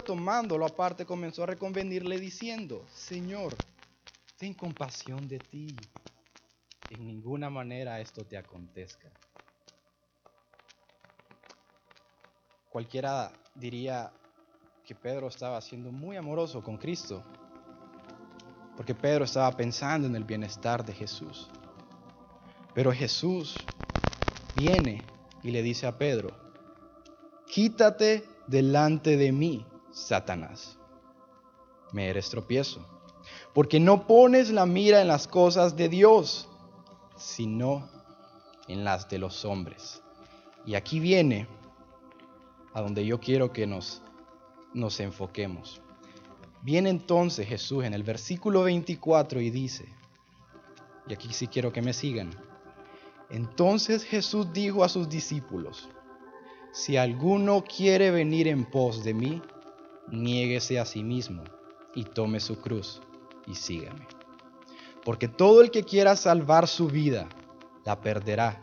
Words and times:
Tomándolo 0.00 0.64
aparte 0.64 1.04
comenzó 1.04 1.42
a 1.42 1.46
reconvenirle 1.46 2.18
diciendo, 2.18 2.86
Señor, 2.88 3.58
ten 4.36 4.54
compasión 4.54 5.28
de 5.28 5.40
ti. 5.40 5.88
En 6.88 7.06
ninguna 7.06 7.50
manera 7.50 8.00
esto 8.00 8.24
te 8.24 8.36
acontezca. 8.36 9.12
Cualquiera 12.68 13.32
diría 13.54 14.12
que 14.84 14.94
Pedro 14.94 15.28
estaba 15.28 15.60
siendo 15.60 15.92
muy 15.92 16.16
amoroso 16.16 16.62
con 16.62 16.78
Cristo, 16.78 17.22
porque 18.76 18.94
Pedro 18.94 19.24
estaba 19.24 19.54
pensando 19.56 20.06
en 20.06 20.16
el 20.16 20.24
bienestar 20.24 20.84
de 20.84 20.92
Jesús. 20.94 21.50
Pero 22.74 22.92
Jesús 22.92 23.66
viene 24.54 25.04
y 25.42 25.50
le 25.50 25.62
dice 25.62 25.86
a 25.86 25.98
Pedro, 25.98 26.32
quítate 27.46 28.24
delante 28.46 29.16
de 29.16 29.32
mí, 29.32 29.66
Satanás. 29.98 30.78
Me 31.92 32.08
eres 32.08 32.30
tropiezo, 32.30 32.86
porque 33.54 33.80
no 33.80 34.06
pones 34.06 34.50
la 34.50 34.66
mira 34.66 35.00
en 35.00 35.08
las 35.08 35.26
cosas 35.26 35.76
de 35.76 35.88
Dios, 35.88 36.48
sino 37.16 37.88
en 38.68 38.84
las 38.84 39.08
de 39.08 39.18
los 39.18 39.44
hombres. 39.44 40.02
Y 40.66 40.74
aquí 40.74 41.00
viene 41.00 41.48
a 42.74 42.82
donde 42.82 43.04
yo 43.04 43.18
quiero 43.18 43.52
que 43.52 43.66
nos, 43.66 44.02
nos 44.74 45.00
enfoquemos. 45.00 45.80
Viene 46.62 46.90
entonces 46.90 47.48
Jesús 47.48 47.84
en 47.84 47.94
el 47.94 48.02
versículo 48.02 48.62
24 48.64 49.40
y 49.40 49.50
dice, 49.50 49.88
y 51.06 51.14
aquí 51.14 51.32
sí 51.32 51.46
quiero 51.46 51.72
que 51.72 51.82
me 51.82 51.92
sigan, 51.92 52.30
entonces 53.30 54.04
Jesús 54.04 54.52
dijo 54.52 54.84
a 54.84 54.88
sus 54.88 55.08
discípulos, 55.08 55.88
si 56.72 56.96
alguno 56.96 57.64
quiere 57.64 58.10
venir 58.10 58.48
en 58.48 58.64
pos 58.64 59.02
de 59.04 59.14
mí, 59.14 59.42
niéguese 60.10 60.78
a 60.78 60.84
sí 60.84 61.02
mismo 61.02 61.44
y 61.94 62.04
tome 62.04 62.40
su 62.40 62.60
cruz 62.60 63.00
y 63.46 63.54
sígame. 63.54 64.06
Porque 65.04 65.28
todo 65.28 65.62
el 65.62 65.70
que 65.70 65.84
quiera 65.84 66.16
salvar 66.16 66.68
su 66.68 66.88
vida, 66.88 67.28
la 67.84 68.00
perderá. 68.00 68.60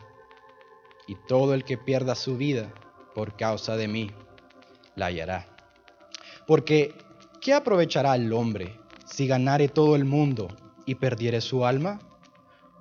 Y 1.08 1.16
todo 1.28 1.54
el 1.54 1.64
que 1.64 1.78
pierda 1.78 2.14
su 2.14 2.36
vida 2.36 2.72
por 3.14 3.36
causa 3.36 3.76
de 3.76 3.88
mí, 3.88 4.10
la 4.94 5.06
hallará. 5.06 5.46
Porque, 6.46 6.94
¿qué 7.40 7.54
aprovechará 7.54 8.14
el 8.16 8.32
hombre 8.32 8.78
si 9.04 9.26
ganare 9.26 9.68
todo 9.68 9.96
el 9.96 10.04
mundo 10.04 10.48
y 10.84 10.96
perdiere 10.96 11.40
su 11.40 11.64
alma? 11.64 12.00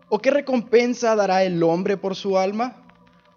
¿O 0.09 0.19
qué 0.19 0.31
recompensa 0.31 1.16
dará 1.16 1.44
el 1.44 1.61
hombre 1.63 1.97
por 1.97 2.16
su 2.16 2.38
alma? 2.38 2.83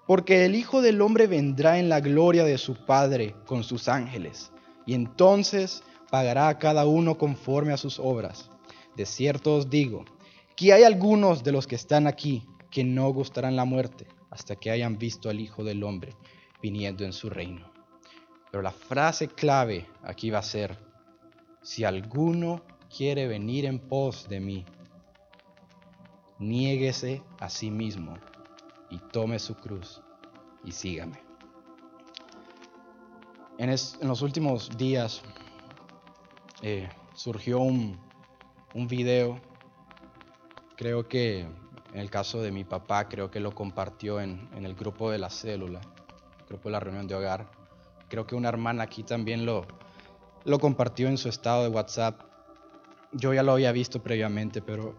Porque 0.06 0.44
el 0.44 0.54
Hijo 0.54 0.82
del 0.82 1.00
Hombre 1.02 1.26
vendrá 1.26 1.78
en 1.78 1.88
la 1.88 2.00
gloria 2.00 2.44
de 2.44 2.58
su 2.58 2.74
Padre 2.74 3.34
con 3.46 3.62
sus 3.62 3.88
ángeles, 3.88 4.52
y 4.88 4.94
entonces 4.94 5.82
pagará 6.10 6.48
a 6.48 6.58
cada 6.58 6.86
uno 6.86 7.18
conforme 7.18 7.74
a 7.74 7.76
sus 7.76 7.98
obras. 7.98 8.50
De 8.96 9.04
cierto 9.04 9.56
os 9.56 9.68
digo, 9.68 10.06
que 10.56 10.72
hay 10.72 10.82
algunos 10.82 11.44
de 11.44 11.52
los 11.52 11.66
que 11.66 11.74
están 11.74 12.06
aquí 12.06 12.46
que 12.70 12.84
no 12.84 13.10
gustarán 13.10 13.54
la 13.54 13.66
muerte 13.66 14.06
hasta 14.30 14.56
que 14.56 14.70
hayan 14.70 14.96
visto 14.96 15.28
al 15.28 15.40
Hijo 15.40 15.62
del 15.62 15.84
Hombre 15.84 16.16
viniendo 16.62 17.04
en 17.04 17.12
su 17.12 17.28
reino. 17.28 17.70
Pero 18.50 18.62
la 18.62 18.70
frase 18.70 19.28
clave 19.28 19.86
aquí 20.02 20.30
va 20.30 20.38
a 20.38 20.42
ser, 20.42 20.78
si 21.60 21.84
alguno 21.84 22.62
quiere 22.88 23.28
venir 23.28 23.66
en 23.66 23.80
pos 23.80 24.26
de 24.26 24.40
mí, 24.40 24.64
niéguese 26.38 27.22
a 27.40 27.50
sí 27.50 27.70
mismo 27.70 28.14
y 28.88 28.96
tome 29.12 29.38
su 29.38 29.54
cruz 29.54 30.00
y 30.64 30.72
sígame. 30.72 31.27
En, 33.58 33.70
los 33.70 34.22
últimos 34.22 34.70
días 34.78 35.20
eh, 36.62 36.88
surgió 37.12 37.58
un, 37.58 37.98
video, 38.72 39.40
creo 40.76 41.08
que 41.08 41.40
en 41.40 41.98
el 41.98 42.08
caso 42.08 42.40
de 42.40 42.52
mi 42.52 42.62
papá, 42.62 43.08
creo 43.08 43.32
que 43.32 43.40
lo 43.40 43.52
compartió 43.56 44.20
en, 44.20 44.48
el 44.54 44.76
grupo 44.76 45.10
de 45.10 45.18
la 45.18 45.28
célula 45.28 45.80
grupo 46.48 46.68
de 46.68 46.72
la 46.72 46.80
reunión 46.80 47.08
de 47.08 47.16
hogar. 47.16 47.50
Creo 48.08 48.26
que 48.26 48.36
una 48.36 48.48
hermana 48.48 48.84
aquí 48.84 49.02
también 49.02 49.44
lo, 49.44 49.66
lo 50.44 50.60
compartió 50.60 51.08
en 51.08 51.18
su 51.18 51.28
estado 51.28 51.64
de 51.64 51.68
WhatsApp. 51.68 52.22
Yo 53.10 53.34
ya 53.34 53.42
lo 53.42 53.52
había 53.52 53.72
visto 53.72 54.00
previamente, 54.00 54.62
pero 54.62 54.94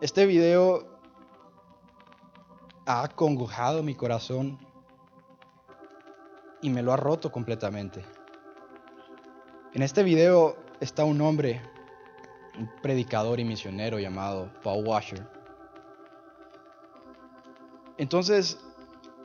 este 0.00 0.24
video 0.24 0.88
ha 2.86 3.04
acongojado 3.04 3.82
mi 3.82 3.94
corazón 3.94 4.58
y 6.62 6.70
me 6.70 6.82
lo 6.82 6.92
ha 6.92 6.96
roto 6.96 7.30
completamente. 7.30 8.02
En 9.74 9.82
este 9.82 10.02
video 10.02 10.56
está 10.80 11.04
un 11.04 11.20
hombre, 11.20 11.60
un 12.58 12.70
predicador 12.80 13.40
y 13.40 13.44
misionero 13.44 13.98
llamado 13.98 14.50
Paul 14.62 14.86
Washer. 14.86 15.26
Entonces, 17.98 18.58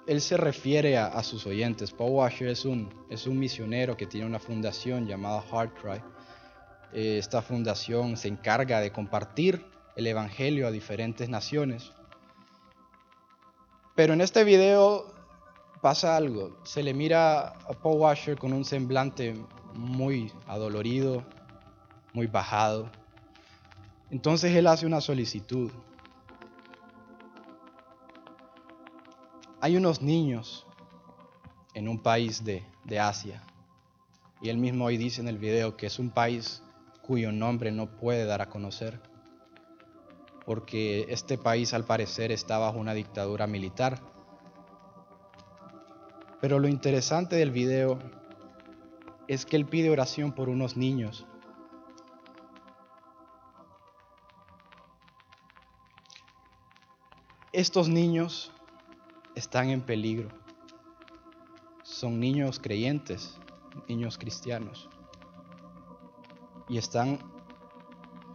él 0.08 0.22
se 0.22 0.38
refiere 0.38 0.98
a, 0.98 1.22
sus 1.24 1.46
oyentes. 1.46 1.92
Paul 1.92 2.12
Washer 2.12 2.48
es 2.48 2.66
un, 2.66 2.90
es 3.10 3.28
un 3.28 3.38
misionero 3.38 3.98
que 3.98 4.08
tiene 4.08 4.26
una 4.26 4.40
fundación 4.40 5.06
llamada 5.06 5.44
Heartcry. 5.52 6.02
Eh, 6.94 7.18
esta 7.18 7.42
fundación 7.42 8.18
se 8.18 8.30
encarga 8.30 8.80
de 8.80 8.92
compartir 8.92 9.66
el 9.96 10.08
Evangelio 10.08 10.68
a 10.68 10.72
diferentes 10.72 11.28
naciones. 11.28 11.92
Pero 13.96 14.14
en 14.14 14.22
este 14.22 14.44
video 14.44 15.17
pasa 15.82 16.16
algo. 16.16 16.58
Se 16.64 16.84
le 16.84 16.94
mira 16.94 17.50
a 17.50 17.74
Paul 17.82 18.00
Washer 18.00 18.38
con 18.38 18.54
un 18.54 18.66
semblante 18.66 19.36
muy 19.74 20.32
adolorido, 20.48 21.24
muy 22.14 22.28
bajado. 22.28 22.90
Entonces 24.10 24.56
él 24.56 24.68
hace 24.68 24.86
una 24.86 25.02
solicitud. 25.02 25.72
Hay 29.60 29.76
unos 29.76 30.02
niños 30.02 30.66
en 31.74 31.88
un 31.88 32.02
país 32.02 32.44
de, 32.44 32.64
Asia 33.00 33.44
y 34.42 34.48
él 34.48 34.58
mismo 34.58 34.86
hoy 34.86 34.96
dice 34.96 35.20
en 35.20 35.28
el 35.28 35.38
video 35.38 35.76
que 35.76 35.88
es 35.88 36.00
un 36.00 36.10
país 36.10 36.64
cuyo 37.02 37.34
nombre 37.34 37.72
no 37.72 37.98
puede 37.98 38.26
dar 38.26 38.42
a 38.42 38.50
conocer 38.50 39.02
porque 40.46 41.06
este 41.10 41.38
país 41.38 41.74
al 41.74 41.84
parecer 41.84 42.32
está 42.32 42.58
bajo 42.58 42.80
una 42.80 42.94
dictadura 42.94 43.46
militar. 43.46 44.00
Pero 46.40 46.60
lo 46.60 46.68
interesante 46.68 47.36
del 47.36 47.52
video 47.52 48.00
es 49.28 49.46
que 49.46 49.56
él 49.56 49.66
pide 49.66 49.90
oración 49.90 50.34
por 50.34 50.50
unos 50.50 50.78
niños. 50.78 51.26
Estos 57.52 57.90
niños 57.90 58.52
están 59.34 59.70
en 59.70 59.82
peligro. 59.82 60.30
Son 61.84 62.20
niños 62.20 62.60
creyentes, 62.60 63.38
niños 63.88 64.18
cristianos. 64.18 64.90
Y 66.70 66.78
están 66.78 67.20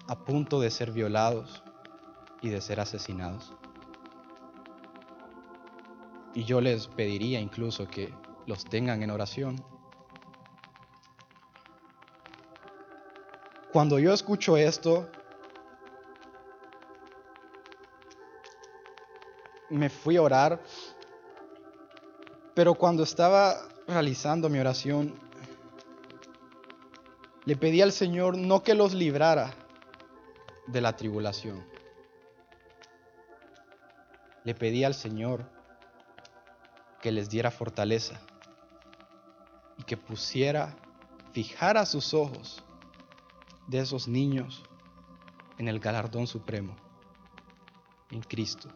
a 0.09 0.25
punto 0.25 0.61
de 0.61 0.71
ser 0.71 0.91
violados 0.91 1.63
y 2.41 2.49
de 2.49 2.61
ser 2.61 2.81
asesinados. 2.81 3.53
Y 6.35 6.45
yo 6.45 6.61
les 6.61 6.87
pediría 6.87 7.41
incluso 7.41 7.87
que 7.87 8.13
los 8.47 8.65
tengan 8.65 9.03
en 9.03 9.11
oración. 9.11 9.63
Cuando 13.73 13.99
yo 13.99 14.13
escucho 14.13 14.57
esto, 14.57 15.09
me 19.71 19.89
fui 19.89 20.17
a 20.17 20.23
orar, 20.23 20.61
pero 22.55 22.75
cuando 22.75 23.03
estaba 23.03 23.69
realizando 23.87 24.51
mi 24.51 24.59
oración, 24.59 25.15
le 27.45 27.57
pedí 27.57 27.81
al 27.81 27.93
Señor 27.93 28.37
no 28.37 28.63
que 28.63 28.75
los 28.75 28.93
librara 28.93 29.55
de 30.67 30.81
la 30.81 30.95
tribulación. 30.95 31.65
Le 34.45 34.55
pedí 34.55 34.85
al 34.85 34.95
Señor 34.95 35.45
que 37.03 37.13
les 37.13 37.29
diera 37.29 37.51
fortaleza 37.51 38.19
y 39.77 39.83
que 39.83 39.99
pusiera, 39.99 40.75
fijara 41.33 41.85
sus 41.85 42.15
ojos 42.15 42.63
de 43.67 43.81
esos 43.81 44.09
niños 44.09 44.63
en 45.59 45.69
el 45.69 45.79
galardón 45.81 46.27
supremo, 46.27 46.75
en 48.11 48.23
Cristo 48.23 48.71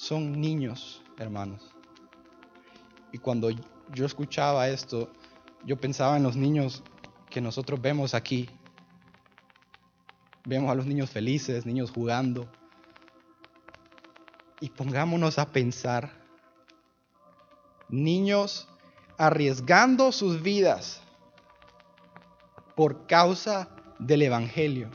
son 0.00 0.40
niños, 0.40 1.02
hermanos. 1.18 1.60
Y 3.12 3.18
cuando 3.18 3.50
yo 3.50 4.06
escuchaba 4.06 4.66
esto, 4.70 5.10
yo 5.66 5.78
pensaba 5.78 6.16
en 6.16 6.22
los 6.22 6.36
niños 6.36 6.82
que 7.28 7.42
nosotros 7.42 7.82
vemos 7.82 8.14
aquí. 8.14 8.48
Vemos 10.46 10.70
a 10.70 10.74
los 10.74 10.86
niños 10.86 11.10
felices, 11.10 11.66
niños 11.66 11.90
jugando. 11.90 12.50
Y 14.60 14.68
pongámonos 14.70 15.38
a 15.38 15.46
pensar 15.50 16.12
niños 17.88 18.68
arriesgando 19.16 20.12
sus 20.12 20.42
vidas 20.42 21.02
por 22.74 23.06
causa 23.06 23.68
del 23.98 24.22
Evangelio. 24.22 24.90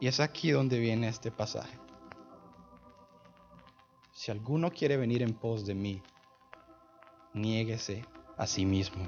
Y 0.00 0.08
es 0.08 0.18
aquí 0.18 0.50
donde 0.50 0.78
viene 0.78 1.08
este 1.08 1.30
pasaje. 1.30 1.78
Si 4.12 4.30
alguno 4.30 4.70
quiere 4.70 4.96
venir 4.96 5.22
en 5.22 5.34
pos 5.34 5.66
de 5.66 5.74
mí, 5.74 6.02
niéguese 7.32 8.04
a 8.36 8.46
sí 8.46 8.64
mismo. 8.66 9.04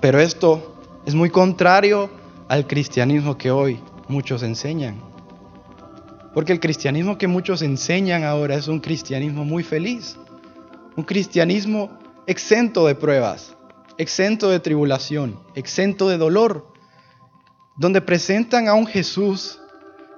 Pero 0.00 0.18
esto 0.18 0.74
es 1.04 1.14
muy 1.14 1.30
contrario 1.30 2.10
al 2.50 2.66
cristianismo 2.66 3.38
que 3.38 3.52
hoy 3.52 3.78
muchos 4.08 4.42
enseñan. 4.42 5.00
Porque 6.34 6.50
el 6.50 6.58
cristianismo 6.58 7.16
que 7.16 7.28
muchos 7.28 7.62
enseñan 7.62 8.24
ahora 8.24 8.56
es 8.56 8.66
un 8.66 8.80
cristianismo 8.80 9.44
muy 9.44 9.62
feliz. 9.62 10.16
Un 10.96 11.04
cristianismo 11.04 11.96
exento 12.26 12.88
de 12.88 12.96
pruebas, 12.96 13.54
exento 13.98 14.50
de 14.50 14.58
tribulación, 14.58 15.38
exento 15.54 16.08
de 16.08 16.18
dolor. 16.18 16.66
Donde 17.76 18.00
presentan 18.00 18.66
a 18.66 18.74
un 18.74 18.88
Jesús 18.88 19.60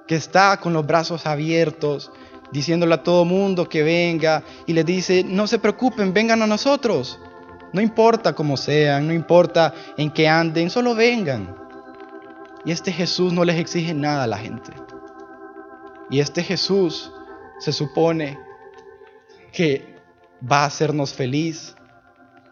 que 0.07 0.15
está 0.15 0.59
con 0.59 0.73
los 0.73 0.87
brazos 0.87 1.27
abiertos, 1.27 2.11
diciéndole 2.51 2.95
a 2.95 3.03
todo 3.03 3.25
mundo 3.25 3.69
que 3.69 3.83
venga 3.83 4.43
y 4.65 4.73
le 4.73 4.83
dice, 4.83 5.23
no 5.23 5.45
se 5.45 5.59
preocupen, 5.59 6.15
vengan 6.15 6.41
a 6.41 6.47
nosotros. 6.47 7.19
No 7.73 7.79
importa 7.79 8.33
cómo 8.33 8.57
sean, 8.57 9.05
no 9.05 9.13
importa 9.13 9.71
en 9.97 10.09
qué 10.09 10.27
anden, 10.27 10.71
solo 10.71 10.95
vengan. 10.95 11.62
Y 12.65 12.71
este 12.71 12.91
Jesús 12.91 13.33
no 13.33 13.43
les 13.43 13.59
exige 13.59 13.93
nada 13.93 14.23
a 14.23 14.27
la 14.27 14.37
gente. 14.37 14.71
Y 16.09 16.19
este 16.19 16.43
Jesús 16.43 17.11
se 17.59 17.71
supone 17.71 18.39
que 19.51 19.95
va 20.49 20.63
a 20.63 20.65
hacernos 20.65 21.13
feliz, 21.13 21.75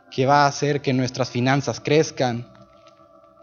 que 0.10 0.25
va 0.25 0.44
a 0.44 0.48
hacer 0.48 0.81
que 0.81 0.94
nuestras 0.94 1.30
finanzas 1.30 1.80
crezcan, 1.80 2.52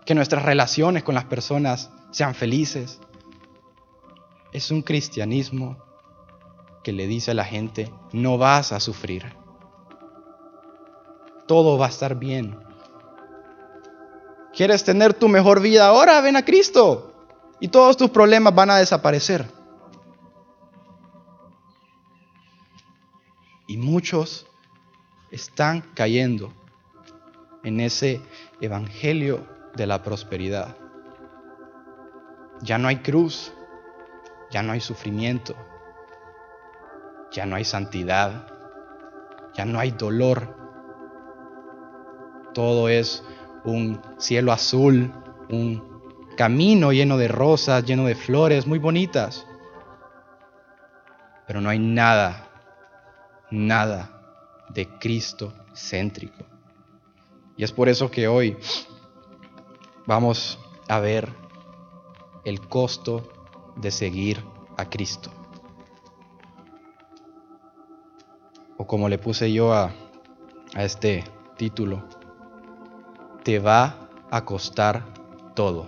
que 0.04 0.14
nuestras 0.14 0.44
relaciones 0.44 1.02
con 1.02 1.14
las 1.14 1.24
personas 1.24 1.90
sean 2.10 2.34
felices. 2.34 3.00
Es 4.52 4.70
un 4.70 4.82
cristianismo 4.82 5.78
que 6.82 6.92
le 6.92 7.06
dice 7.06 7.32
a 7.32 7.34
la 7.34 7.44
gente, 7.44 7.92
no 8.12 8.38
vas 8.38 8.72
a 8.72 8.80
sufrir 8.80 9.38
todo 11.48 11.78
va 11.78 11.86
a 11.86 11.88
estar 11.88 12.14
bien. 12.14 12.56
¿Quieres 14.58 14.82
tener 14.82 15.14
tu 15.14 15.28
mejor 15.28 15.60
vida 15.60 15.86
ahora? 15.86 16.20
Ven 16.20 16.34
a 16.34 16.44
Cristo 16.44 17.14
y 17.60 17.68
todos 17.68 17.96
tus 17.96 18.10
problemas 18.10 18.52
van 18.56 18.70
a 18.70 18.78
desaparecer. 18.78 19.46
Y 23.68 23.76
muchos 23.76 24.48
están 25.30 25.82
cayendo 25.94 26.52
en 27.62 27.78
ese 27.78 28.20
evangelio 28.60 29.46
de 29.76 29.86
la 29.86 30.02
prosperidad. 30.02 30.76
Ya 32.60 32.78
no 32.78 32.88
hay 32.88 32.96
cruz, 32.96 33.52
ya 34.50 34.64
no 34.64 34.72
hay 34.72 34.80
sufrimiento, 34.80 35.54
ya 37.30 37.46
no 37.46 37.54
hay 37.54 37.64
santidad, 37.64 38.48
ya 39.54 39.64
no 39.64 39.78
hay 39.78 39.92
dolor, 39.92 40.52
todo 42.54 42.88
es 42.88 43.22
un 43.64 44.00
cielo 44.18 44.52
azul, 44.52 45.12
un 45.50 45.88
camino 46.36 46.92
lleno 46.92 47.16
de 47.18 47.28
rosas, 47.28 47.84
lleno 47.84 48.06
de 48.06 48.14
flores 48.14 48.66
muy 48.66 48.78
bonitas. 48.78 49.46
Pero 51.46 51.60
no 51.60 51.70
hay 51.70 51.78
nada, 51.78 52.48
nada 53.50 54.10
de 54.68 54.86
Cristo 54.98 55.52
céntrico. 55.74 56.44
Y 57.56 57.64
es 57.64 57.72
por 57.72 57.88
eso 57.88 58.10
que 58.10 58.28
hoy 58.28 58.56
vamos 60.06 60.58
a 60.88 61.00
ver 61.00 61.28
el 62.44 62.60
costo 62.60 63.28
de 63.76 63.90
seguir 63.90 64.44
a 64.76 64.88
Cristo. 64.88 65.30
O 68.76 68.86
como 68.86 69.08
le 69.08 69.18
puse 69.18 69.52
yo 69.52 69.72
a, 69.72 69.92
a 70.74 70.84
este 70.84 71.24
título, 71.56 72.04
te 73.48 73.58
va 73.58 74.10
a 74.30 74.44
costar 74.44 75.14
todo. 75.56 75.86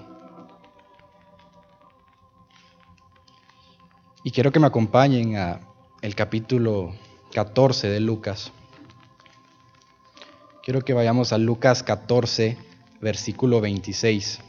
Y 4.24 4.30
quiero 4.30 4.50
que 4.50 4.58
me 4.58 4.66
acompañen 4.66 5.36
a 5.36 5.60
el 6.00 6.14
capítulo 6.14 6.94
14 7.34 7.88
de 7.88 8.00
Lucas. 8.00 8.50
Quiero 10.62 10.80
que 10.80 10.94
vayamos 10.94 11.34
a 11.34 11.36
Lucas 11.36 11.82
14, 11.82 12.56
versículo 13.02 13.60
26. 13.60 14.40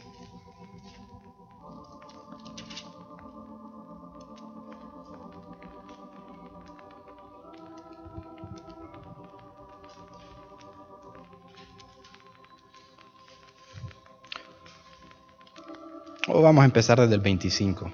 Vamos 16.42 16.62
a 16.62 16.66
empezar 16.66 17.00
desde 17.00 17.14
el 17.14 17.20
25. 17.20 17.90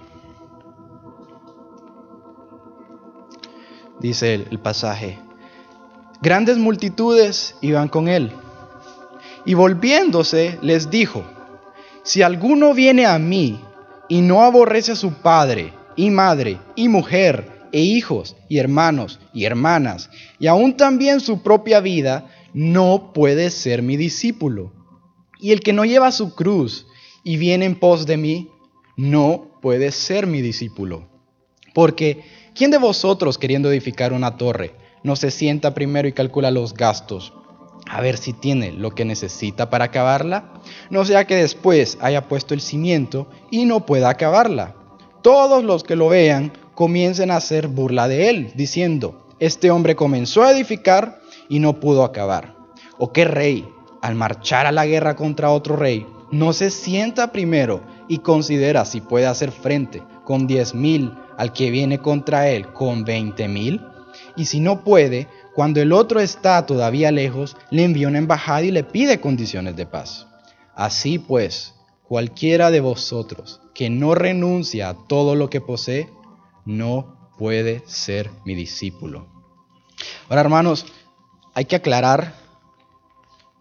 Dice 4.01 4.35
el, 4.35 4.59
pasaje, 4.61 5.19
grandes 6.23 6.57
multitudes 6.57 7.57
iban 7.61 7.89
con 7.89 8.09
él. 8.09 8.33
Y 9.45 9.55
volviéndose 9.55 10.59
les 10.63 10.91
dijo, 10.91 11.25
si 12.03 12.23
alguno 12.23 12.75
viene 12.75 13.07
a 13.07 13.19
mí 13.19 13.61
y 14.09 14.21
no 14.21 14.43
aborrece 14.43 14.93
a 14.93 14.97
su 14.97 15.13
padre 15.15 15.73
y 15.97 16.11
madre 16.11 16.59
y 16.77 16.89
mujer 16.89 17.67
e 17.73 17.81
hijos 17.81 18.37
y 18.49 18.59
hermanos 18.59 19.21
y 19.33 19.45
hermanas 19.45 20.11
y 20.39 20.47
aún 20.47 20.77
también 20.77 21.21
su 21.21 21.43
propia 21.43 21.81
vida, 21.81 22.27
no 22.55 23.13
puede 23.13 23.51
ser 23.51 23.83
mi 23.83 23.97
discípulo. 23.97 24.73
Y 25.41 25.53
el 25.53 25.61
que 25.61 25.73
no 25.73 25.85
lleva 25.85 26.11
su 26.13 26.35
cruz 26.35 26.88
y 27.29 27.37
viene 27.37 27.67
en 27.67 27.75
pos 27.75 28.07
de 28.07 28.17
mí, 28.17 28.49
no 28.97 29.49
puede 29.61 29.93
ser 29.93 30.27
mi 30.27 30.41
discípulo. 30.41 31.11
Porque, 31.75 32.25
¿quién 32.55 32.71
de 32.71 32.79
vosotros 32.79 33.37
queriendo 33.37 33.71
edificar 33.71 34.15
una 34.15 34.39
torre 34.39 34.75
no 35.03 35.15
se 35.15 35.31
sienta 35.31 35.75
primero 35.75 36.09
y 36.09 36.15
calcula 36.15 36.51
los 36.51 36.73
gastos? 36.73 37.35
A 37.87 38.01
ver 38.01 38.17
si 38.17 38.33
tiene 38.33 38.73
lo 38.73 38.93
que 38.93 39.05
necesita 39.05 39.69
para 39.69 39.85
acabarla. 39.85 40.55
No 40.89 41.05
sea 41.05 41.27
que 41.27 41.35
después 41.35 41.99
haya 42.01 42.29
puesto 42.29 42.55
el 42.55 42.63
cimiento 42.63 43.29
y 43.51 43.67
no 43.67 43.85
pueda 43.85 44.09
acabarla. 44.09 44.75
Todos 45.23 45.63
los 45.63 45.85
que 45.85 45.97
lo 45.97 46.09
vean 46.09 46.55
comiencen 46.75 47.31
a 47.31 47.37
hacer 47.37 47.69
burla 47.69 48.09
de 48.09 48.31
él, 48.31 48.53
diciendo, 48.55 49.29
este 49.39 49.71
hombre 49.71 49.97
comenzó 49.97 50.45
a 50.45 50.53
edificar 50.53 51.21
y 51.51 51.59
no 51.59 51.79
pudo 51.79 52.05
acabar. 52.05 52.57
¿O 52.97 53.13
qué 53.13 53.27
rey, 53.27 53.69
al 54.01 54.15
marchar 54.15 54.65
a 54.65 54.73
la 54.73 54.87
guerra 54.87 55.15
contra 55.15 55.51
otro 55.51 55.77
rey, 55.77 56.07
no 56.31 56.53
se 56.53 56.71
sienta 56.71 57.33
primero 57.33 57.83
y 58.09 58.19
considera 58.19 58.85
si 58.85 59.01
puede 59.01 59.27
hacer 59.27 59.51
frente 59.51 60.03
con 60.25 60.47
diez 60.47 60.75
mil 60.75 61.13
al 61.37 61.53
que 61.53 61.71
viene 61.71 61.99
contra 61.99 62.49
él 62.49 62.73
con 62.73 63.05
veinte 63.05 63.49
mil? 63.49 63.81
Y 64.37 64.47
si 64.47 64.61
no 64.61 64.85
puede, 64.85 65.29
cuando 65.55 65.81
el 65.81 65.93
otro 65.93 66.21
está 66.21 66.65
todavía 66.67 67.11
lejos, 67.11 67.57
le 67.71 67.85
envía 67.85 68.09
una 68.09 68.19
embajada 68.19 68.63
y 68.63 68.71
le 68.71 68.85
pide 68.85 69.21
condiciones 69.21 69.77
de 69.77 69.87
paz. 69.87 70.27
Así 70.75 71.19
pues, 71.19 71.75
cualquiera 72.05 72.71
de 72.71 72.81
vosotros 72.81 73.61
que 73.75 73.91
no 73.91 74.15
renuncia 74.15 74.89
a 74.89 74.95
todo 75.07 75.35
lo 75.35 75.51
que 75.51 75.61
posee, 75.61 76.09
no 76.65 77.33
puede 77.39 77.83
ser 77.87 78.31
mi 78.45 78.55
discípulo. 78.55 79.27
Ahora, 80.29 80.43
hermanos, 80.43 80.87
hay 81.55 81.65
que 81.65 81.77
aclarar, 81.77 82.35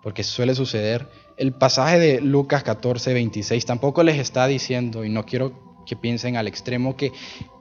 porque 0.03 0.23
suele 0.23 0.55
suceder, 0.55 1.09
el 1.37 1.53
pasaje 1.53 1.99
de 1.99 2.21
Lucas 2.21 2.63
14, 2.63 3.13
26 3.13 3.65
tampoco 3.65 4.03
les 4.03 4.17
está 4.17 4.47
diciendo, 4.47 5.05
y 5.05 5.09
no 5.09 5.23
quiero 5.23 5.83
que 5.85 5.95
piensen 5.95 6.35
al 6.35 6.47
extremo, 6.47 6.97
que, 6.97 7.13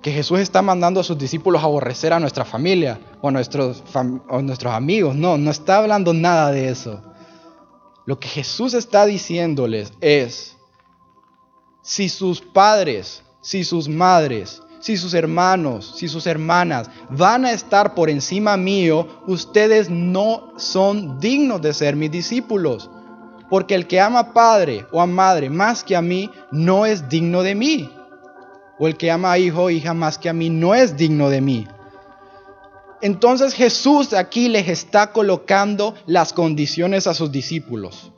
que 0.02 0.10
Jesús 0.10 0.40
está 0.40 0.62
mandando 0.62 0.98
a 0.98 1.04
sus 1.04 1.18
discípulos 1.18 1.62
a 1.62 1.66
aborrecer 1.66 2.12
a 2.12 2.18
nuestra 2.18 2.44
familia 2.44 2.98
o 3.20 3.30
nuestros, 3.30 3.84
nuestros 4.42 4.72
amigos. 4.72 5.14
No, 5.14 5.38
no 5.38 5.50
está 5.50 5.76
hablando 5.76 6.12
nada 6.12 6.50
de 6.50 6.70
eso. 6.70 7.02
Lo 8.06 8.18
que 8.18 8.28
Jesús 8.28 8.74
está 8.74 9.04
diciéndoles 9.04 9.92
es, 10.00 10.56
si 11.82 12.08
sus 12.08 12.40
padres, 12.40 13.22
si 13.42 13.62
sus 13.62 13.88
madres, 13.88 14.62
si 14.80 14.96
sus 14.96 15.14
hermanos, 15.14 15.94
si 15.96 16.08
sus 16.08 16.26
hermanas 16.26 16.90
van 17.10 17.44
a 17.44 17.52
estar 17.52 17.94
por 17.94 18.10
encima 18.10 18.56
mío, 18.56 19.06
ustedes 19.26 19.90
no 19.90 20.52
son 20.56 21.20
dignos 21.20 21.60
de 21.62 21.74
ser 21.74 21.94
mis 21.94 22.10
discípulos 22.10 22.90
porque 23.50 23.74
el 23.74 23.86
que 23.86 24.00
ama 24.00 24.20
a 24.20 24.32
padre 24.32 24.86
o 24.92 25.00
a 25.00 25.06
madre 25.06 25.50
más 25.50 25.84
que 25.84 25.96
a 25.96 26.02
mí 26.02 26.30
no 26.50 26.86
es 26.86 27.08
digno 27.08 27.42
de 27.42 27.54
mí. 27.54 27.90
o 28.78 28.86
el 28.86 28.98
que 28.98 29.10
ama 29.10 29.32
a 29.32 29.38
hijo 29.38 29.64
o 29.64 29.70
hija 29.70 29.94
más 29.94 30.18
que 30.18 30.28
a 30.28 30.34
mí 30.34 30.50
no 30.50 30.74
es 30.74 30.98
digno 30.98 31.30
de 31.30 31.40
mí. 31.40 31.66
Entonces 33.00 33.54
Jesús 33.54 34.12
aquí 34.12 34.48
les 34.48 34.68
está 34.68 35.12
colocando 35.12 35.94
las 36.06 36.34
condiciones 36.34 37.06
a 37.06 37.14
sus 37.14 37.32
discípulos. 37.32 38.12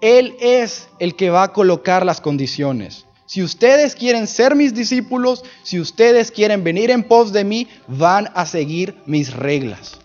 Él 0.00 0.36
es 0.40 0.88
el 0.98 1.14
que 1.14 1.30
va 1.30 1.44
a 1.44 1.52
colocar 1.52 2.04
las 2.04 2.20
condiciones. 2.20 3.06
Si 3.26 3.42
ustedes 3.42 3.94
quieren 3.94 4.26
ser 4.26 4.54
mis 4.54 4.74
discípulos, 4.74 5.44
si 5.62 5.80
ustedes 5.80 6.30
quieren 6.30 6.62
venir 6.62 6.90
en 6.90 7.04
pos 7.04 7.32
de 7.32 7.44
mí, 7.44 7.68
van 7.88 8.28
a 8.34 8.44
seguir 8.46 8.96
mis 9.06 9.32
reglas. 9.32 9.98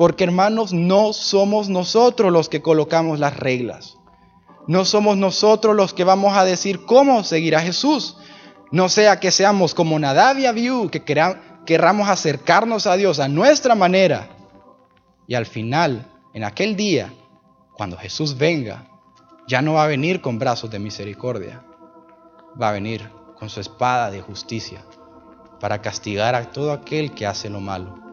Porque 0.00 0.24
hermanos, 0.24 0.72
no 0.72 1.12
somos 1.12 1.68
nosotros 1.68 2.32
los 2.32 2.48
que 2.48 2.62
colocamos 2.62 3.18
las 3.18 3.36
reglas. 3.36 3.98
No 4.66 4.86
somos 4.86 5.18
nosotros 5.18 5.76
los 5.76 5.92
que 5.92 6.04
vamos 6.04 6.38
a 6.38 6.46
decir 6.46 6.86
cómo 6.86 7.22
seguir 7.22 7.54
a 7.54 7.60
Jesús. 7.60 8.16
No 8.70 8.88
sea 8.88 9.20
que 9.20 9.30
seamos 9.30 9.74
como 9.74 9.98
Nadab 9.98 10.38
y 10.38 10.46
Abiú, 10.46 10.88
que 10.88 11.04
queramos 11.04 12.08
acercarnos 12.08 12.86
a 12.86 12.96
Dios 12.96 13.20
a 13.20 13.28
nuestra 13.28 13.74
manera. 13.74 14.30
Y 15.26 15.34
al 15.34 15.44
final, 15.44 16.10
en 16.32 16.44
aquel 16.44 16.76
día, 16.76 17.12
cuando 17.74 17.98
Jesús 17.98 18.38
venga, 18.38 18.88
ya 19.46 19.60
no 19.60 19.74
va 19.74 19.84
a 19.84 19.88
venir 19.88 20.22
con 20.22 20.38
brazos 20.38 20.70
de 20.70 20.78
misericordia, 20.78 21.62
va 22.58 22.70
a 22.70 22.72
venir 22.72 23.06
con 23.38 23.50
su 23.50 23.60
espada 23.60 24.10
de 24.10 24.22
justicia 24.22 24.82
para 25.60 25.82
castigar 25.82 26.34
a 26.34 26.50
todo 26.50 26.72
aquel 26.72 27.12
que 27.12 27.26
hace 27.26 27.50
lo 27.50 27.60
malo. 27.60 28.09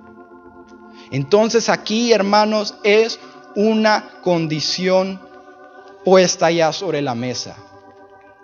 Entonces 1.11 1.69
aquí, 1.69 2.11
hermanos, 2.11 2.75
es 2.83 3.19
una 3.55 4.09
condición 4.21 5.21
puesta 6.03 6.51
ya 6.51 6.71
sobre 6.73 7.01
la 7.01 7.15
mesa. 7.15 7.57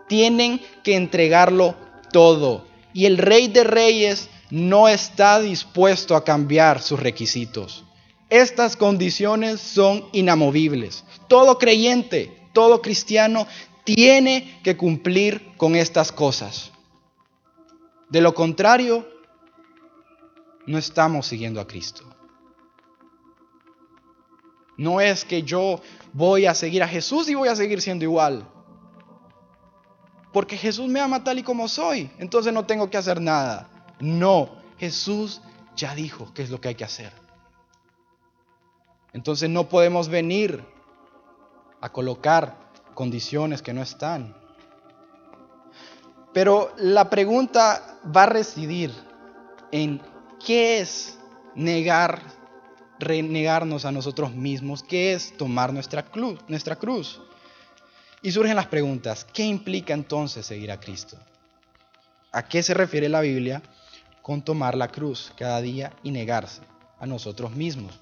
Tienen 0.08 0.62
que 0.84 0.96
entregarlo 0.96 1.76
todo. 2.12 2.66
Y 2.94 3.06
el 3.06 3.18
rey 3.18 3.48
de 3.48 3.64
reyes 3.64 4.30
no 4.50 4.88
está 4.88 5.40
dispuesto 5.40 6.16
a 6.16 6.24
cambiar 6.24 6.82
sus 6.82 7.00
requisitos. 7.00 7.84
Estas 8.30 8.76
condiciones 8.76 9.62
son 9.62 10.06
inamovibles. 10.12 11.04
Todo 11.28 11.58
creyente, 11.58 12.50
todo 12.54 12.82
cristiano 12.82 13.48
tiene 13.84 14.60
que 14.64 14.78
cumplir 14.78 15.52
con 15.58 15.76
estas 15.76 16.12
cosas. 16.12 16.72
De 18.10 18.22
lo 18.22 18.34
contrario, 18.34 19.08
no 20.66 20.78
estamos 20.78 21.28
siguiendo 21.28 21.60
a 21.60 21.68
Cristo. 21.68 22.04
No 24.78 25.02
es 25.02 25.26
que 25.26 25.44
yo 25.44 25.82
voy 26.14 26.46
a 26.46 26.56
seguir 26.56 26.84
a 26.84 26.88
Jesús 26.88 27.30
y 27.30 27.36
voy 27.36 27.50
a 27.50 27.56
seguir 27.56 27.82
siendo 27.82 28.04
igual. 28.04 28.48
Porque 30.32 30.58
Jesús 30.58 30.88
me 30.88 31.00
ama 31.00 31.24
tal 31.24 31.40
y 31.40 31.44
como 31.44 31.68
soy. 31.68 32.10
Entonces 32.18 32.52
no 32.54 32.66
tengo 32.66 32.90
que 32.90 32.98
hacer 32.98 33.22
nada. 33.22 33.70
No, 34.00 34.50
Jesús 34.80 35.42
ya 35.76 35.94
dijo 35.94 36.34
qué 36.34 36.44
es 36.44 36.50
lo 36.50 36.60
que 36.60 36.70
hay 36.70 36.76
que 36.76 36.84
hacer. 36.84 37.14
Entonces 39.14 39.50
no 39.50 39.70
podemos 39.70 40.10
venir 40.10 40.66
a 41.82 41.90
colocar 41.90 42.58
condiciones 42.96 43.62
que 43.62 43.74
no 43.74 43.82
están. 43.82 44.36
Pero 46.34 46.74
la 46.78 47.10
pregunta 47.12 48.00
va 48.16 48.24
a 48.24 48.28
residir 48.28 48.92
en 49.72 50.02
qué 50.44 50.80
es 50.80 51.20
negar 51.56 52.22
renegarnos 53.00 53.86
a 53.86 53.92
nosotros 53.92 54.34
mismos, 54.34 54.84
que 54.84 55.14
es 55.14 55.36
tomar 55.38 55.74
nuestra 55.74 56.04
cruz, 56.06 56.40
nuestra 56.48 56.76
cruz. 56.76 57.22
Y 58.22 58.32
surgen 58.32 58.56
las 58.56 58.68
preguntas, 58.68 59.26
¿qué 59.34 59.44
implica 59.44 59.94
entonces 59.94 60.46
seguir 60.46 60.72
a 60.72 60.80
Cristo? 60.80 61.18
¿A 62.32 62.48
qué 62.48 62.64
se 62.64 62.74
refiere 62.74 63.10
la 63.10 63.22
Biblia 63.22 63.62
con 64.22 64.42
tomar 64.42 64.76
la 64.76 64.88
cruz 64.88 65.32
cada 65.38 65.62
día 65.62 65.94
y 66.04 66.12
negarse 66.12 66.62
a 67.00 67.06
nosotros 67.06 67.52
mismos? 67.52 68.00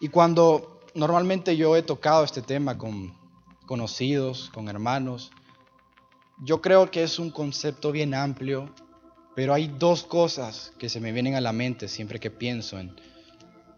Y 0.00 0.08
cuando 0.08 0.80
normalmente 0.94 1.56
yo 1.56 1.76
he 1.76 1.82
tocado 1.82 2.24
este 2.24 2.42
tema 2.42 2.78
con 2.78 3.16
conocidos, 3.66 4.50
con 4.54 4.68
hermanos, 4.68 5.30
yo 6.42 6.62
creo 6.62 6.90
que 6.90 7.02
es 7.02 7.18
un 7.18 7.30
concepto 7.30 7.90
bien 7.90 8.14
amplio, 8.14 8.72
pero 9.34 9.52
hay 9.52 9.68
dos 9.78 10.04
cosas 10.04 10.72
que 10.78 10.88
se 10.88 11.00
me 11.00 11.12
vienen 11.12 11.34
a 11.34 11.40
la 11.40 11.52
mente 11.52 11.88
siempre 11.88 12.20
que 12.20 12.30
pienso 12.30 12.78
en 12.78 12.94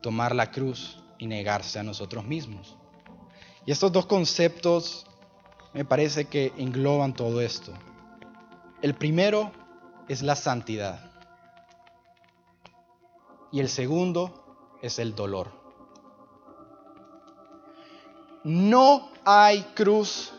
tomar 0.01 0.35
la 0.35 0.51
cruz 0.51 1.03
y 1.19 1.27
negarse 1.27 1.79
a 1.79 1.83
nosotros 1.83 2.25
mismos. 2.25 2.77
Y 3.67 3.73
estos 3.73 3.93
dos 3.93 4.07
conceptos 4.07 5.07
me 5.75 5.85
parece 5.85 6.27
que 6.27 6.53
engloban 6.57 7.15
todo 7.15 7.41
esto. 7.41 7.73
El 8.83 8.95
primero 8.95 9.53
es 10.09 10.23
la 10.23 10.35
santidad 10.35 11.11
y 13.53 13.61
el 13.61 13.69
segundo 13.69 14.79
es 14.83 14.99
el 14.99 15.15
dolor. 15.15 15.53
No 18.43 19.11
hay 19.25 19.63
cruz 19.75 20.33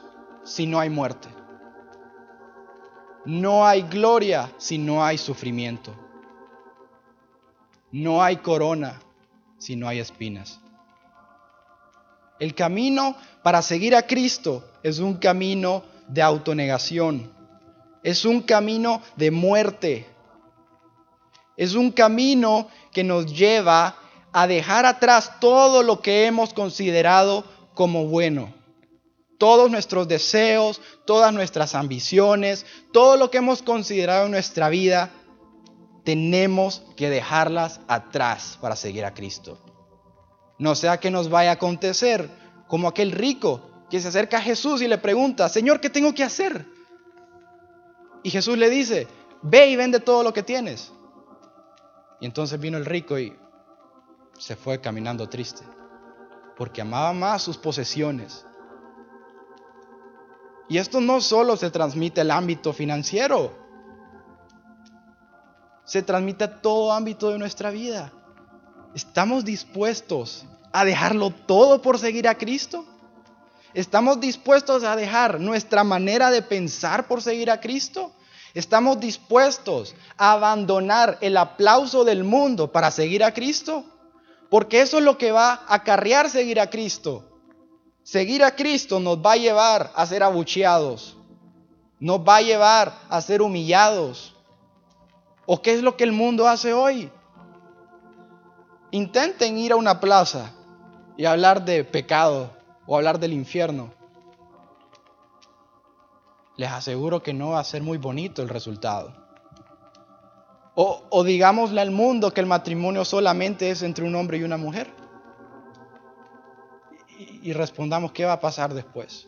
si 0.44 0.66
no 0.66 0.80
hay 0.80 0.90
muerte. 0.90 1.30
No 3.26 3.68
hay 3.68 3.84
gloria 3.84 4.52
si 4.58 4.80
no 4.80 5.04
hay 5.06 5.20
sufrimiento. 5.20 5.94
No 7.92 8.24
hay 8.24 8.38
corona 8.38 9.00
si 9.62 9.76
no 9.76 9.88
hay 9.88 10.00
espinas. 10.00 10.60
El 12.40 12.56
camino 12.56 13.16
para 13.44 13.62
seguir 13.62 13.96
a 13.96 14.08
Cristo 14.08 14.68
es 14.82 14.98
un 14.98 15.14
camino 15.18 15.84
de 16.08 16.24
autonegación, 16.24 17.32
es 18.04 18.26
un 18.26 18.42
camino 18.42 19.04
de 19.16 19.30
muerte, 19.30 20.08
es 21.56 21.76
un 21.76 21.92
camino 21.92 22.68
que 22.92 23.04
nos 23.04 23.32
lleva 23.32 23.96
a 24.34 24.48
dejar 24.48 24.88
atrás 24.88 25.40
todo 25.40 25.84
lo 25.84 26.02
que 26.02 26.26
hemos 26.26 26.54
considerado 26.56 27.46
como 27.76 28.08
bueno. 28.08 28.52
Todos 29.38 29.70
nuestros 29.70 30.08
deseos, 30.08 30.82
todas 31.06 31.32
nuestras 31.34 31.76
ambiciones, 31.76 32.66
todo 32.92 33.16
lo 33.18 33.30
que 33.30 33.38
hemos 33.38 33.62
considerado 33.62 34.26
en 34.26 34.32
nuestra 34.32 34.70
vida 34.70 35.12
tenemos 36.04 36.84
que 36.96 37.10
dejarlas 37.10 37.80
atrás 37.88 38.58
para 38.62 38.76
seguir 38.76 39.06
a 39.06 39.14
Cristo. 39.14 39.58
No 40.58 40.76
sea 40.76 41.00
que 41.00 41.12
nos 41.12 41.30
vaya 41.30 41.52
a 41.52 41.54
acontecer 41.54 42.30
como 42.68 42.88
aquel 42.88 43.12
rico 43.12 43.62
que 43.90 44.00
se 44.00 44.08
acerca 44.08 44.38
a 44.38 44.42
Jesús 44.42 44.82
y 44.82 44.88
le 44.88 44.98
pregunta, 44.98 45.50
Señor, 45.50 45.82
¿qué 45.82 45.90
tengo 45.90 46.14
que 46.14 46.24
hacer? 46.24 46.66
Y 48.24 48.30
Jesús 48.30 48.58
le 48.58 48.70
dice, 48.70 49.08
ve 49.42 49.70
y 49.70 49.76
vende 49.76 50.00
todo 50.00 50.24
lo 50.24 50.34
que 50.34 50.44
tienes. 50.44 50.92
Y 52.20 52.26
entonces 52.26 52.60
vino 52.60 52.78
el 52.78 52.86
rico 52.86 53.18
y 53.18 53.36
se 54.38 54.56
fue 54.56 54.80
caminando 54.80 55.28
triste, 55.28 55.64
porque 56.56 56.82
amaba 56.82 57.14
más 57.14 57.42
sus 57.42 57.58
posesiones. 57.58 58.46
Y 60.70 60.78
esto 60.78 61.02
no 61.02 61.20
solo 61.20 61.58
se 61.58 61.70
transmite 61.70 62.22
el 62.22 62.32
ámbito 62.32 62.72
financiero, 62.72 63.61
se 65.86 66.02
transmite 66.02 66.44
a 66.44 66.62
todo 66.62 66.92
ámbito 66.92 67.30
de 67.30 67.40
nuestra 67.40 67.72
vida. 67.72 68.12
¿Estamos 68.94 69.46
dispuestos 69.46 70.46
a 70.72 70.86
dejarlo 70.86 71.30
todo 71.32 71.82
por 71.82 72.00
seguir 72.00 72.28
a 72.28 72.38
Cristo? 72.38 72.86
¿Estamos 73.74 74.20
dispuestos 74.20 74.84
a 74.84 74.96
dejar 74.96 75.40
nuestra 75.40 75.84
manera 75.84 76.30
de 76.30 76.42
pensar 76.42 77.08
por 77.08 77.22
seguir 77.22 77.50
a 77.50 77.62
Cristo? 77.62 78.12
¿Estamos 78.54 79.00
dispuestos 79.00 79.96
a 80.18 80.34
abandonar 80.34 81.18
el 81.22 81.38
aplauso 81.38 82.04
del 82.04 82.26
mundo 82.26 82.72
para 82.72 82.92
seguir 82.92 83.24
a 83.24 83.34
Cristo? 83.34 83.86
Porque 84.50 84.82
eso 84.82 84.98
es 84.98 85.04
lo 85.06 85.18
que 85.18 85.32
va 85.32 85.54
a 85.54 85.76
acarrear 85.76 86.30
seguir 86.30 86.60
a 86.60 86.70
Cristo. 86.70 87.24
Seguir 88.04 88.44
a 88.44 88.56
Cristo 88.56 89.00
nos 89.00 89.20
va 89.20 89.34
a 89.34 89.38
llevar 89.38 89.92
a 89.96 90.06
ser 90.06 90.24
abucheados, 90.24 91.16
nos 92.00 92.20
va 92.20 92.38
a 92.38 92.42
llevar 92.42 92.94
a 93.08 93.22
ser 93.22 93.42
humillados, 93.42 94.36
¿O 95.46 95.62
qué 95.62 95.74
es 95.74 95.82
lo 95.82 95.98
que 95.98 96.04
el 96.04 96.12
mundo 96.12 96.48
hace 96.48 96.74
hoy? 96.74 97.12
Intenten 98.92 99.58
ir 99.58 99.72
a 99.72 99.78
una 99.78 100.00
plaza 100.00 100.54
y 101.18 101.26
hablar 101.26 101.66
de 101.66 101.84
pecado 101.84 102.52
o 102.86 102.96
hablar 102.96 103.20
del 103.20 103.34
infierno. 103.34 103.92
Les 106.58 106.70
aseguro 106.70 107.24
que 107.24 107.34
no 107.34 107.52
va 107.52 107.60
a 107.60 107.64
ser 107.64 107.82
muy 107.82 107.98
bonito 107.98 108.42
el 108.42 108.50
resultado. 108.50 109.22
O, 110.74 111.24
digámosle 111.24 111.82
al 111.82 111.92
mundo 111.92 112.34
que 112.34 112.42
el 112.42 112.48
matrimonio 112.48 113.04
solamente 113.04 113.70
es 113.70 113.84
entre 113.84 114.06
un 114.06 114.16
hombre 114.16 114.38
y 114.38 114.44
una 114.44 114.58
mujer. 114.58 114.90
Y 117.18 117.54
respondamos 117.54 118.14
qué 118.14 118.26
va 118.26 118.34
a 118.34 118.40
pasar 118.40 118.74
después. 118.74 119.28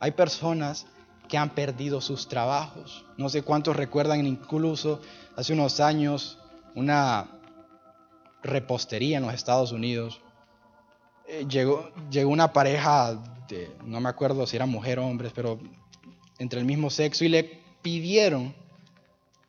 Hay 0.00 0.10
personas 0.12 0.86
que 1.28 1.36
han 1.38 1.50
perdido 1.50 2.00
sus 2.00 2.26
trabajos. 2.26 3.04
No 3.16 3.28
sé 3.28 3.42
cuántos 3.42 3.76
recuerdan 3.76 4.26
incluso 4.26 5.00
hace 5.36 5.52
unos 5.52 5.78
años 5.78 6.38
una 6.74 7.28
repostería 8.42 9.18
en 9.18 9.24
los 9.24 9.34
Estados 9.34 9.72
Unidos. 9.72 10.20
Eh, 11.26 11.46
llegó, 11.48 11.90
llegó 12.10 12.30
una 12.30 12.52
pareja, 12.52 13.22
no 13.84 14.00
me 14.00 14.08
acuerdo 14.08 14.46
si 14.46 14.56
era 14.56 14.66
mujer 14.66 14.98
o 14.98 15.06
hombre, 15.06 15.30
pero 15.34 15.58
entre 16.38 16.60
el 16.60 16.66
mismo 16.66 16.88
sexo 16.88 17.24
y 17.24 17.28
le 17.28 17.62
pidieron 17.82 18.54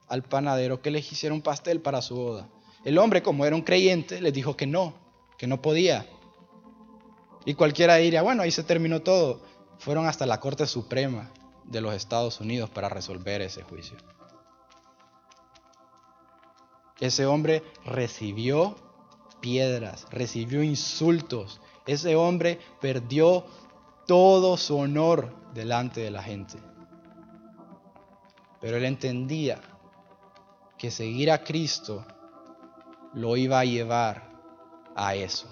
al 0.08 0.24
panadero 0.24 0.82
que 0.82 0.92
les 0.92 1.10
hiciera 1.12 1.34
un 1.34 1.42
pastel 1.42 1.82
para 1.82 2.02
su 2.02 2.16
boda. 2.16 2.50
El 2.84 2.98
hombre, 2.98 3.22
como 3.22 3.46
era 3.46 3.56
un 3.56 3.62
creyente, 3.62 4.22
les 4.22 4.34
dijo 4.34 4.58
que 4.58 4.66
no, 4.66 4.94
que 5.38 5.48
no 5.48 5.62
podía. 5.62 6.06
Y 7.46 7.54
cualquiera 7.54 7.96
diría, 7.96 8.22
bueno, 8.22 8.44
ahí 8.44 8.52
se 8.52 8.64
terminó 8.64 9.02
todo. 9.02 9.42
Fueron 9.78 10.08
hasta 10.08 10.26
la 10.26 10.40
Corte 10.40 10.66
Suprema 10.66 11.32
de 11.70 11.82
los 11.82 11.94
Estados 11.94 12.40
Unidos 12.42 12.70
para 12.70 12.90
resolver 12.90 13.42
ese 13.42 13.64
juicio. 13.64 13.98
Ese 17.00 17.26
hombre 17.26 17.64
recibió 17.86 18.76
piedras, 19.40 20.06
recibió 20.10 20.64
insultos. 20.64 21.62
Ese 21.86 22.16
hombre 22.16 22.60
perdió 22.82 23.46
todo 24.06 24.58
su 24.58 24.78
honor 24.78 25.34
delante 25.54 26.02
de 26.02 26.12
la 26.12 26.22
gente. 26.22 26.60
Pero 28.60 28.78
él 28.78 28.86
entendía 28.86 29.62
que 30.78 30.92
seguir 30.92 31.32
a 31.32 31.44
Cristo 31.44 32.06
lo 33.14 33.38
iba 33.38 33.60
a 33.60 33.66
llevar 33.66 34.30
a 34.96 35.16
eso. 35.16 35.48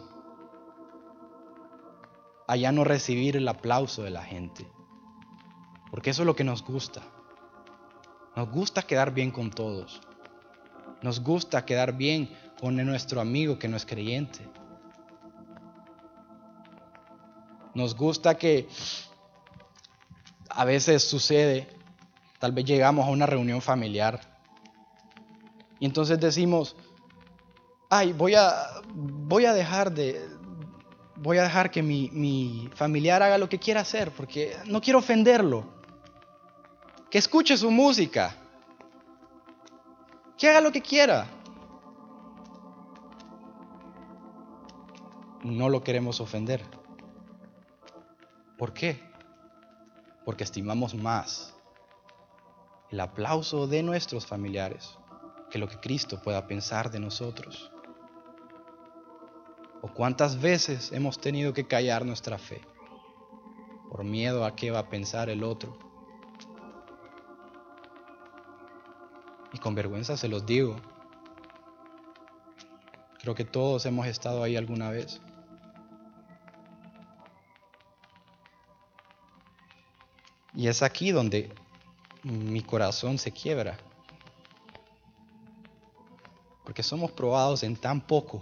A 2.48 2.56
ya 2.56 2.72
no 2.72 2.84
recibir 2.84 3.38
el 3.38 3.48
aplauso 3.48 4.04
de 4.04 4.10
la 4.10 4.24
gente. 4.24 4.70
Porque 5.92 6.10
eso 6.10 6.24
es 6.24 6.26
lo 6.26 6.36
que 6.36 6.44
nos 6.44 6.64
gusta. 6.64 7.02
Nos 8.36 8.50
gusta 8.50 8.84
quedar 8.84 9.14
bien 9.14 9.32
con 9.32 9.50
todos. 9.50 10.02
Nos 11.02 11.22
gusta 11.22 11.66
quedar 11.66 11.94
bien 11.94 12.30
con 12.60 12.76
nuestro 12.76 13.22
amigo 13.22 13.58
que 13.60 13.68
no 13.68 13.78
es 13.78 13.86
creyente. 13.86 14.48
Nos 17.74 17.96
gusta 17.96 18.38
que 18.38 18.68
a 20.50 20.66
veces 20.66 21.04
sucede, 21.08 21.68
tal 22.40 22.52
vez 22.52 22.66
llegamos 22.66 23.06
a 23.06 23.12
una 23.12 23.28
reunión 23.28 23.62
familiar 23.62 24.20
y 25.80 25.86
entonces 25.86 26.20
decimos, 26.20 26.76
ay, 27.90 28.14
voy 28.14 28.34
a, 28.34 28.82
voy 28.94 29.46
a 29.46 29.54
dejar 29.54 29.92
de, 29.92 30.28
voy 31.16 31.38
a 31.38 31.44
dejar 31.44 31.70
que 31.70 31.84
mi, 31.84 32.10
mi 32.12 32.70
familiar 32.74 33.22
haga 33.22 33.38
lo 33.38 33.48
que 33.48 33.60
quiera 33.60 33.82
hacer 33.82 34.12
porque 34.12 34.58
no 34.66 34.82
quiero 34.82 35.00
ofenderlo. 35.00 35.77
Que 37.10 37.18
escuche 37.18 37.58
su 37.58 37.72
música. 37.72 38.36
Que 40.38 40.50
haga 40.50 40.62
lo 40.62 40.72
que 40.72 40.82
quiera. 40.82 41.28
No 45.44 45.70
lo 45.70 45.84
queremos 45.84 46.20
ofender. 46.20 46.62
¿Por 48.58 48.74
qué? 48.74 49.02
Porque 50.26 50.44
estimamos 50.44 50.96
más 50.96 51.54
el 52.90 53.00
aplauso 53.00 53.68
de 53.68 53.84
nuestros 53.84 54.26
familiares 54.26 54.98
que 55.50 55.60
lo 55.60 55.68
que 55.68 55.80
Cristo 55.80 56.22
pueda 56.22 56.48
pensar 56.48 56.92
de 56.92 57.00
nosotros. 57.00 57.72
¿O 59.82 59.94
cuántas 59.94 60.42
veces 60.42 60.92
hemos 60.92 61.20
tenido 61.20 61.54
que 61.54 61.68
callar 61.68 62.06
nuestra 62.06 62.38
fe 62.38 62.62
por 63.90 64.04
miedo 64.04 64.44
a 64.44 64.56
qué 64.56 64.72
va 64.72 64.80
a 64.80 64.90
pensar 64.90 65.30
el 65.30 65.44
otro? 65.44 65.87
Y 69.54 69.60
con 69.60 69.76
vergüenza 69.76 70.18
se 70.18 70.28
los 70.28 70.46
digo. 70.46 70.76
Creo 73.20 73.36
que 73.36 73.46
todos 73.46 73.86
hemos 73.86 74.08
estado 74.08 74.44
ahí 74.44 74.56
alguna 74.56 74.90
vez. 74.90 75.22
Y 80.54 80.68
es 80.68 80.82
aquí 80.82 81.12
donde 81.12 81.54
mi 82.24 82.62
corazón 82.62 83.18
se 83.18 83.32
quiebra. 83.32 83.78
Porque 86.64 86.84
somos 86.84 87.12
probados 87.12 87.64
en 87.64 87.76
tan 87.76 88.02
poco. 88.02 88.42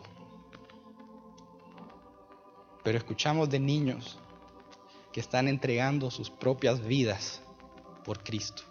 Pero 2.83 2.97
escuchamos 2.97 3.49
de 3.49 3.59
niños 3.59 4.19
que 5.11 5.19
están 5.19 5.47
entregando 5.47 6.11
sus 6.11 6.29
propias 6.29 6.85
vidas 6.85 7.41
por 8.03 8.23
Cristo. 8.23 8.63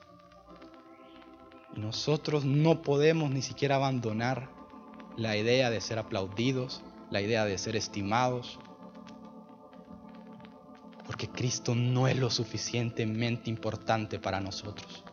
Nosotros 1.76 2.44
no 2.44 2.82
podemos 2.82 3.30
ni 3.30 3.42
siquiera 3.42 3.76
abandonar 3.76 4.48
la 5.16 5.36
idea 5.36 5.70
de 5.70 5.80
ser 5.80 5.98
aplaudidos, 5.98 6.82
la 7.10 7.20
idea 7.20 7.44
de 7.44 7.58
ser 7.58 7.76
estimados, 7.76 8.58
porque 11.06 11.28
Cristo 11.28 11.74
no 11.74 12.08
es 12.08 12.18
lo 12.18 12.30
suficientemente 12.30 13.50
importante 13.50 14.18
para 14.18 14.40
nosotros. 14.40 15.04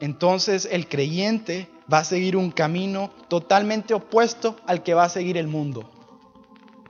Entonces 0.00 0.68
el 0.70 0.88
creyente 0.88 1.68
va 1.92 1.98
a 1.98 2.04
seguir 2.04 2.36
un 2.36 2.50
camino 2.50 3.10
totalmente 3.28 3.94
opuesto 3.94 4.56
al 4.66 4.82
que 4.82 4.94
va 4.94 5.04
a 5.04 5.08
seguir 5.08 5.36
el 5.36 5.48
mundo. 5.48 5.90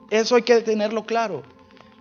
Eso 0.09 0.35
hay 0.35 0.43
que 0.43 0.61
tenerlo 0.61 1.05
claro. 1.05 1.43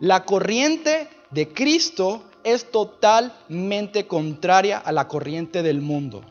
La 0.01 0.25
corriente 0.25 1.09
de 1.31 1.53
Cristo 1.53 2.25
es 2.47 2.71
totalmente 2.71 4.07
contraria 4.07 4.79
a 4.79 4.93
la 4.93 5.09
corriente 5.09 5.65
del 5.65 5.81
mundo. 5.81 6.23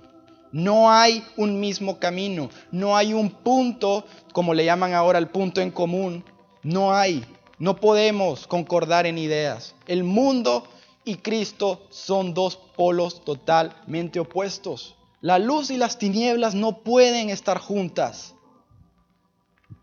No 0.54 0.90
hay 0.90 1.22
un 1.36 1.60
mismo 1.60 2.00
camino, 2.00 2.50
no 2.72 2.96
hay 2.96 3.14
un 3.14 3.30
punto, 3.30 4.06
como 4.32 4.54
le 4.54 4.64
llaman 4.64 4.94
ahora 4.94 5.20
el 5.20 5.28
punto 5.28 5.60
en 5.60 5.72
común. 5.72 6.24
No 6.64 6.96
hay, 6.96 7.26
no 7.60 7.76
podemos 7.76 8.48
concordar 8.48 9.06
en 9.06 9.18
ideas. 9.18 9.76
El 9.88 10.06
mundo 10.06 10.66
y 11.04 11.16
Cristo 11.16 11.86
son 11.90 12.34
dos 12.34 12.56
polos 12.56 13.26
totalmente 13.26 14.22
opuestos. 14.22 14.96
La 15.20 15.38
luz 15.38 15.70
y 15.70 15.76
las 15.76 16.00
tinieblas 16.00 16.56
no 16.56 16.78
pueden 16.78 17.30
estar 17.30 17.58
juntas. 17.58 18.36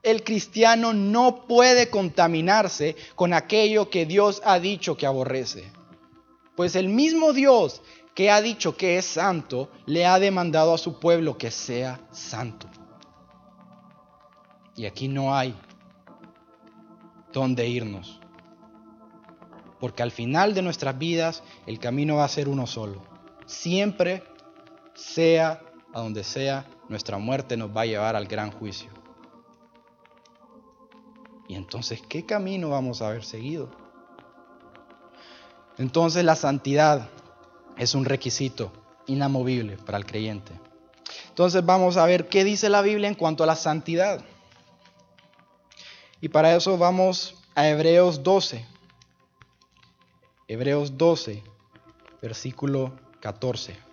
El 0.03 0.25
cristiano 0.25 0.95
no 0.95 1.45
puede 1.47 1.91
contaminarse 1.91 2.97
con 3.17 3.35
aquello 3.35 3.91
que 3.91 4.07
Dios 4.07 4.41
ha 4.47 4.59
dicho 4.61 4.97
que 4.97 5.05
aborrece. 5.05 5.71
Pues 6.63 6.77
el 6.77 6.89
mismo 6.89 7.33
Dios 7.33 7.83
que 8.15 8.31
ha 8.31 8.41
dicho 8.41 8.77
que 8.77 8.97
es 8.97 9.05
santo, 9.05 9.69
le 9.85 10.07
ha 10.07 10.21
demandado 10.21 10.73
a 10.73 10.79
su 10.79 11.01
pueblo 11.01 11.37
que 11.37 11.51
sea 11.51 12.01
santo. 12.13 12.69
Y 14.77 14.87
aquí 14.87 15.09
no 15.09 15.35
hay 15.35 15.57
dónde 17.33 17.67
irnos. 17.67 18.21
Porque 19.81 20.05
al 20.05 20.13
final 20.13 20.55
de 20.55 20.63
nuestras 20.63 20.97
vidas 20.97 21.43
el 21.67 21.81
camino 21.81 22.15
va 22.15 22.27
a 22.27 22.29
ser 22.29 22.49
uno 22.49 22.69
solo. 22.69 23.03
Siempre, 23.45 24.23
sea 24.95 25.63
a 25.93 26.01
donde 26.01 26.23
sea, 26.23 26.65
nuestra 26.89 27.19
muerte 27.19 27.57
nos 27.57 27.77
va 27.77 27.81
a 27.81 27.87
llevar 27.87 28.15
al 28.15 28.29
gran 28.29 28.53
juicio. 28.53 28.93
Y 31.49 31.57
entonces, 31.57 32.01
¿qué 32.09 32.25
camino 32.25 32.71
vamos 32.71 33.03
a 33.03 33.09
haber 33.09 33.25
seguido? 33.25 33.82
Entonces 35.79 36.25
la 36.25 36.37
santidad 36.37 37.09
es 37.77 37.95
un 37.95 38.05
requisito 38.05 38.73
inamovible 39.07 39.77
para 39.79 39.99
el 39.99 40.07
creyente. 40.07 40.53
Entonces 41.29 41.65
vamos 41.65 41.97
a 41.97 42.07
ver 42.07 42.29
qué 42.29 42.45
dice 42.45 42.69
la 42.69 42.83
Biblia 42.83 43.09
en 43.09 43.15
cuanto 43.15 43.45
a 43.45 43.47
la 43.47 43.57
santidad. 43.57 44.23
Y 46.21 46.29
para 46.29 46.55
eso 46.55 46.79
vamos 46.79 47.35
a 47.55 47.69
Hebreos 47.69 48.23
12. 48.23 48.65
Hebreos 50.47 50.99
12, 50.99 51.43
versículo 52.21 52.93
14. 53.21 53.92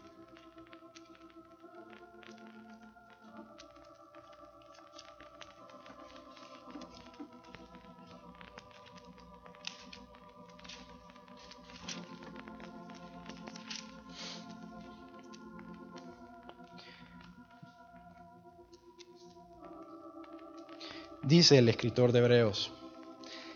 Dice 21.40 21.58
el 21.58 21.70
escritor 21.70 22.12
de 22.12 22.20
Hebreos, 22.20 22.70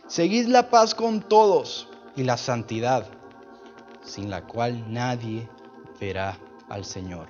seguid 0.08 0.48
la 0.48 0.70
paz 0.70 0.96
con 0.96 1.20
todos 1.20 1.90
y 2.16 2.24
la 2.24 2.38
santidad, 2.38 3.06
sin 4.06 4.30
la 4.30 4.48
cual 4.48 4.94
nadie 4.94 5.50
verá 6.00 6.40
al 6.70 6.86
Señor. 6.86 7.28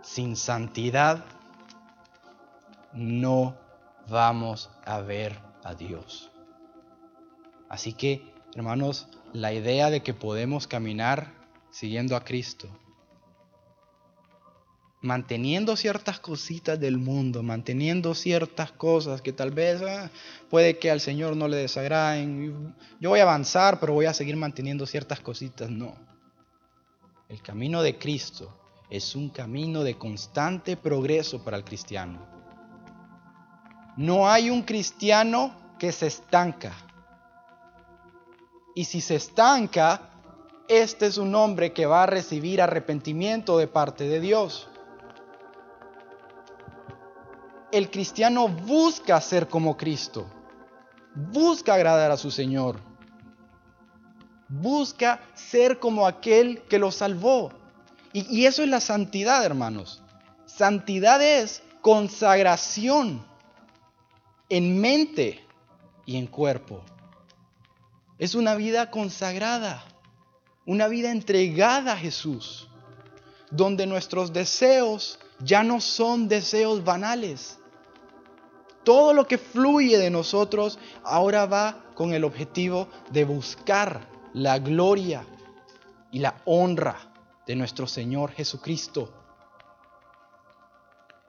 Sin 0.00 0.36
santidad 0.36 1.22
no 2.94 3.58
vamos 4.08 4.70
a 4.86 5.00
ver 5.00 5.38
a 5.64 5.74
Dios. 5.74 6.30
Así 7.68 7.92
que, 7.92 8.32
hermanos, 8.54 9.08
la 9.34 9.52
idea 9.52 9.90
de 9.90 10.02
que 10.02 10.14
podemos 10.14 10.66
caminar 10.66 11.30
siguiendo 11.70 12.16
a 12.16 12.24
Cristo 12.24 12.68
manteniendo 15.04 15.76
ciertas 15.76 16.18
cositas 16.18 16.80
del 16.80 16.96
mundo, 16.96 17.42
manteniendo 17.42 18.14
ciertas 18.14 18.72
cosas 18.72 19.20
que 19.20 19.34
tal 19.34 19.50
vez 19.50 19.82
ah, 19.82 20.10
puede 20.48 20.78
que 20.78 20.90
al 20.90 20.98
Señor 20.98 21.36
no 21.36 21.46
le 21.46 21.58
desagraden. 21.58 22.74
Yo 23.00 23.10
voy 23.10 23.20
a 23.20 23.24
avanzar, 23.24 23.78
pero 23.80 23.92
voy 23.92 24.06
a 24.06 24.14
seguir 24.14 24.36
manteniendo 24.36 24.86
ciertas 24.86 25.20
cositas. 25.20 25.68
No. 25.68 25.94
El 27.28 27.42
camino 27.42 27.82
de 27.82 27.98
Cristo 27.98 28.58
es 28.88 29.14
un 29.14 29.28
camino 29.28 29.84
de 29.84 29.98
constante 29.98 30.78
progreso 30.78 31.44
para 31.44 31.58
el 31.58 31.64
cristiano. 31.64 32.26
No 33.98 34.26
hay 34.26 34.48
un 34.48 34.62
cristiano 34.62 35.76
que 35.78 35.92
se 35.92 36.06
estanca. 36.06 36.72
Y 38.74 38.84
si 38.84 39.02
se 39.02 39.16
estanca, 39.16 40.10
este 40.66 41.06
es 41.06 41.18
un 41.18 41.34
hombre 41.34 41.74
que 41.74 41.84
va 41.84 42.04
a 42.04 42.06
recibir 42.06 42.62
arrepentimiento 42.62 43.58
de 43.58 43.68
parte 43.68 44.08
de 44.08 44.20
Dios. 44.20 44.68
El 47.74 47.90
cristiano 47.90 48.46
busca 48.46 49.20
ser 49.20 49.48
como 49.48 49.76
Cristo, 49.76 50.26
busca 51.12 51.74
agradar 51.74 52.12
a 52.12 52.16
su 52.16 52.30
Señor, 52.30 52.78
busca 54.48 55.20
ser 55.34 55.80
como 55.80 56.06
aquel 56.06 56.62
que 56.68 56.78
lo 56.78 56.92
salvó. 56.92 57.50
Y, 58.12 58.46
eso 58.46 58.62
es 58.62 58.68
la 58.68 58.78
santidad, 58.78 59.44
hermanos. 59.44 60.04
Santidad 60.46 61.20
es 61.20 61.64
consagración 61.80 63.26
en 64.48 64.80
mente 64.80 65.44
y 66.06 66.16
en 66.16 66.28
cuerpo. 66.28 66.84
Es 68.20 68.36
una 68.36 68.54
vida 68.54 68.92
consagrada, 68.92 69.82
una 70.64 70.86
vida 70.86 71.10
entregada 71.10 71.94
a 71.94 71.96
Jesús, 71.96 72.68
donde 73.50 73.84
nuestros 73.88 74.32
deseos 74.32 75.18
ya 75.40 75.64
no 75.64 75.80
son 75.80 76.28
deseos 76.28 76.84
banales. 76.84 77.58
Todo 78.84 79.14
lo 79.14 79.26
que 79.26 79.38
fluye 79.38 79.98
de 79.98 80.10
nosotros 80.10 80.78
ahora 81.02 81.46
va 81.46 81.84
con 81.94 82.12
el 82.12 82.24
objetivo 82.24 82.88
de 83.10 83.24
buscar 83.24 84.06
la 84.34 84.58
gloria 84.58 85.24
y 86.10 86.18
la 86.18 86.36
honra 86.44 86.96
de 87.46 87.56
nuestro 87.56 87.86
Señor 87.86 88.32
Jesucristo. 88.32 89.10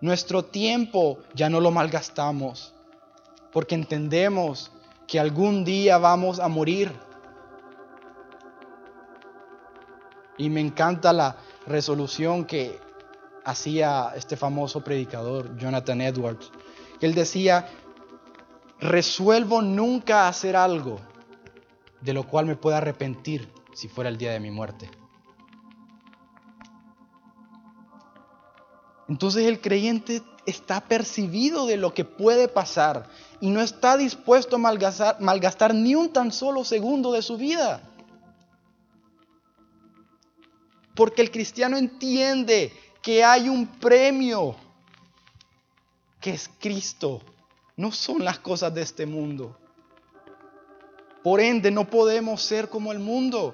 Nuestro 0.02 0.46
tiempo 0.46 1.20
ya 1.34 1.50
no 1.50 1.62
lo 1.62 1.72
malgastamos 1.72 2.74
porque 3.52 3.76
entendemos 3.76 4.70
que 5.08 5.20
algún 5.20 5.64
día 5.64 5.98
vamos 5.98 6.40
a 6.40 6.50
morir. 6.50 6.92
Y 10.38 10.50
me 10.50 10.60
encanta 10.60 11.14
la 11.14 11.38
resolución 11.66 12.44
que 12.44 12.78
hacía 13.46 14.12
este 14.16 14.36
famoso 14.36 14.84
predicador, 14.84 15.56
Jonathan 15.58 16.02
Edwards. 16.02 16.52
Él 17.06 17.14
decía, 17.14 17.70
resuelvo 18.80 19.62
nunca 19.62 20.28
hacer 20.28 20.56
algo 20.56 21.00
de 22.02 22.14
lo 22.14 22.28
cual 22.28 22.48
me 22.48 22.56
pueda 22.56 22.78
arrepentir 22.78 23.48
si 23.74 23.88
fuera 23.88 24.10
el 24.10 24.18
día 24.18 24.32
de 24.32 24.40
mi 24.40 24.50
muerte. 24.50 24.90
Entonces 29.08 29.46
el 29.46 29.62
creyente 29.62 30.24
está 30.48 30.82
percibido 30.82 31.68
de 31.68 31.78
lo 31.78 31.94
que 31.94 32.06
puede 32.06 32.48
pasar 32.48 33.08
y 33.40 33.52
no 33.52 33.62
está 33.62 33.98
dispuesto 33.98 34.56
a 34.56 34.60
malgastar, 35.20 35.76
ni 35.76 35.94
un 35.94 36.12
tan 36.12 36.32
solo 36.32 36.64
segundo 36.64 37.12
de 37.12 37.22
su 37.22 37.38
vida. 37.38 37.82
Porque 40.96 41.22
el 41.22 41.30
cristiano 41.30 41.78
entiende 41.78 42.74
que 43.04 43.24
hay 43.24 43.48
un 43.48 43.68
premio, 43.68 44.56
que 46.26 46.32
es 46.32 46.50
Cristo, 46.60 47.22
no 47.78 47.92
son 47.92 48.26
las 48.26 48.40
cosas 48.40 48.74
de 48.74 48.82
este 48.82 49.06
mundo. 49.06 49.56
Por 51.24 51.40
ende, 51.40 51.70
no 51.70 51.88
podemos 51.88 52.42
ser 52.42 52.68
como 52.68 52.92
el 52.92 52.98
mundo. 52.98 53.54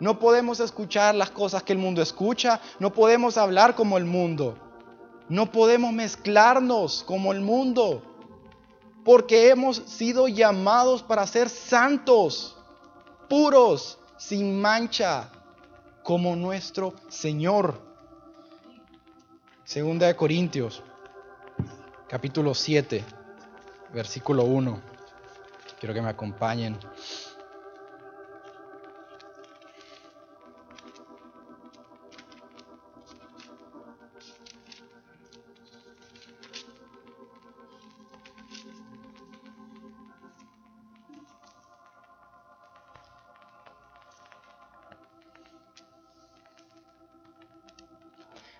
No 0.00 0.18
podemos 0.18 0.58
escuchar 0.58 1.14
las 1.14 1.30
cosas 1.30 1.62
que 1.62 1.74
el 1.74 1.78
mundo 1.78 2.00
escucha. 2.00 2.62
No 2.78 2.94
podemos 2.94 3.36
hablar 3.36 3.74
como 3.74 3.98
el 3.98 4.06
mundo. 4.06 4.56
No 5.28 5.52
podemos 5.52 5.92
mezclarnos 5.92 7.04
como 7.06 7.30
el 7.30 7.42
mundo, 7.42 8.00
porque 9.04 9.50
hemos 9.50 9.76
sido 9.76 10.28
llamados 10.28 11.02
para 11.02 11.26
ser 11.26 11.50
santos, 11.50 12.56
puros, 13.28 13.98
sin 14.16 14.58
mancha, 14.58 15.30
como 16.02 16.36
nuestro 16.36 16.94
Señor. 17.10 17.78
Segunda 19.64 20.06
de 20.06 20.16
Corintios, 20.16 20.82
capítulo 22.08 22.54
7, 22.54 23.04
versículo 23.92 24.44
1. 24.44 24.80
Quiero 25.78 25.94
que 25.94 26.00
me 26.00 26.08
acompañen. 26.08 26.78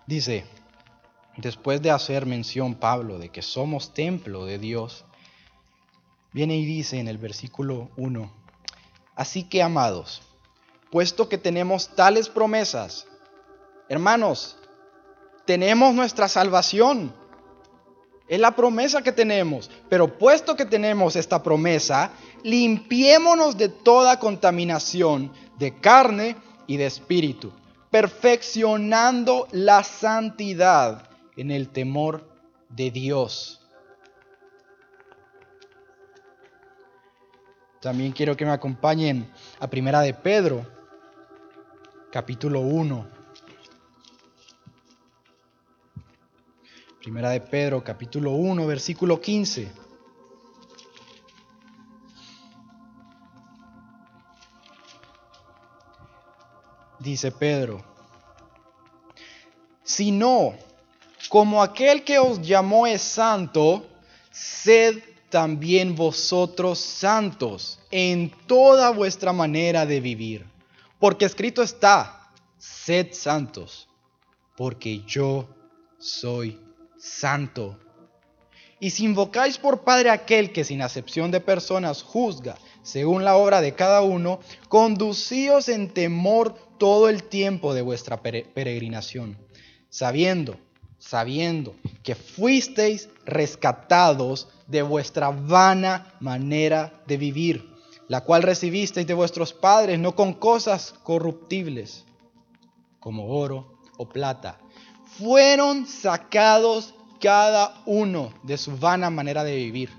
Dice, 0.07 0.47
después 1.39 1.81
de 1.83 1.91
hacer 1.91 2.27
mención 2.27 2.75
Pablo 2.75 3.19
de 3.19 3.31
que 3.31 3.43
somos 3.43 3.95
templo 3.95 4.45
de 4.45 4.59
Dios, 4.59 5.05
viene 6.33 6.57
y 6.57 6.65
dice 6.65 6.99
en 6.99 7.09
el 7.09 7.19
versículo 7.19 7.91
1, 7.97 8.31
así 9.15 9.45
que 9.45 9.63
amados, 9.63 10.23
puesto 10.91 11.29
que 11.29 11.39
tenemos 11.39 11.95
tales 11.95 12.29
promesas, 12.29 13.07
hermanos, 13.89 14.57
tenemos 15.47 15.95
nuestra 15.95 16.29
salvación. 16.29 17.15
Es 18.29 18.39
la 18.39 18.55
promesa 18.55 19.01
que 19.01 19.13
tenemos. 19.13 19.71
Pero 19.89 20.19
puesto 20.19 20.55
que 20.55 20.67
tenemos 20.67 21.17
esta 21.17 21.43
promesa, 21.43 22.13
limpiémonos 22.43 23.57
de 23.57 23.71
toda 23.71 24.19
contaminación 24.19 25.33
de 25.59 25.81
carne 25.81 26.37
y 26.67 26.77
de 26.77 26.85
espíritu 26.85 27.51
perfeccionando 27.91 29.49
la 29.53 29.83
santidad 29.83 31.08
en 31.39 31.53
el 31.53 31.69
temor 31.69 32.29
de 32.69 32.91
Dios. 32.91 33.61
También 37.81 38.11
quiero 38.11 38.37
que 38.37 38.45
me 38.45 38.51
acompañen 38.51 39.33
a 39.61 39.71
Primera 39.71 40.01
de 40.01 40.13
Pedro, 40.13 40.67
capítulo 42.11 42.61
1. 42.61 43.09
Primera 46.99 47.31
de 47.31 47.41
Pedro, 47.41 47.85
capítulo 47.85 48.33
1, 48.33 48.67
versículo 48.67 49.21
15. 49.21 49.71
dice 56.99 57.31
Pedro, 57.31 57.83
sino 59.83 60.53
como 61.29 61.63
aquel 61.63 62.05
que 62.05 62.19
os 62.19 62.41
llamó 62.41 62.87
es 62.87 63.03
santo, 63.03 63.87
sed 64.31 65.03
también 65.31 65.95
vosotros 65.95 66.79
santos 66.79 67.79
en 67.91 68.31
toda 68.47 68.91
vuestra 68.91 69.33
manera 69.33 69.87
de 69.87 70.01
vivir. 70.01 70.47
Porque 70.99 71.25
escrito 71.25 71.63
está, 71.63 72.31
sed 72.59 73.13
santos, 73.13 73.89
porque 74.57 75.03
yo 75.07 75.49
soy 75.99 76.59
santo. 76.99 77.79
Y 78.81 78.91
si 78.91 79.05
invocáis 79.05 79.59
por 79.59 79.83
Padre 79.83 80.11
aquel 80.11 80.53
que 80.53 80.65
sin 80.65 80.83
acepción 80.83 81.31
de 81.31 81.41
personas 81.41 82.03
juzga 82.03 82.57
según 82.83 83.25
la 83.25 83.37
obra 83.37 83.61
de 83.61 83.75
cada 83.75 84.03
uno, 84.03 84.41
conducíos 84.69 85.69
en 85.69 85.93
temor 85.93 86.55
todo 86.79 87.09
el 87.09 87.25
tiempo 87.25 87.75
de 87.75 87.83
vuestra 87.83 88.23
peregrinación, 88.23 89.37
sabiendo, 89.91 90.59
sabiendo 91.09 91.75
que 92.03 92.15
fuisteis 92.15 93.09
rescatados 93.25 94.49
de 94.67 94.83
vuestra 94.83 95.31
vana 95.31 96.15
manera 96.21 97.03
de 97.07 97.17
vivir, 97.17 97.75
la 98.09 98.23
cual 98.23 98.43
recibisteis 98.43 99.07
de 99.07 99.15
vuestros 99.15 99.53
padres, 99.55 99.99
no 99.99 100.15
con 100.15 100.35
cosas 100.35 100.95
corruptibles, 101.03 102.05
como 103.01 103.29
oro 103.29 103.79
o 103.97 104.09
plata. 104.09 104.59
Fueron 105.19 105.87
sacados 105.87 106.95
cada 107.21 107.81
uno 107.87 108.33
de 108.43 108.59
su 108.59 108.77
vana 108.77 109.09
manera 109.09 109.45
de 109.45 109.57
vivir. 109.57 109.91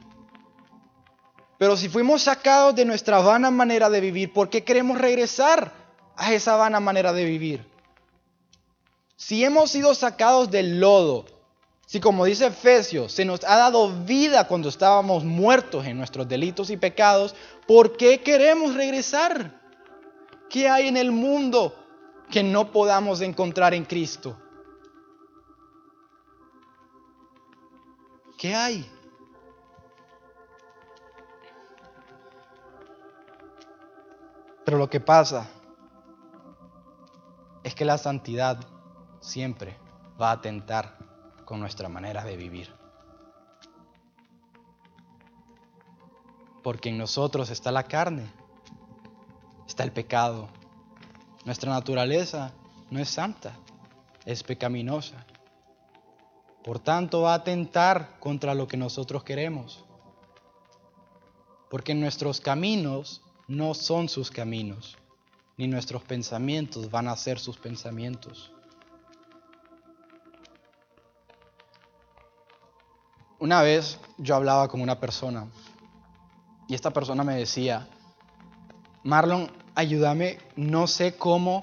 Pero 1.57 1.75
si 1.75 1.89
fuimos 1.89 2.21
sacados 2.21 2.75
de 2.75 2.85
nuestra 2.85 3.19
vana 3.19 3.49
manera 3.49 3.89
de 3.89 3.99
vivir, 3.99 4.31
¿por 4.31 4.49
qué 4.49 4.63
queremos 4.63 4.97
regresar 4.97 5.73
a 6.19 6.33
esa 6.33 6.57
vana 6.57 6.81
manera 6.81 7.13
de 7.13 7.23
vivir. 7.23 7.68
Si 9.19 9.43
hemos 9.43 9.69
sido 9.69 9.93
sacados 9.95 10.49
del 10.49 10.79
lodo, 10.79 11.25
si 11.85 11.99
como 11.99 12.23
dice 12.23 12.47
Efesios, 12.47 13.11
se 13.11 13.25
nos 13.25 13.43
ha 13.43 13.57
dado 13.57 13.91
vida 14.05 14.47
cuando 14.47 14.69
estábamos 14.69 15.25
muertos 15.25 15.85
en 15.85 15.97
nuestros 15.97 16.25
delitos 16.25 16.69
y 16.69 16.77
pecados, 16.77 17.35
¿por 17.67 17.97
qué 17.97 18.21
queremos 18.21 18.75
regresar? 18.75 19.59
¿Qué 20.49 20.69
hay 20.69 20.87
en 20.87 20.95
el 20.95 21.11
mundo 21.11 21.75
que 22.31 22.43
no 22.43 22.71
podamos 22.71 23.19
encontrar 23.19 23.73
en 23.73 23.83
Cristo? 23.83 24.37
¿Qué 28.37 28.55
hay? 28.55 28.89
Pero 34.63 34.77
lo 34.77 34.89
que 34.89 35.01
pasa 35.01 35.45
es 37.65 37.75
que 37.75 37.83
la 37.83 37.97
santidad 37.97 38.78
siempre 39.29 39.77
va 40.19 40.31
a 40.31 40.33
atentar 40.33 40.97
con 41.45 41.59
nuestra 41.59 41.87
manera 41.87 42.23
de 42.23 42.35
vivir. 42.35 42.73
Porque 46.63 46.89
en 46.89 46.97
nosotros 46.97 47.49
está 47.49 47.71
la 47.71 47.83
carne, 47.83 48.29
está 49.67 49.83
el 49.83 49.91
pecado. 49.91 50.49
Nuestra 51.45 51.71
naturaleza 51.71 52.51
no 52.89 52.99
es 52.99 53.09
santa, 53.09 53.53
es 54.25 54.43
pecaminosa. 54.43 55.25
Por 56.63 56.79
tanto, 56.79 57.21
va 57.21 57.31
a 57.31 57.37
atentar 57.37 58.19
contra 58.19 58.53
lo 58.53 58.67
que 58.67 58.77
nosotros 58.77 59.23
queremos. 59.23 59.85
Porque 61.69 61.93
nuestros 61.93 62.41
caminos 62.41 63.21
no 63.47 63.73
son 63.73 64.09
sus 64.09 64.29
caminos, 64.31 64.97
ni 65.55 65.67
nuestros 65.67 66.03
pensamientos 66.03 66.91
van 66.91 67.07
a 67.07 67.15
ser 67.15 67.39
sus 67.39 67.57
pensamientos. 67.57 68.51
Una 73.39 73.61
vez 73.61 73.97
yo 74.17 74.35
hablaba 74.35 74.67
con 74.67 74.81
una 74.81 74.99
persona 74.99 75.47
y 76.67 76.75
esta 76.75 76.91
persona 76.91 77.23
me 77.23 77.35
decía, 77.35 77.87
Marlon, 79.03 79.49
ayúdame, 79.75 80.39
no 80.55 80.87
sé 80.87 81.15
cómo 81.15 81.61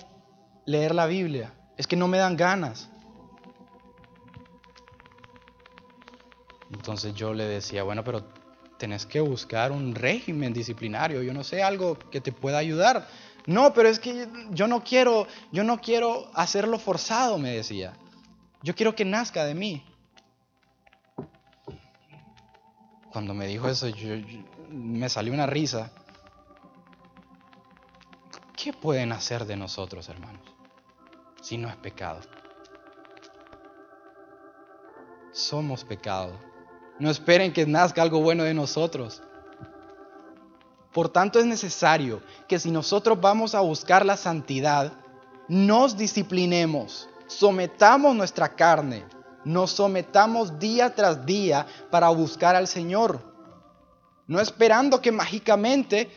leer 0.64 0.94
la 0.94 1.06
Biblia, 1.06 1.52
es 1.76 1.86
que 1.86 1.96
no 1.96 2.08
me 2.08 2.18
dan 2.18 2.36
ganas. 2.36 2.88
Entonces 6.72 7.14
yo 7.14 7.34
le 7.34 7.44
decía, 7.44 7.82
bueno, 7.82 8.02
pero 8.02 8.24
tenés 8.78 9.06
que 9.06 9.20
buscar 9.20 9.70
un 9.70 9.94
régimen 9.94 10.52
disciplinario, 10.52 11.22
yo 11.22 11.32
no 11.32 11.44
sé, 11.44 11.62
algo 11.62 11.98
que 11.98 12.20
te 12.20 12.32
pueda 12.32 12.58
ayudar. 12.58 13.06
No, 13.46 13.72
pero 13.74 13.88
es 13.88 14.00
que 14.00 14.28
yo 14.50 14.66
no 14.66 14.82
quiero, 14.82 15.26
yo 15.52 15.62
no 15.62 15.80
quiero 15.80 16.28
hacerlo 16.34 16.78
forzado, 16.78 17.38
me 17.38 17.50
decía. 17.50 17.92
Yo 18.62 18.74
quiero 18.74 18.94
que 18.96 19.04
nazca 19.04 19.44
de 19.44 19.54
mí. 19.54 19.84
Cuando 23.16 23.32
me 23.32 23.46
dijo 23.46 23.66
eso, 23.66 23.86
me 24.68 25.08
salió 25.08 25.32
una 25.32 25.46
risa. 25.46 25.90
¿Qué 28.54 28.74
pueden 28.74 29.10
hacer 29.10 29.46
de 29.46 29.56
nosotros, 29.56 30.10
hermanos? 30.10 30.42
Si 31.40 31.56
no 31.56 31.66
es 31.70 31.76
pecado. 31.76 32.20
Somos 35.32 35.82
pecado. 35.82 36.38
No 36.98 37.08
esperen 37.08 37.54
que 37.54 37.64
nazca 37.64 38.02
algo 38.02 38.20
bueno 38.20 38.44
de 38.44 38.52
nosotros. 38.52 39.22
Por 40.92 41.08
tanto, 41.08 41.38
es 41.38 41.46
necesario 41.46 42.20
que 42.46 42.58
si 42.58 42.70
nosotros 42.70 43.18
vamos 43.18 43.54
a 43.54 43.60
buscar 43.60 44.04
la 44.04 44.18
santidad, 44.18 44.92
nos 45.48 45.96
disciplinemos, 45.96 47.08
sometamos 47.28 48.14
nuestra 48.14 48.54
carne, 48.54 49.06
nos 49.46 49.70
sometamos 49.70 50.58
día 50.58 50.92
tras 50.96 51.24
día 51.24 51.66
para 51.88 52.08
buscar 52.08 52.56
al 52.56 52.66
Señor. 52.66 53.20
No 54.26 54.40
esperando 54.40 55.00
que 55.00 55.12
mágicamente 55.12 56.10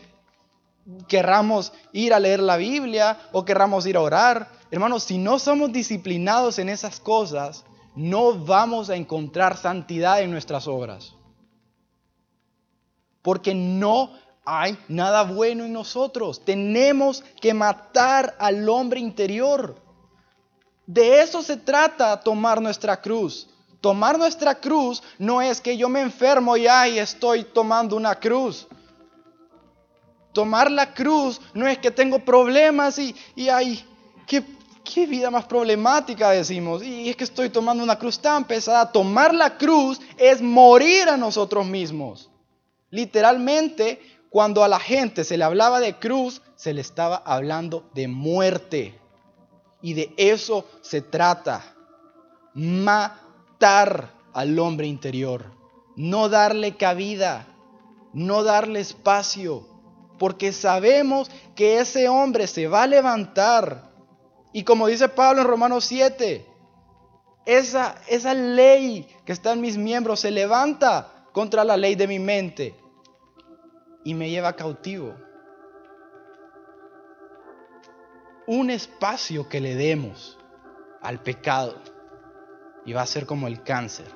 querramos 1.08 1.72
ir 1.94 2.12
a 2.16 2.20
leer 2.20 2.40
la 2.40 2.58
Biblia 2.58 3.20
o 3.32 3.46
querramos 3.46 3.86
ir 3.86 3.98
a 3.98 4.02
orar. 4.02 4.50
Hermanos, 4.72 5.04
si 5.04 5.20
no 5.20 5.38
somos 5.38 5.72
disciplinados 5.72 6.58
en 6.58 6.70
esas 6.70 7.00
cosas, 7.00 7.66
no 7.96 8.34
vamos 8.34 8.90
a 8.90 8.96
encontrar 8.96 9.58
santidad 9.58 10.24
en 10.24 10.32
nuestras 10.32 10.68
obras. 10.68 11.14
Porque 13.22 13.54
no 13.54 14.12
hay 14.44 14.76
nada 14.88 15.22
bueno 15.22 15.66
en 15.66 15.74
nosotros. 15.74 16.44
Tenemos 16.44 17.24
que 17.40 17.54
matar 17.54 18.36
al 18.40 18.68
hombre 18.68 19.00
interior. 19.00 19.76
De 20.90 21.22
eso 21.22 21.44
se 21.44 21.56
trata 21.56 22.20
tomar 22.20 22.60
nuestra 22.60 23.00
cruz. 23.00 23.48
Tomar 23.80 24.18
nuestra 24.18 24.56
cruz 24.56 25.04
no 25.20 25.40
es 25.40 25.62
que 25.62 25.78
yo 25.78 25.88
me 25.88 26.02
enfermo 26.02 26.58
y 26.58 26.66
ahí 26.66 26.98
estoy 26.98 27.44
tomando 27.44 27.96
una 27.96 28.16
cruz. 28.16 28.66
Tomar 30.34 30.72
la 30.72 30.92
cruz 30.92 31.40
no 31.54 31.68
es 31.68 31.78
que 31.78 31.92
tengo 31.92 32.26
problemas 32.26 32.98
y, 32.98 33.16
y 33.36 33.50
ay, 33.50 33.86
qué, 34.26 34.44
qué 34.84 35.06
vida 35.06 35.30
más 35.30 35.46
problemática 35.46 36.32
decimos. 36.32 36.82
Y 36.82 37.08
es 37.08 37.16
que 37.16 37.24
estoy 37.24 37.52
tomando 37.52 37.84
una 37.84 38.00
cruz 38.00 38.20
tan 38.20 38.46
pesada. 38.46 38.92
Tomar 38.92 39.32
la 39.32 39.60
cruz 39.60 40.02
es 40.18 40.42
morir 40.42 41.08
a 41.08 41.18
nosotros 41.18 41.68
mismos. 41.68 42.32
Literalmente, 42.90 44.02
cuando 44.32 44.64
a 44.64 44.68
la 44.68 44.80
gente 44.80 45.24
se 45.24 45.38
le 45.38 45.44
hablaba 45.44 45.82
de 45.82 46.00
cruz, 46.00 46.42
se 46.56 46.74
le 46.74 46.82
estaba 46.82 47.18
hablando 47.18 47.88
de 47.94 48.08
muerte. 48.08 49.00
Y 49.82 49.94
de 49.94 50.14
eso 50.18 50.66
se 50.82 51.02
trata. 51.02 51.76
Matar 52.54 54.12
al 54.34 54.58
hombre 54.60 54.88
interior. 54.88 55.46
No 55.96 56.30
darle 56.30 56.78
cabida. 56.78 57.48
No 58.14 58.44
darle 58.44 58.80
espacio. 58.80 59.68
Porque 60.18 60.52
sabemos 60.52 61.32
que 61.56 61.80
ese 61.80 62.10
hombre 62.10 62.48
se 62.48 62.68
va 62.68 62.84
a 62.84 62.88
levantar. 62.88 63.90
Y 64.52 64.64
como 64.64 64.88
dice 64.88 65.08
Pablo 65.10 65.42
en 65.42 65.48
Romanos 65.48 65.86
7, 65.86 66.46
esa, 67.46 67.96
esa 68.08 68.34
ley 68.34 69.08
que 69.26 69.32
está 69.32 69.54
en 69.54 69.62
mis 69.62 69.78
miembros 69.78 70.20
se 70.20 70.32
levanta 70.32 71.26
contra 71.32 71.64
la 71.64 71.78
ley 71.78 71.96
de 71.96 72.08
mi 72.08 72.20
mente 72.20 72.76
y 74.04 74.14
me 74.14 74.30
lleva 74.30 74.56
cautivo. 74.56 75.16
Un 78.52 78.72
espacio 78.72 79.48
que 79.48 79.62
le 79.62 79.76
demos 79.76 80.36
al 81.04 81.22
pecado 81.22 81.76
y 82.84 82.94
va 82.94 83.04
a 83.04 83.06
ser 83.06 83.28
como 83.28 83.46
el 83.46 83.62
cáncer. 83.62 84.08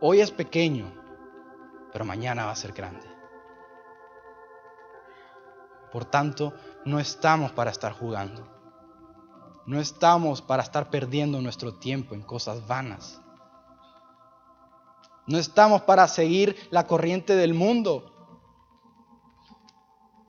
Hoy 0.00 0.20
es 0.20 0.32
pequeño, 0.32 0.92
pero 1.92 2.04
mañana 2.04 2.46
va 2.46 2.50
a 2.50 2.56
ser 2.56 2.72
grande. 2.72 3.06
Por 5.92 6.04
tanto, 6.04 6.52
no 6.84 6.98
estamos 6.98 7.52
para 7.52 7.70
estar 7.70 7.92
jugando. 7.92 8.44
No 9.64 9.78
estamos 9.78 10.42
para 10.42 10.64
estar 10.64 10.90
perdiendo 10.90 11.40
nuestro 11.40 11.74
tiempo 11.74 12.16
en 12.16 12.22
cosas 12.22 12.66
vanas. 12.66 13.20
No 15.28 15.38
estamos 15.38 15.82
para 15.82 16.08
seguir 16.08 16.56
la 16.70 16.88
corriente 16.88 17.36
del 17.36 17.54
mundo. 17.54 18.17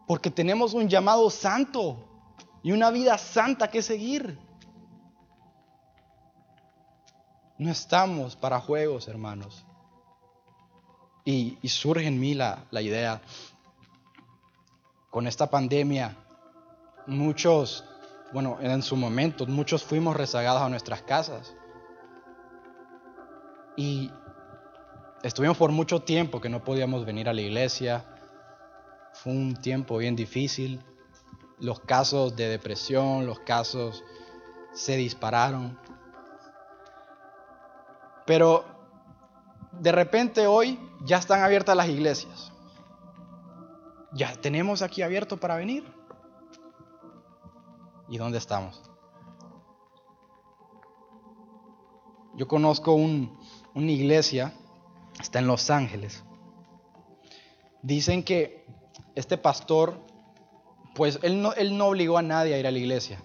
Porque 0.10 0.32
tenemos 0.32 0.74
un 0.74 0.90
llamado 0.90 1.30
santo 1.30 1.96
y 2.64 2.72
una 2.72 2.90
vida 2.90 3.16
santa 3.20 3.70
que 3.70 3.84
seguir. 3.84 4.40
No 7.60 7.70
estamos 7.70 8.36
para 8.36 8.60
juegos, 8.60 9.08
hermanos. 9.08 9.64
Y, 11.26 11.60
surge 11.68 12.08
en 12.08 12.20
mí 12.20 12.34
la, 12.34 12.66
la 12.72 12.82
idea, 12.82 13.22
con 15.12 15.28
esta 15.28 15.52
pandemia, 15.52 16.18
muchos, 17.06 17.86
bueno, 18.34 18.58
en 18.62 18.82
su 18.82 18.96
momento, 18.96 19.46
muchos 19.46 19.84
fuimos 19.84 20.18
rezagados 20.18 20.64
a 20.64 20.70
nuestras 20.70 21.04
casas. 21.04 21.54
Y 23.78 24.10
estuvimos 25.22 25.56
por 25.56 25.72
mucho 25.72 26.02
tiempo 26.02 26.42
que 26.42 26.50
no 26.50 26.64
podíamos 26.64 27.06
venir 27.06 27.30
a 27.30 27.34
la 27.34 27.42
iglesia, 27.42 28.16
fue 29.14 29.34
un 29.34 29.56
tiempo 29.56 29.98
bien 29.98 30.16
difícil. 30.16 30.84
Los 31.60 31.80
casos 31.82 32.36
de 32.36 32.48
depresión, 32.48 33.26
los 33.26 33.40
casos 33.40 34.04
se 34.74 34.96
dispararon. 34.96 35.78
Pero 38.26 38.66
de 39.72 39.92
repente 39.92 40.48
hoy 40.48 40.80
ya 41.04 41.18
están 41.18 41.42
abiertas 41.42 41.76
las 41.76 41.90
iglesias. 41.90 42.52
Ya 44.14 44.34
tenemos 44.36 44.82
aquí 44.82 45.02
abierto 45.02 45.38
para 45.38 45.56
venir. 45.56 45.84
¿Y 48.08 48.18
dónde 48.18 48.40
estamos? 48.40 48.82
Yo 52.36 52.48
conozco 52.48 52.94
una 52.94 53.92
iglesia, 53.92 54.54
está 55.20 55.40
en 55.40 55.48
Los 55.48 55.70
Ángeles. 55.70 56.24
Dicen 57.82 58.24
que 58.24 58.66
este 59.20 59.38
pastor, 59.38 60.00
pues 60.96 61.20
él 61.24 61.42
no, 61.42 61.54
él 61.54 61.78
no 61.78 61.88
obligó 61.88 62.18
a 62.18 62.22
nadie 62.22 62.54
a 62.56 62.58
ir 62.58 62.66
a 62.66 62.72
la 62.72 62.78
iglesia. 62.78 63.22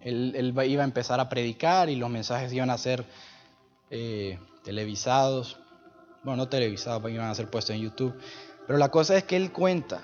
Él, 0.00 0.54
iba 0.66 0.82
a 0.82 0.84
empezar 0.84 1.20
a 1.20 1.28
predicar 1.28 1.90
y 1.90 1.96
los 1.96 2.08
mensajes 2.08 2.52
iban 2.52 2.70
a 2.70 2.78
ser 2.78 3.04
eh, 3.90 4.38
televisados. 4.64 5.58
Bueno, 6.22 6.44
no 6.44 6.48
televisados, 6.48 7.10
iban 7.10 7.28
a 7.28 7.34
ser 7.34 7.50
puestos 7.50 7.76
en 7.76 7.82
YouTube. 7.82 8.18
Pero 8.66 8.78
la 8.78 8.90
cosa 8.90 9.16
es 9.16 9.24
que 9.24 9.36
él 9.36 9.52
cuenta 9.52 10.02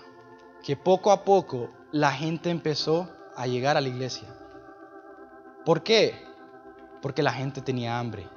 que 0.62 0.76
poco 0.76 1.10
a 1.10 1.24
poco 1.24 1.70
la 1.90 2.12
gente 2.12 2.50
empezó 2.50 3.10
a 3.36 3.46
llegar 3.46 3.76
a 3.76 3.80
la 3.80 3.88
iglesia. 3.88 4.28
¿Por 5.64 5.82
qué? 5.82 6.14
Porque 7.00 7.22
la 7.22 7.32
gente 7.32 7.62
tenía 7.62 7.98
hambre. 7.98 8.28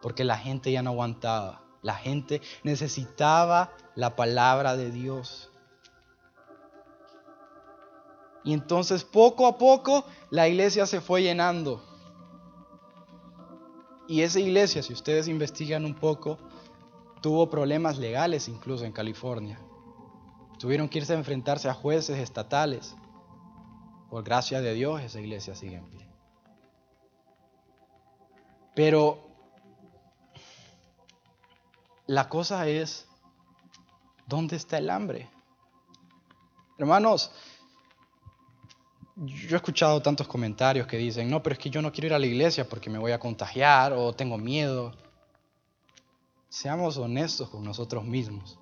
Porque 0.00 0.24
la 0.24 0.38
gente 0.38 0.70
ya 0.70 0.82
no 0.82 0.90
aguantaba. 0.90 1.63
La 1.84 1.94
gente 1.94 2.40
necesitaba 2.62 3.72
la 3.94 4.16
palabra 4.16 4.74
de 4.74 4.90
Dios. 4.90 5.50
Y 8.42 8.54
entonces 8.54 9.04
poco 9.04 9.46
a 9.46 9.58
poco 9.58 10.06
la 10.30 10.48
iglesia 10.48 10.86
se 10.86 11.02
fue 11.02 11.22
llenando. 11.22 11.84
Y 14.08 14.22
esa 14.22 14.40
iglesia, 14.40 14.82
si 14.82 14.94
ustedes 14.94 15.28
investigan 15.28 15.84
un 15.84 15.94
poco, 15.94 16.38
tuvo 17.20 17.50
problemas 17.50 17.98
legales 17.98 18.48
incluso 18.48 18.86
en 18.86 18.92
California. 18.92 19.60
Tuvieron 20.58 20.88
que 20.88 21.00
irse 21.00 21.12
a 21.12 21.18
enfrentarse 21.18 21.68
a 21.68 21.74
jueces 21.74 22.18
estatales. 22.18 22.96
Por 24.08 24.24
gracia 24.24 24.62
de 24.62 24.72
Dios, 24.72 25.02
esa 25.02 25.20
iglesia 25.20 25.54
sigue 25.54 25.76
en 25.76 25.90
pie. 25.90 26.08
Pero 28.74 29.23
la 32.06 32.28
cosa 32.28 32.68
es, 32.68 33.06
¿dónde 34.26 34.56
está 34.56 34.78
el 34.78 34.90
hambre? 34.90 35.30
Hermanos, 36.78 37.32
yo 39.16 39.54
he 39.54 39.56
escuchado 39.56 40.02
tantos 40.02 40.26
comentarios 40.26 40.86
que 40.86 40.96
dicen, 40.96 41.30
no, 41.30 41.42
pero 41.42 41.54
es 41.54 41.58
que 41.58 41.70
yo 41.70 41.80
no 41.80 41.92
quiero 41.92 42.08
ir 42.08 42.14
a 42.14 42.18
la 42.18 42.26
iglesia 42.26 42.68
porque 42.68 42.90
me 42.90 42.98
voy 42.98 43.12
a 43.12 43.18
contagiar 43.18 43.92
o 43.92 44.12
tengo 44.12 44.36
miedo. 44.36 44.92
Seamos 46.48 46.96
honestos 46.98 47.48
con 47.48 47.64
nosotros 47.64 48.04
mismos. 48.04 48.58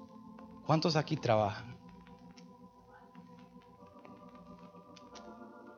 ¿Cuántos 0.66 0.96
aquí 0.96 1.16
trabajan? 1.16 1.76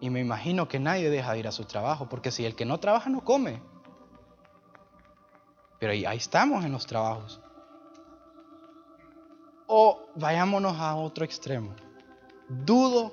Y 0.01 0.11
me 0.11 0.21
imagino 0.21 0.69
que 0.69 0.79
nadie 0.79 1.09
deja 1.09 1.33
de 1.33 1.39
ir 1.39 1.49
a 1.49 1.53
su 1.53 1.65
trabajo, 1.65 2.09
porque 2.09 2.31
si 2.31 2.45
el 2.45 2.55
que 2.55 2.67
no 2.67 2.79
trabaja 2.79 3.09
no 3.09 3.25
come. 3.25 3.63
Pero 5.79 5.93
ahí, 5.93 6.05
ahí 6.05 6.19
estamos 6.19 6.65
en 6.65 6.73
los 6.73 6.85
trabajos. 6.87 7.41
O 9.67 10.01
vayámonos 10.15 10.79
a 10.79 10.97
otro 10.97 11.25
extremo. 11.25 11.75
Dudo 12.49 13.13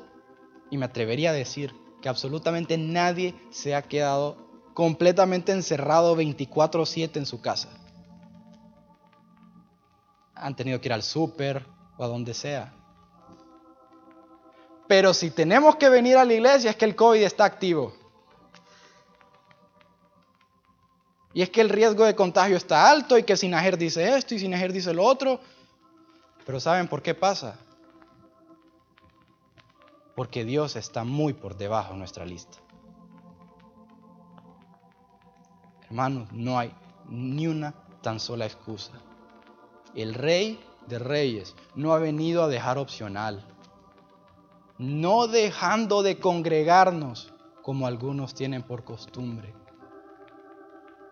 y 0.69 0.77
me 0.77 0.85
atrevería 0.85 1.31
a 1.31 1.33
decir 1.33 1.73
que 2.01 2.09
absolutamente 2.09 2.77
nadie 2.77 3.35
se 3.51 3.75
ha 3.75 3.81
quedado 3.81 4.37
completamente 4.73 5.51
encerrado 5.51 6.15
24/7 6.15 7.19
en 7.19 7.25
su 7.25 7.41
casa. 7.41 7.69
Han 10.35 10.55
tenido 10.55 10.81
que 10.81 10.87
ir 10.87 10.93
al 10.93 11.03
súper 11.03 11.65
o 11.97 12.03
a 12.03 12.07
donde 12.07 12.33
sea. 12.33 12.73
Pero 14.87 15.13
si 15.13 15.31
tenemos 15.31 15.75
que 15.77 15.87
venir 15.87 16.17
a 16.17 16.25
la 16.25 16.33
iglesia 16.33 16.71
es 16.71 16.75
que 16.75 16.85
el 16.85 16.95
COVID 16.95 17.21
está 17.21 17.45
activo. 17.45 17.93
Y 21.33 21.41
es 21.41 21.49
que 21.49 21.61
el 21.61 21.69
riesgo 21.69 22.03
de 22.03 22.15
contagio 22.15 22.57
está 22.57 22.89
alto 22.89 23.17
y 23.17 23.23
que 23.23 23.37
Sinajer 23.37 23.77
dice 23.77 24.17
esto 24.17 24.35
y 24.35 24.39
Sinajer 24.39 24.73
dice 24.73 24.93
lo 24.93 25.05
otro. 25.05 25.39
Pero 26.51 26.59
¿saben 26.59 26.89
por 26.89 27.01
qué 27.01 27.15
pasa? 27.15 27.55
porque 30.15 30.43
Dios 30.43 30.75
está 30.75 31.05
muy 31.05 31.31
por 31.31 31.55
debajo 31.57 31.93
de 31.93 31.99
nuestra 31.99 32.25
lista. 32.25 32.57
Hermanos, 35.85 36.29
no 36.33 36.59
hay 36.59 36.75
ni 37.07 37.47
una 37.47 37.73
tan 38.01 38.19
sola 38.19 38.45
excusa. 38.45 38.91
El 39.95 40.13
rey 40.13 40.59
de 40.87 40.99
reyes 40.99 41.55
no 41.73 41.93
ha 41.93 41.99
venido 41.99 42.43
a 42.43 42.49
dejar 42.49 42.77
opcional, 42.77 43.47
no 44.77 45.27
dejando 45.27 46.03
de 46.03 46.19
congregarnos 46.19 47.33
como 47.61 47.87
algunos 47.87 48.33
tienen 48.33 48.61
por 48.61 48.83
costumbre. 48.83 49.53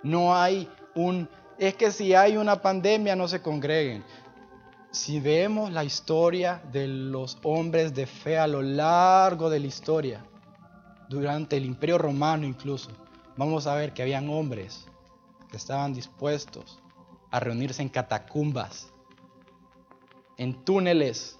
No 0.03 0.35
hay 0.35 0.69
un, 0.93 1.29
es 1.57 1.75
que 1.75 1.91
si 1.91 2.13
hay 2.13 2.35
una 2.35 2.61
pandemia 2.61 3.15
no 3.15 3.29
se 3.29 3.41
congreguen 3.41 4.03
si 4.91 5.19
vemos 5.19 5.71
la 5.71 5.83
historia 5.83 6.61
de 6.71 6.87
los 6.87 7.37
hombres 7.43 7.93
de 7.93 8.07
fe 8.07 8.37
a 8.37 8.47
lo 8.47 8.61
largo 8.61 9.49
de 9.49 9.59
la 9.59 9.67
historia, 9.67 10.25
durante 11.09 11.57
el 11.57 11.65
imperio 11.65 11.97
romano 11.97 12.45
incluso, 12.45 12.89
vamos 13.37 13.67
a 13.67 13.75
ver 13.75 13.93
que 13.93 14.01
habían 14.01 14.29
hombres 14.29 14.85
que 15.49 15.57
estaban 15.57 15.93
dispuestos 15.93 16.79
a 17.31 17.39
reunirse 17.39 17.81
en 17.81 17.89
catacumbas, 17.89 18.91
en 20.37 20.63
túneles, 20.63 21.37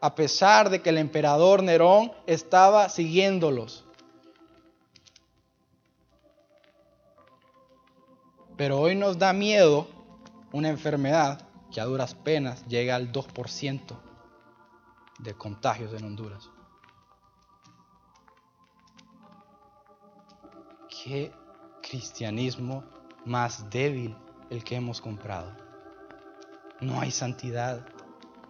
a 0.00 0.14
pesar 0.14 0.68
de 0.68 0.82
que 0.82 0.90
el 0.90 0.98
emperador 0.98 1.62
Nerón 1.62 2.12
estaba 2.26 2.88
siguiéndolos. 2.88 3.84
Pero 8.56 8.80
hoy 8.80 8.94
nos 8.94 9.18
da 9.18 9.32
miedo 9.32 9.86
una 10.52 10.68
enfermedad 10.68 11.46
que 11.72 11.80
a 11.80 11.86
duras 11.86 12.14
penas 12.14 12.64
llega 12.66 12.94
al 12.94 13.10
2% 13.10 13.96
de 15.18 15.34
contagios 15.34 15.92
en 15.94 16.04
Honduras. 16.04 16.50
¿Qué 21.02 21.32
cristianismo 21.82 22.84
más 23.24 23.68
débil 23.70 24.14
el 24.50 24.62
que 24.62 24.76
hemos 24.76 25.00
comprado? 25.00 25.56
No 26.80 27.00
hay 27.00 27.10
santidad, 27.10 27.86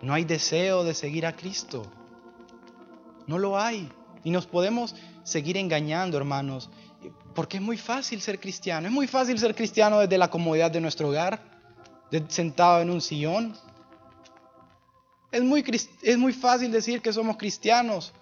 no 0.01 0.13
hay 0.13 0.25
deseo 0.25 0.83
de 0.85 0.95
seguir 0.95 1.25
a 1.25 1.37
Cristo. 1.37 1.85
No 3.27 3.39
lo 3.39 3.59
hay. 3.59 3.91
Y 4.25 4.31
nos 4.31 4.47
podemos 4.47 4.97
seguir 5.23 5.57
engañando, 5.57 6.17
hermanos, 6.17 6.71
porque 7.35 7.59
es 7.59 7.63
muy 7.63 7.77
fácil 7.77 8.21
ser 8.21 8.41
cristiano. 8.41 8.89
Es 8.89 8.93
muy 8.93 9.07
fácil 9.07 9.39
ser 9.39 9.55
cristiano 9.55 10.01
desde 10.01 10.19
la 10.19 10.29
comodidad 10.29 10.71
de 10.71 10.81
nuestro 10.81 11.09
hogar 11.09 11.52
sentado 12.29 12.81
en 12.81 12.91
un 12.91 13.01
sillón. 13.01 13.57
Es 15.31 15.43
muy, 15.43 15.65
es 16.03 16.19
muy 16.19 16.33
fácil 16.33 16.71
decir 16.71 17.01
que 17.01 17.13
somos 17.13 17.37
cristianos 17.37 18.13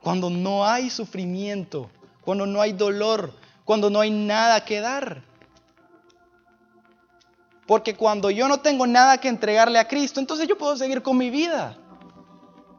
cuando 0.00 0.30
no 0.30 0.64
hay 0.66 0.90
sufrimiento, 0.90 1.90
cuando 2.22 2.46
no 2.46 2.60
hay 2.60 2.72
dolor, 2.72 3.32
cuando 3.64 3.90
no 3.90 4.00
hay 4.00 4.10
nada 4.10 4.64
que 4.64 4.80
dar. 4.80 5.24
Porque 7.66 7.94
cuando 7.94 8.30
yo 8.30 8.48
no 8.48 8.60
tengo 8.60 8.86
nada 8.86 9.18
que 9.18 9.28
entregarle 9.28 9.78
a 9.78 9.88
Cristo, 9.88 10.20
entonces 10.20 10.48
yo 10.48 10.58
puedo 10.58 10.76
seguir 10.76 11.02
con 11.02 11.16
mi 11.16 11.30
vida. 11.30 11.78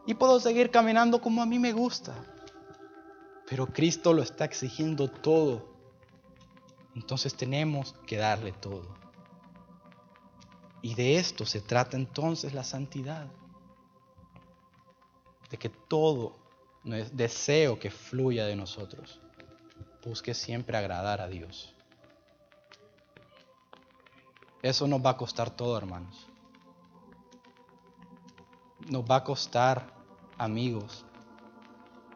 Y 0.06 0.14
puedo 0.14 0.40
seguir 0.40 0.70
caminando 0.70 1.22
como 1.22 1.42
a 1.42 1.46
mí 1.46 1.60
me 1.60 1.72
gusta. 1.72 2.14
Pero 3.50 3.68
Cristo 3.68 4.14
lo 4.14 4.22
está 4.22 4.46
exigiendo 4.46 5.10
todo. 5.10 5.74
Entonces 6.96 7.34
tenemos 7.34 7.96
que 8.06 8.18
darle 8.18 8.52
todo. 8.52 9.03
Y 10.84 10.96
de 10.96 11.18
esto 11.18 11.46
se 11.46 11.62
trata 11.62 11.96
entonces 11.96 12.54
la 12.54 12.66
santidad. 12.66 13.28
De 15.50 15.58
que 15.58 15.70
todo 15.70 16.36
deseo 17.14 17.80
que 17.80 17.90
fluya 17.90 18.46
de 18.46 18.58
nosotros 18.58 19.22
busque 20.04 20.34
siempre 20.34 20.76
agradar 20.76 21.22
a 21.22 21.30
Dios. 21.30 21.74
Eso 24.62 24.86
nos 24.86 25.04
va 25.04 25.12
a 25.12 25.18
costar 25.18 25.52
todo, 25.52 25.78
hermanos. 25.78 26.28
Nos 28.90 29.06
va 29.10 29.18
a 29.18 29.24
costar 29.24 29.88
amigos. 30.38 31.06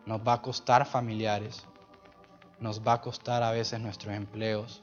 Nos 0.06 0.20
va 0.20 0.34
a 0.34 0.42
costar 0.42 0.86
familiares. 0.86 1.66
Nos 2.60 2.86
va 2.86 2.94
a 2.94 3.02
costar 3.02 3.44
a 3.44 3.52
veces 3.52 3.80
nuestros 3.80 4.14
empleos. 4.14 4.82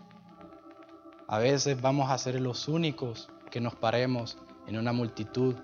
A 1.29 1.39
veces 1.39 1.79
vamos 1.79 2.11
a 2.11 2.17
ser 2.17 2.41
los 2.41 2.67
únicos 2.67 3.29
que 3.55 3.61
nos 3.61 3.77
paremos 3.77 4.37
en 4.67 4.77
una 4.77 4.93
multitud 4.93 5.55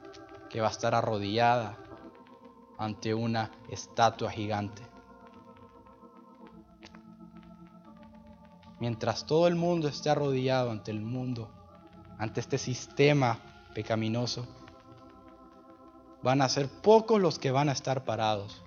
que 0.48 0.60
va 0.60 0.68
a 0.68 0.70
estar 0.70 0.94
arrodillada 0.94 1.76
ante 2.78 3.14
una 3.14 3.50
estatua 3.68 4.30
gigante. 4.30 4.80
Mientras 8.78 9.26
todo 9.26 9.48
el 9.48 9.56
mundo 9.56 9.88
esté 9.88 10.08
arrodillado 10.08 10.70
ante 10.70 10.92
el 10.92 11.00
mundo, 11.00 11.50
ante 12.16 12.38
este 12.38 12.58
sistema 12.58 13.40
pecaminoso, 13.74 14.46
van 16.22 16.42
a 16.42 16.48
ser 16.48 16.68
pocos 16.68 17.20
los 17.20 17.40
que 17.40 17.50
van 17.50 17.68
a 17.68 17.72
estar 17.72 18.04
parados. 18.04 18.62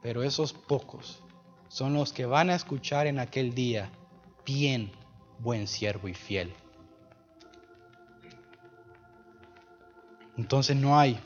Pero 0.00 0.22
esos 0.22 0.52
pocos 0.52 1.20
son 1.66 1.94
los 1.94 2.12
que 2.12 2.26
van 2.26 2.50
a 2.50 2.54
escuchar 2.54 3.08
en 3.08 3.18
aquel 3.18 3.56
día, 3.56 3.90
bien, 4.46 4.92
buen 5.40 5.66
siervo 5.66 6.06
y 6.06 6.14
fiel. 6.14 6.54
Entonces 10.36 10.76
no 10.76 10.98
hay, 10.98 11.20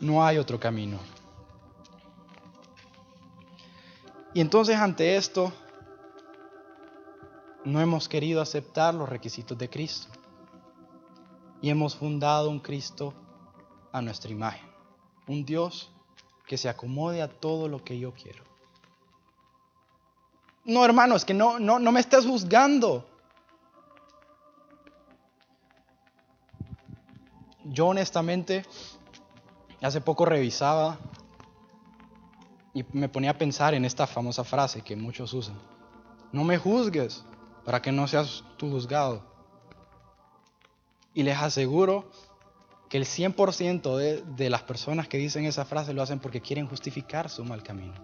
no 0.00 0.24
hay 0.24 0.38
otro 0.38 0.60
camino. 0.60 0.98
Y 4.32 4.40
entonces 4.40 4.76
ante 4.76 5.16
esto, 5.16 5.52
no 7.64 7.80
hemos 7.80 8.08
querido 8.08 8.40
aceptar 8.40 8.94
los 8.94 9.08
requisitos 9.08 9.56
de 9.58 9.68
Cristo. 9.68 10.08
Y 11.62 11.68
hemos 11.68 11.96
fundado 11.96 12.48
un 12.48 12.60
Cristo 12.60 13.12
a 13.92 14.00
nuestra 14.00 14.30
imagen. 14.30 14.68
Un 15.26 15.44
Dios 15.44 15.90
que 16.46 16.56
se 16.56 16.68
acomode 16.68 17.22
a 17.22 17.28
todo 17.28 17.68
lo 17.68 17.84
que 17.84 17.98
yo 17.98 18.12
quiero. 18.12 18.44
No, 20.64 20.84
hermano, 20.84 21.16
es 21.16 21.24
que 21.24 21.34
no, 21.34 21.58
no, 21.58 21.78
no 21.78 21.92
me 21.92 22.00
estás 22.00 22.24
juzgando. 22.24 23.06
Yo 27.70 27.86
honestamente 27.86 28.64
hace 29.80 30.00
poco 30.00 30.24
revisaba 30.24 30.98
y 32.74 32.84
me 32.92 33.08
ponía 33.08 33.30
a 33.30 33.38
pensar 33.38 33.74
en 33.74 33.84
esta 33.84 34.08
famosa 34.08 34.42
frase 34.42 34.82
que 34.82 34.96
muchos 34.96 35.32
usan. 35.34 35.54
No 36.32 36.42
me 36.42 36.58
juzgues 36.58 37.24
para 37.64 37.80
que 37.80 37.92
no 37.92 38.08
seas 38.08 38.42
tú 38.56 38.70
juzgado. 38.70 39.22
Y 41.14 41.22
les 41.22 41.38
aseguro 41.38 42.10
que 42.88 42.96
el 42.96 43.04
100% 43.04 43.96
de, 43.96 44.22
de 44.22 44.50
las 44.50 44.62
personas 44.62 45.06
que 45.06 45.18
dicen 45.18 45.44
esa 45.44 45.64
frase 45.64 45.94
lo 45.94 46.02
hacen 46.02 46.18
porque 46.18 46.40
quieren 46.40 46.66
justificar 46.66 47.30
su 47.30 47.44
mal 47.44 47.62
camino. 47.62 47.94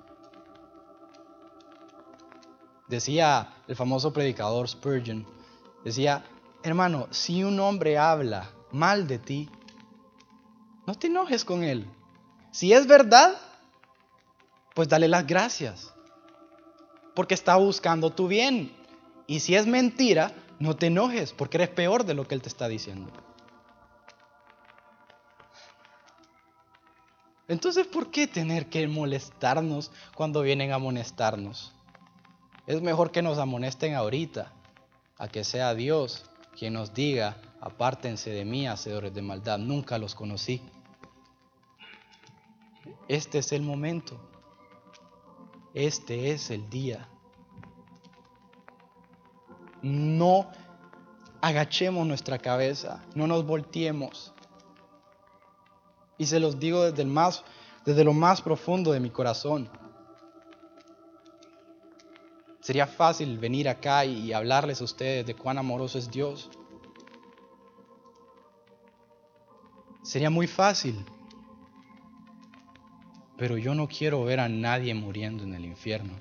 Decía 2.87 3.53
el 3.67 3.75
famoso 3.75 4.13
predicador 4.13 4.69
Spurgeon, 4.69 5.27
decía, 5.85 6.25
hermano, 6.63 7.09
si 7.11 7.43
un 7.43 7.59
hombre 7.59 7.99
habla 7.99 8.49
mal 8.73 9.07
de 9.07 9.19
ti, 9.19 9.49
no 10.87 10.95
te 10.95 11.09
enojes 11.09 11.45
con 11.45 11.63
él. 11.63 11.87
Si 12.51 12.73
es 12.73 12.87
verdad, 12.87 13.37
pues 14.75 14.89
dale 14.89 15.09
las 15.09 15.27
gracias, 15.27 15.93
porque 17.15 17.35
está 17.35 17.57
buscando 17.57 18.11
tu 18.11 18.29
bien. 18.29 18.75
Y 19.27 19.41
si 19.41 19.57
es 19.57 19.67
mentira, 19.67 20.33
no 20.59 20.77
te 20.77 20.87
enojes, 20.87 21.33
porque 21.33 21.57
eres 21.59 21.71
peor 21.71 22.05
de 22.05 22.15
lo 22.15 22.27
que 22.27 22.35
él 22.35 22.43
te 22.43 22.49
está 22.49 22.69
diciendo. 22.69 23.11
Entonces, 27.49 27.87
¿por 27.87 28.11
qué 28.11 28.27
tener 28.27 28.69
que 28.69 28.87
molestarnos 28.89 29.91
cuando 30.15 30.43
vienen 30.43 30.73
a 30.73 30.77
amonestarnos? 30.77 31.73
Es 32.67 32.83
mejor 32.83 33.13
que 33.13 33.23
nos 33.23 33.39
amonesten 33.39 33.95
ahorita, 33.95 34.53
a 35.19 35.29
que 35.29 35.45
sea 35.45 35.75
Dios 35.75 36.25
quien 36.59 36.73
nos 36.73 36.95
diga, 36.95 37.37
apártense 37.61 38.31
de 38.31 38.45
mí, 38.45 38.67
hacedores 38.67 39.13
de 39.15 39.23
maldad, 39.23 39.59
nunca 39.59 39.99
los 39.99 40.15
conocí. 40.15 40.63
Este 43.09 43.39
es 43.39 43.53
el 43.53 43.63
momento, 43.63 44.19
este 45.75 46.33
es 46.33 46.51
el 46.51 46.69
día. 46.71 47.09
No 49.83 50.51
agachemos 51.41 52.07
nuestra 52.07 52.39
cabeza, 52.39 53.05
no 53.15 53.27
nos 53.27 53.45
volteemos. 53.45 54.33
Y 56.19 56.27
se 56.27 56.41
los 56.41 56.59
digo 56.59 56.83
desde 56.83 58.05
lo 58.05 58.13
más 58.15 58.41
profundo 58.41 58.93
de 58.93 59.01
mi 59.01 59.11
corazón. 59.11 59.69
Sería 62.67 62.89
fácil 62.89 63.39
venir 63.39 63.69
acá 63.69 64.05
y 64.05 64.33
hablarles 64.33 64.81
a 64.81 64.85
ustedes 64.85 65.25
de 65.25 65.37
cuán 65.37 65.57
amoroso 65.57 65.99
es 65.99 66.11
Dios. 66.11 66.51
Sería 70.03 70.31
muy 70.31 70.49
fácil. 70.49 71.07
Pero 73.39 73.57
yo 73.57 73.73
no 73.77 73.87
quiero 73.87 74.25
ver 74.25 74.41
a 74.41 74.49
nadie 74.49 74.93
muriendo 74.95 75.45
en 75.45 75.55
el 75.55 75.65
infierno. 75.65 76.15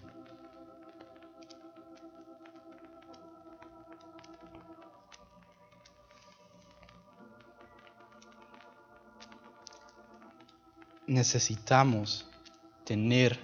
Necesitamos 11.08 12.28
tener 12.84 13.40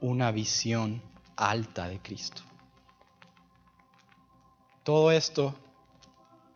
una 0.00 0.30
visión 0.30 1.11
alta 1.50 1.88
de 1.88 2.00
Cristo. 2.00 2.42
Todo 4.82 5.12
esto 5.12 5.54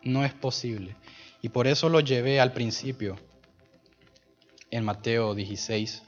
no 0.02 0.24
es 0.24 0.32
posible. 0.32 0.96
Y 1.42 1.48
por 1.48 1.66
eso 1.66 1.88
lo 1.88 2.00
llevé 2.00 2.40
al 2.40 2.52
principio, 2.52 3.16
en 4.70 4.84
Mateo 4.84 5.34
16. 5.34 6.02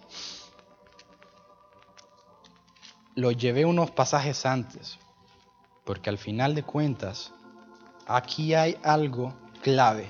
Lo 3.15 3.31
llevé 3.33 3.65
unos 3.65 3.91
pasajes 3.91 4.47
antes, 4.47 4.99
porque 5.85 6.11
al 6.11 6.19
final 6.19 6.55
de 6.55 6.63
cuentas, 6.63 7.33
aquí 8.07 8.55
hay 8.55 8.77
algo 8.83 9.35
clave. 9.63 10.09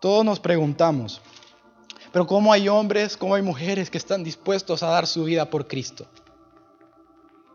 Todos 0.00 0.24
nos 0.24 0.40
preguntamos, 0.40 1.20
pero 2.12 2.26
¿cómo 2.26 2.52
hay 2.52 2.68
hombres, 2.68 3.16
cómo 3.16 3.34
hay 3.34 3.42
mujeres 3.42 3.90
que 3.90 3.98
están 3.98 4.24
dispuestos 4.24 4.82
a 4.82 4.88
dar 4.88 5.06
su 5.06 5.24
vida 5.24 5.50
por 5.50 5.68
Cristo? 5.68 6.08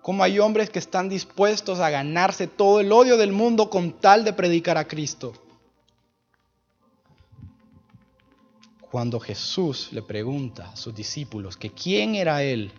Como 0.05 0.23
hay 0.23 0.37
hombres 0.37 0.69
que 0.69 0.77
están 0.77 1.09
dispuestos 1.09 1.79
a 1.79 1.89
ganarse 1.89 2.45
todo 2.45 2.79
el 2.79 2.91
odio 2.91 3.17
del 3.17 3.31
mundo 3.31 3.71
con 3.71 3.93
tal 3.93 4.23
de 4.23 4.33
predicar 4.33 4.77
a 4.77 4.87
Cristo. 4.87 5.33
Cuando 8.91 9.19
Jesús 9.19 9.91
le 9.93 10.03
pregunta 10.03 10.69
a 10.69 10.75
sus 10.75 10.93
discípulos 10.93 11.57
que 11.57 11.71
quién 11.71 12.13
era 12.13 12.43
él, 12.43 12.71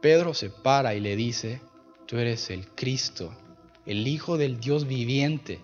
Pedro 0.00 0.32
se 0.32 0.48
para 0.48 0.94
y 0.94 1.00
le 1.00 1.14
dice, 1.14 1.60
tú 2.06 2.16
eres 2.16 2.48
el 2.48 2.68
Cristo, 2.68 3.30
el 3.84 4.08
Hijo 4.08 4.38
del 4.38 4.58
Dios 4.58 4.86
viviente. 4.86 5.60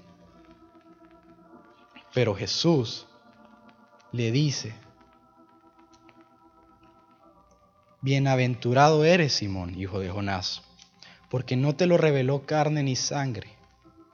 Pero 2.12 2.34
Jesús 2.34 3.06
le 4.12 4.30
dice, 4.30 4.74
Bienaventurado 8.03 9.05
eres, 9.05 9.34
Simón, 9.34 9.78
hijo 9.78 10.01
de 10.01 10.09
Jonás, 10.09 10.62
porque 11.28 11.55
no 11.57 11.76
te 11.76 11.86
lo 11.86 11.98
reveló 11.98 12.46
carne 12.46 12.82
ni 12.82 12.96
sangre, 12.96 13.51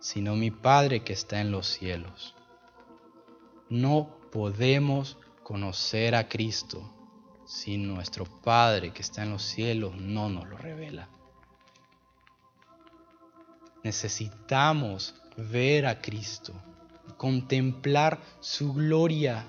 sino 0.01 0.35
mi 0.35 0.51
Padre 0.51 1.05
que 1.05 1.13
está 1.13 1.41
en 1.41 1.53
los 1.53 1.69
cielos. 1.69 2.35
No 3.69 4.19
podemos 4.33 5.19
conocer 5.45 6.17
a 6.17 6.29
Cristo 6.29 6.93
si 7.47 7.79
nuestro 7.79 8.25
Padre 8.25 8.93
que 8.93 9.03
está 9.03 9.23
en 9.23 9.31
los 9.31 9.45
cielos 9.45 9.95
no 9.95 10.31
nos 10.31 10.49
lo 10.49 10.57
revela. 10.57 11.09
Necesitamos 13.85 15.15
ver 15.37 15.87
a 15.87 16.01
Cristo, 16.01 16.53
contemplar 17.17 18.21
su 18.41 18.73
gloria 18.73 19.47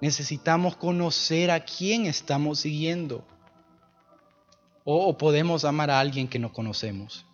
Necesitamos 0.00 0.76
conocer 0.76 1.50
a 1.50 1.60
quién 1.60 2.06
estamos 2.06 2.60
siguiendo. 2.60 3.24
O, 4.84 5.16
podemos 5.16 5.64
amar 5.64 5.90
a 5.90 6.00
alguien 6.00 6.26
que 6.26 6.38
no 6.38 6.52
conocemos. 6.52 7.26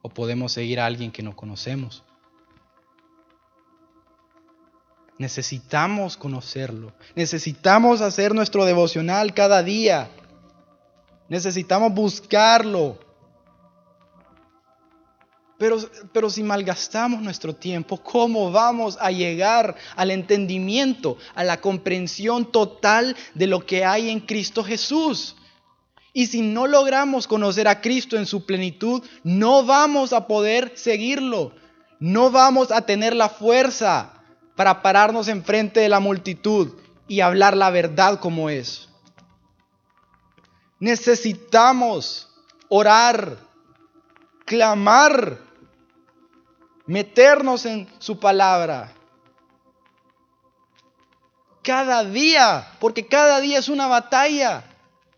O 0.00 0.08
podemos 0.08 0.52
seguir 0.52 0.80
a 0.80 0.86
alguien 0.86 1.12
que 1.12 1.22
no 1.22 1.36
conocemos. 1.36 2.02
Necesitamos 5.18 6.16
conocerlo. 6.16 6.92
Necesitamos 7.14 8.00
hacer 8.00 8.34
nuestro 8.34 8.64
devocional 8.64 9.34
cada 9.34 9.62
día. 9.62 10.10
Necesitamos 11.28 11.92
buscarlo. 11.92 12.98
Pero, 16.12 16.28
si 16.28 16.42
malgastamos 16.42 17.22
nuestro 17.22 17.54
tiempo, 17.54 17.96
¿cómo 18.02 18.50
vamos 18.50 18.98
a 19.00 19.12
llegar 19.12 19.76
al 19.94 20.10
entendimiento, 20.10 21.18
a 21.36 21.44
la 21.44 21.60
comprensión 21.60 22.50
total 22.50 23.16
de 23.34 23.46
lo 23.46 23.64
que 23.64 23.84
hay 23.84 24.10
en 24.10 24.18
Cristo 24.18 24.64
Jesús? 24.64 25.36
Y 26.12 26.26
si 26.26 26.42
no 26.42 26.66
logramos 26.66 27.28
conocer 27.28 27.68
a 27.68 27.80
Cristo 27.80 28.16
en 28.16 28.26
su 28.26 28.44
plenitud, 28.44 29.04
no 29.22 29.64
vamos 29.64 30.12
a 30.12 30.26
poder 30.26 30.72
seguirlo. 30.74 31.54
No 32.00 32.32
vamos 32.32 32.72
a 32.72 32.84
tener 32.84 33.14
la 33.14 33.28
fuerza 33.28 34.14
para 34.56 34.82
pararnos 34.82 35.28
enfrente 35.28 35.78
de 35.78 35.88
la 35.88 36.00
multitud 36.00 36.72
y 37.06 37.20
hablar 37.20 37.56
la 37.56 37.70
verdad 37.70 38.18
como 38.18 38.50
es. 38.50 38.88
Necesitamos 40.80 42.28
orar, 42.68 43.36
clamar 44.44 45.51
meternos 46.86 47.66
en 47.66 47.88
su 47.98 48.18
palabra. 48.18 48.92
Cada 51.62 52.04
día, 52.04 52.72
porque 52.80 53.06
cada 53.06 53.40
día 53.40 53.58
es 53.58 53.68
una 53.68 53.86
batalla 53.86 54.64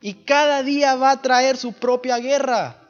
y 0.01 0.15
cada 0.15 0.63
día 0.63 0.95
va 0.95 1.13
a 1.13 1.23
traer 1.23 1.57
su 1.57 1.73
propia 1.73 2.19
guerra. 2.19 2.81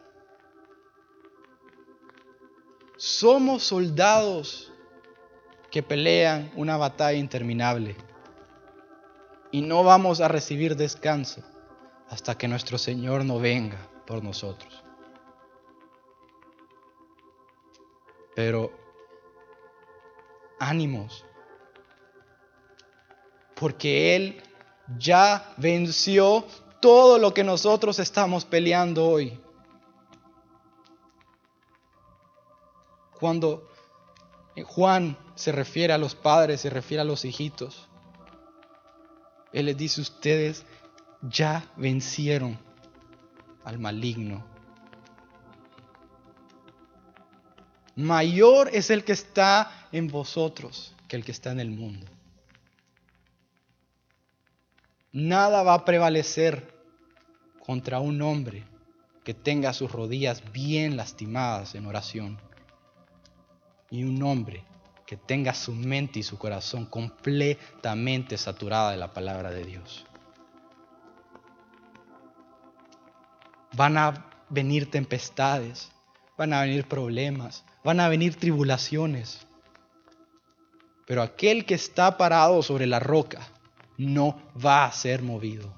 Somos 2.96 3.62
soldados 3.62 4.72
que 5.70 5.82
pelean 5.82 6.52
una 6.56 6.76
batalla 6.76 7.18
interminable 7.18 7.96
y 9.50 9.60
no 9.62 9.84
vamos 9.84 10.20
a 10.20 10.28
recibir 10.28 10.76
descanso 10.76 11.42
hasta 12.08 12.36
que 12.36 12.48
nuestro 12.48 12.78
Señor 12.78 13.24
no 13.24 13.38
venga 13.38 13.78
por 14.06 14.22
nosotros. 14.22 14.83
Pero 18.34 18.72
ánimos, 20.58 21.24
porque 23.54 24.16
Él 24.16 24.42
ya 24.98 25.54
venció 25.56 26.44
todo 26.80 27.18
lo 27.18 27.32
que 27.32 27.44
nosotros 27.44 27.98
estamos 27.98 28.44
peleando 28.44 29.06
hoy. 29.08 29.40
Cuando 33.18 33.70
Juan 34.66 35.16
se 35.34 35.52
refiere 35.52 35.92
a 35.92 35.98
los 35.98 36.14
padres, 36.14 36.60
se 36.60 36.70
refiere 36.70 37.00
a 37.00 37.04
los 37.04 37.24
hijitos, 37.24 37.88
Él 39.52 39.66
les 39.66 39.76
dice, 39.76 40.00
ustedes 40.00 40.66
ya 41.22 41.72
vencieron 41.76 42.58
al 43.64 43.78
maligno. 43.78 44.53
Mayor 47.96 48.70
es 48.72 48.90
el 48.90 49.04
que 49.04 49.12
está 49.12 49.88
en 49.92 50.08
vosotros 50.08 50.94
que 51.06 51.16
el 51.16 51.24
que 51.24 51.32
está 51.32 51.52
en 51.52 51.60
el 51.60 51.70
mundo. 51.70 52.06
Nada 55.12 55.62
va 55.62 55.74
a 55.74 55.84
prevalecer 55.84 56.74
contra 57.64 58.00
un 58.00 58.20
hombre 58.20 58.64
que 59.22 59.32
tenga 59.32 59.72
sus 59.72 59.92
rodillas 59.92 60.42
bien 60.52 60.96
lastimadas 60.96 61.74
en 61.76 61.86
oración 61.86 62.38
y 63.90 64.02
un 64.02 64.22
hombre 64.22 64.64
que 65.06 65.16
tenga 65.16 65.54
su 65.54 65.72
mente 65.72 66.18
y 66.18 66.22
su 66.22 66.36
corazón 66.36 66.86
completamente 66.86 68.36
saturada 68.36 68.90
de 68.90 68.96
la 68.96 69.12
palabra 69.12 69.50
de 69.50 69.64
Dios. 69.64 70.04
Van 73.76 73.96
a 73.98 74.30
venir 74.48 74.90
tempestades, 74.90 75.90
van 76.36 76.52
a 76.52 76.62
venir 76.62 76.86
problemas, 76.86 77.64
van 77.84 78.00
a 78.00 78.08
venir 78.08 78.34
tribulaciones. 78.36 79.46
Pero 81.06 81.22
aquel 81.22 81.66
que 81.66 81.74
está 81.74 82.16
parado 82.16 82.62
sobre 82.62 82.86
la 82.86 82.98
roca 82.98 83.46
no 83.98 84.40
va 84.64 84.86
a 84.86 84.92
ser 84.92 85.22
movido. 85.22 85.72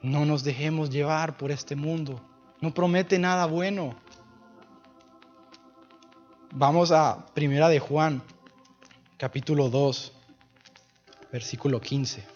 No 0.00 0.24
nos 0.24 0.44
dejemos 0.44 0.88
llevar 0.90 1.36
por 1.36 1.50
este 1.50 1.74
mundo. 1.74 2.20
No 2.60 2.72
promete 2.72 3.18
nada 3.18 3.46
bueno. 3.46 3.96
Vamos 6.52 6.92
a 6.92 7.26
Primera 7.34 7.68
de 7.68 7.80
Juan, 7.80 8.22
capítulo 9.18 9.68
2, 9.68 10.12
versículo 11.32 11.80
15. 11.80 12.35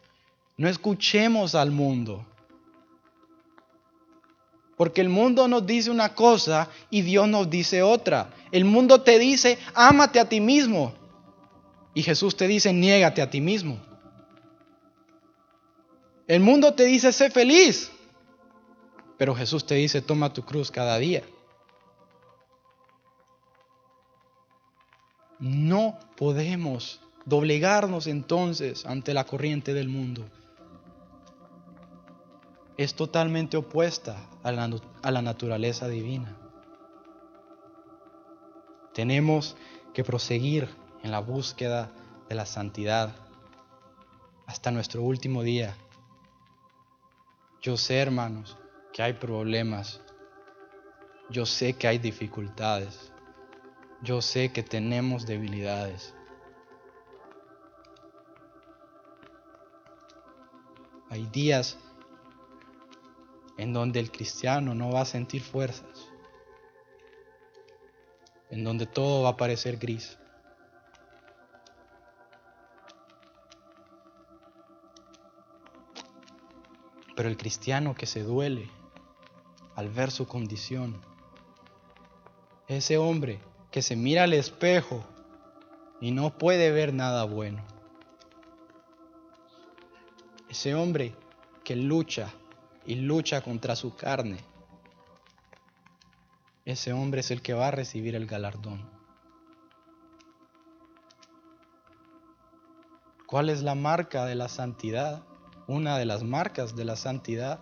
no 0.57 0.69
escuchemos 0.69 1.55
al 1.55 1.71
mundo. 1.71 2.25
Porque 4.77 5.01
el 5.01 5.09
mundo 5.09 5.47
nos 5.47 5.65
dice 5.65 5.91
una 5.91 6.15
cosa 6.15 6.69
y 6.89 7.01
Dios 7.03 7.27
nos 7.27 7.49
dice 7.49 7.83
otra. 7.83 8.33
El 8.51 8.65
mundo 8.65 9.01
te 9.01 9.19
dice, 9.19 9.59
ámate 9.75 10.19
a 10.19 10.27
ti 10.27 10.41
mismo. 10.41 10.93
Y 11.93 12.03
Jesús 12.03 12.35
te 12.35 12.47
dice, 12.47 12.73
niégate 12.73 13.21
a 13.21 13.29
ti 13.29 13.41
mismo. 13.41 13.79
El 16.27 16.39
mundo 16.39 16.73
te 16.73 16.85
dice, 16.85 17.11
sé 17.11 17.29
feliz. 17.29 17.91
Pero 19.17 19.35
Jesús 19.35 19.65
te 19.65 19.75
dice, 19.75 20.01
toma 20.01 20.33
tu 20.33 20.43
cruz 20.43 20.71
cada 20.71 20.97
día. 20.97 21.23
No 25.37 25.99
podemos 26.17 27.01
doblegarnos 27.25 28.07
entonces 28.07 28.85
ante 28.85 29.13
la 29.13 29.25
corriente 29.25 29.73
del 29.75 29.89
mundo 29.89 30.25
es 32.83 32.95
totalmente 32.95 33.57
opuesta 33.57 34.17
a 34.43 34.51
la, 34.51 34.69
a 35.01 35.11
la 35.11 35.21
naturaleza 35.21 35.87
divina. 35.87 36.37
Tenemos 38.93 39.55
que 39.93 40.03
proseguir 40.03 40.69
en 41.03 41.11
la 41.11 41.19
búsqueda 41.19 41.91
de 42.29 42.35
la 42.35 42.45
santidad 42.45 43.15
hasta 44.45 44.71
nuestro 44.71 45.01
último 45.01 45.43
día. 45.43 45.75
Yo 47.61 47.77
sé, 47.77 47.99
hermanos, 47.99 48.57
que 48.91 49.03
hay 49.03 49.13
problemas. 49.13 50.01
Yo 51.29 51.45
sé 51.45 51.73
que 51.73 51.87
hay 51.87 51.99
dificultades. 51.99 53.11
Yo 54.01 54.21
sé 54.21 54.51
que 54.51 54.63
tenemos 54.63 55.25
debilidades. 55.25 56.13
Hay 61.09 61.25
días 61.27 61.77
en 63.61 63.73
donde 63.73 63.99
el 63.99 64.11
cristiano 64.11 64.73
no 64.73 64.91
va 64.91 65.01
a 65.01 65.05
sentir 65.05 65.43
fuerzas, 65.43 66.09
en 68.49 68.63
donde 68.63 68.87
todo 68.87 69.21
va 69.21 69.29
a 69.29 69.37
parecer 69.37 69.77
gris. 69.77 70.17
Pero 77.15 77.29
el 77.29 77.37
cristiano 77.37 77.93
que 77.93 78.07
se 78.07 78.23
duele 78.23 78.67
al 79.75 79.89
ver 79.89 80.09
su 80.09 80.25
condición, 80.25 80.99
ese 82.67 82.97
hombre 82.97 83.39
que 83.69 83.83
se 83.83 83.95
mira 83.95 84.23
al 84.23 84.33
espejo 84.33 85.05
y 85.99 86.09
no 86.09 86.35
puede 86.35 86.71
ver 86.71 86.95
nada 86.95 87.25
bueno, 87.25 87.63
ese 90.49 90.73
hombre 90.73 91.13
que 91.63 91.75
lucha 91.75 92.33
y 92.85 92.95
lucha 92.95 93.41
contra 93.41 93.75
su 93.75 93.95
carne, 93.95 94.39
ese 96.65 96.93
hombre 96.93 97.21
es 97.21 97.31
el 97.31 97.41
que 97.41 97.53
va 97.53 97.67
a 97.67 97.71
recibir 97.71 98.15
el 98.15 98.27
galardón. 98.27 98.89
¿Cuál 103.25 103.49
es 103.49 103.63
la 103.63 103.75
marca 103.75 104.25
de 104.25 104.35
la 104.35 104.47
santidad? 104.47 105.23
Una 105.67 105.97
de 105.97 106.05
las 106.05 106.21
marcas 106.23 106.75
de 106.75 106.85
la 106.85 106.95
santidad, 106.95 107.61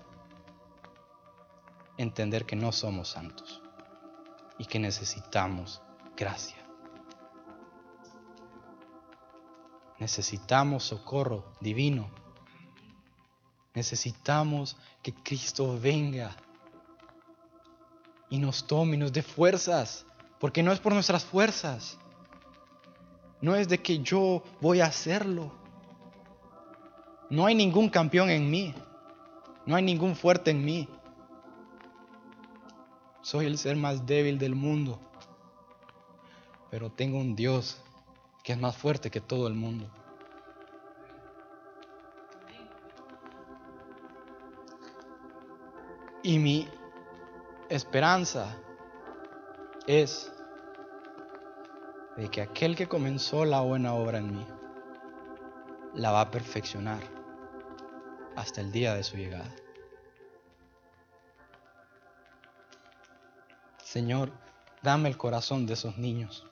entender 1.98 2.46
que 2.46 2.56
no 2.56 2.72
somos 2.72 3.10
santos 3.10 3.62
y 4.58 4.66
que 4.66 4.80
necesitamos 4.80 5.82
gracia. 6.18 6.58
Necesitamos 10.00 10.86
socorro 10.86 11.46
divino 11.60 12.10
Necesitamos 13.74 14.78
que 15.04 15.14
Cristo 15.14 15.80
venga 15.80 16.36
y 18.30 18.38
nos 18.38 18.66
tome 18.66 18.96
y 18.96 19.00
nos 19.00 19.14
dé 19.14 19.22
fuerzas, 19.22 20.06
porque 20.40 20.64
no 20.64 20.72
es 20.72 20.80
por 20.80 20.94
nuestras 20.94 21.24
fuerzas, 21.24 21.98
no 23.42 23.56
es 23.56 23.68
de 23.70 23.82
que 23.82 24.00
yo 24.00 24.44
voy 24.60 24.82
a 24.82 24.88
hacerlo. 24.88 25.52
No 27.30 27.46
hay 27.46 27.56
ningún 27.56 27.90
campeón 27.90 28.30
en 28.30 28.50
mí, 28.50 28.74
no 29.66 29.76
hay 29.76 29.84
ningún 29.84 30.16
fuerte 30.16 30.52
en 30.52 30.66
mí. 30.66 30.90
Soy 33.22 33.46
el 33.46 33.58
ser 33.58 33.76
más 33.76 34.06
débil 34.06 34.40
del 34.40 34.56
mundo, 34.56 35.00
pero 36.72 36.90
tengo 36.90 37.20
un 37.20 37.36
Dios 37.36 37.78
que 38.44 38.54
es 38.54 38.60
más 38.60 38.76
fuerte 38.76 39.12
que 39.12 39.22
todo 39.22 39.48
el 39.48 39.54
mundo. 39.54 39.90
Y 46.30 46.38
mi 46.38 46.68
esperanza 47.70 48.56
es 49.88 50.32
de 52.18 52.30
que 52.30 52.44
aquel 52.44 52.76
que 52.76 52.88
comenzó 52.88 53.46
la 53.46 53.62
buena 53.62 53.96
obra 53.96 54.20
en 54.20 54.38
mí, 54.38 54.48
la 55.96 56.12
va 56.12 56.22
a 56.22 56.30
perfeccionar 56.30 57.02
hasta 58.36 58.62
el 58.62 58.72
día 58.72 58.94
de 58.94 59.02
su 59.02 59.18
llegada. 59.18 59.52
Señor, 63.84 64.32
dame 64.84 65.10
el 65.10 65.18
corazón 65.18 65.66
de 65.66 65.74
esos 65.74 65.98
niños. 65.98 66.46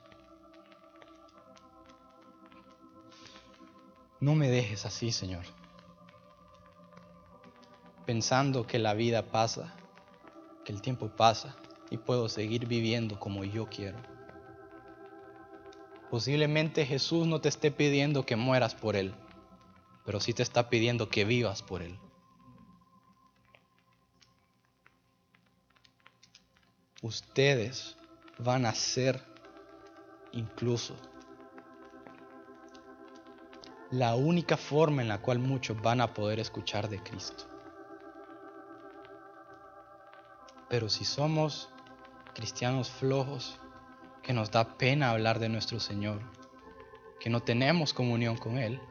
No 4.19 4.33
me 4.33 4.49
dejes 4.49 4.87
así, 4.87 5.11
Señor, 5.11 5.45
pensando 8.07 8.65
que 8.65 8.79
la 8.79 8.93
vida 8.93 9.21
pasa, 9.21 9.75
que 10.63 10.71
el 10.71 10.81
tiempo 10.81 11.09
pasa 11.09 11.57
y 11.89 11.97
puedo 11.97 12.29
seguir 12.29 12.65
viviendo 12.65 13.19
como 13.19 13.43
yo 13.43 13.67
quiero. 13.67 13.97
Posiblemente 16.09 16.85
Jesús 16.85 17.27
no 17.27 17.41
te 17.41 17.49
esté 17.49 17.69
pidiendo 17.69 18.25
que 18.25 18.37
mueras 18.37 18.75
por 18.75 18.95
Él, 18.95 19.13
pero 20.05 20.21
sí 20.21 20.31
te 20.31 20.41
está 20.41 20.69
pidiendo 20.69 21.09
que 21.09 21.25
vivas 21.25 21.61
por 21.61 21.81
Él. 21.81 21.99
Ustedes 27.01 27.97
van 28.39 28.65
a 28.65 28.73
ser 28.73 29.21
incluso 30.31 30.95
la 33.91 34.15
única 34.15 34.55
forma 34.55 35.01
en 35.01 35.09
la 35.09 35.21
cual 35.21 35.39
muchos 35.39 35.81
van 35.81 35.99
a 35.99 36.13
poder 36.13 36.39
escuchar 36.39 36.87
de 36.87 37.03
Cristo. 37.03 37.56
Pero 40.69 40.89
si 40.89 41.05
somos 41.05 41.69
cristianos 42.33 42.89
flojos, 42.89 43.59
que 44.21 44.33
nos 44.33 44.51
da 44.51 44.77
pena 44.77 45.11
hablar 45.11 45.39
de 45.39 45.47
nuestro 45.47 45.79
Señor, 45.79 46.19
que 47.19 47.29
no 47.29 47.39
tenemos 47.39 47.93
comunión 47.93 48.35
con 48.35 48.57
Él, 48.57 48.81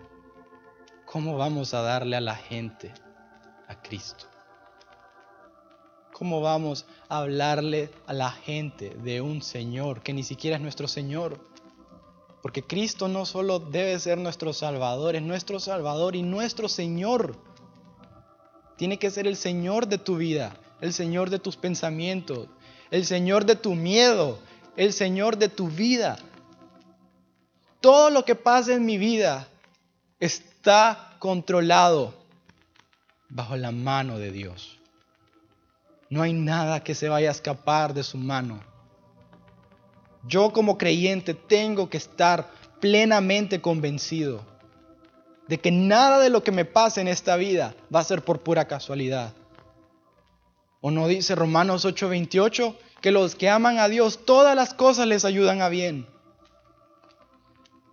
¿cómo 1.05 1.37
vamos 1.37 1.75
a 1.75 1.83
darle 1.83 2.17
a 2.17 2.23
la 2.23 2.35
gente 2.35 2.95
a 3.69 3.83
Cristo? 3.83 4.25
¿Cómo 6.15 6.41
vamos 6.41 6.87
a 7.11 7.19
hablarle 7.19 7.91
a 8.07 8.15
la 8.15 8.31
gente 8.31 8.91
de 8.91 9.21
un 9.21 9.43
Señor 9.43 10.03
que 10.03 10.15
ni 10.15 10.23
siquiera 10.23 10.57
es 10.57 10.63
nuestro 10.63 10.89
Señor? 10.89 11.39
Porque 12.41 12.63
Cristo 12.63 13.09
no 13.09 13.27
solo 13.27 13.59
debe 13.59 13.99
ser 13.99 14.17
nuestro 14.17 14.55
Salvador, 14.55 15.17
es 15.17 15.23
nuestro 15.23 15.61
Salvador 15.61 16.17
y 16.17 16.23
nuestro 16.23 16.71
Señor. 16.71 17.37
Tiene 18.79 18.99
que 18.99 19.11
ser 19.11 19.27
el 19.27 19.37
Señor 19.37 19.89
de 19.89 19.99
tu 19.99 20.17
vida, 20.17 20.57
el 20.81 20.93
Señor 20.93 21.31
de 21.31 21.39
tus 21.39 21.57
pensamientos, 21.57 22.49
el 22.91 23.05
Señor 23.05 23.45
de 23.45 23.57
tu 23.57 23.75
miedo, 23.75 24.39
el 24.77 24.93
Señor 24.93 25.37
de 25.37 25.49
tu 25.49 25.69
vida. 25.69 26.19
Todo 27.81 28.11
lo 28.11 28.25
que 28.25 28.35
pasa 28.35 28.75
en 28.75 28.85
mi 28.85 28.99
vida 28.99 29.49
está 30.21 31.17
controlado 31.19 32.15
bajo 33.29 33.57
la 33.57 33.71
mano 33.71 34.19
de 34.19 34.33
Dios. 34.33 34.79
No 36.09 36.23
hay 36.23 36.33
nada 36.33 36.85
que 36.85 36.95
se 36.95 37.09
vaya 37.09 37.29
a 37.29 37.33
escapar 37.33 37.93
de 37.93 38.03
su 38.03 38.19
mano. 38.19 38.61
Yo 40.27 40.53
como 40.53 40.79
creyente 40.79 41.35
tengo 41.35 41.89
que 41.89 41.97
estar 41.97 42.51
plenamente 42.81 43.61
convencido 43.61 44.45
de 45.49 45.59
que 45.59 45.71
nada 45.71 46.19
de 46.19 46.31
lo 46.31 46.43
que 46.43 46.53
me 46.53 46.65
pase 46.65 47.01
en 47.01 47.09
esta 47.09 47.37
vida 47.37 47.75
va 47.95 48.01
a 48.01 48.05
ser 48.05 48.23
por 48.23 48.41
pura 48.41 48.67
casualidad. 48.67 49.33
¿O 50.87 50.93
no 50.93 51.09
dice 51.09 51.35
Romanos 51.35 51.85
8:28 51.85 52.77
que 53.01 53.11
los 53.11 53.35
que 53.35 53.51
aman 53.51 53.81
a 53.81 53.89
Dios, 53.89 54.21
todas 54.25 54.55
las 54.55 54.73
cosas 54.73 55.09
les 55.09 55.25
ayudan 55.25 55.61
a 55.61 55.69
bien? 55.69 56.07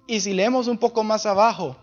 Y 0.06 0.20
si 0.20 0.32
leemos 0.34 0.68
un 0.68 0.78
poco 0.78 1.04
más 1.04 1.26
abajo, 1.26 1.76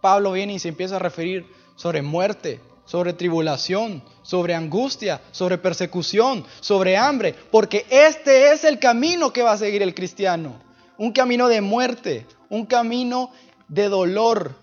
Pablo 0.00 0.32
viene 0.32 0.54
y 0.54 0.58
se 0.58 0.70
empieza 0.70 0.96
a 0.96 1.00
referir 1.00 1.44
sobre 1.74 2.00
muerte, 2.00 2.62
sobre 2.86 3.12
tribulación, 3.12 4.02
sobre 4.22 4.54
angustia, 4.54 5.20
sobre 5.32 5.58
persecución, 5.58 6.46
sobre 6.60 6.96
hambre, 6.96 7.34
porque 7.50 7.84
este 7.90 8.52
es 8.52 8.64
el 8.64 8.78
camino 8.78 9.34
que 9.34 9.42
va 9.42 9.52
a 9.52 9.58
seguir 9.58 9.82
el 9.82 9.94
cristiano. 9.94 10.54
Un 10.96 11.12
camino 11.12 11.46
de 11.46 11.60
muerte, 11.60 12.26
un 12.48 12.64
camino 12.64 13.32
de 13.68 13.90
dolor. 13.90 14.54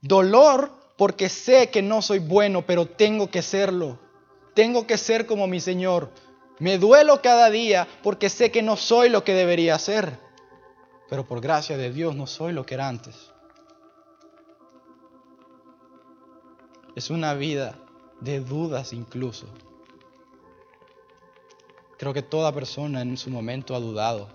Dolor 0.00 0.72
porque 0.96 1.28
sé 1.28 1.68
que 1.68 1.82
no 1.82 2.00
soy 2.00 2.20
bueno, 2.20 2.62
pero 2.64 2.86
tengo 2.86 3.30
que 3.30 3.42
serlo. 3.42 4.02
Tengo 4.54 4.86
que 4.86 4.96
ser 4.96 5.26
como 5.26 5.46
mi 5.46 5.60
Señor. 5.60 6.10
Me 6.58 6.78
duelo 6.78 7.20
cada 7.20 7.50
día 7.50 7.88
porque 8.02 8.30
sé 8.30 8.50
que 8.50 8.62
no 8.62 8.76
soy 8.76 9.08
lo 9.08 9.24
que 9.24 9.34
debería 9.34 9.78
ser. 9.78 10.18
Pero 11.08 11.26
por 11.26 11.40
gracia 11.40 11.76
de 11.76 11.92
Dios 11.92 12.14
no 12.14 12.26
soy 12.26 12.52
lo 12.52 12.64
que 12.64 12.74
era 12.74 12.88
antes. 12.88 13.32
Es 16.94 17.10
una 17.10 17.34
vida 17.34 17.76
de 18.20 18.40
dudas 18.40 18.92
incluso. 18.92 19.46
Creo 21.98 22.12
que 22.12 22.22
toda 22.22 22.52
persona 22.52 23.02
en 23.02 23.16
su 23.16 23.30
momento 23.30 23.74
ha 23.74 23.80
dudado. 23.80 24.28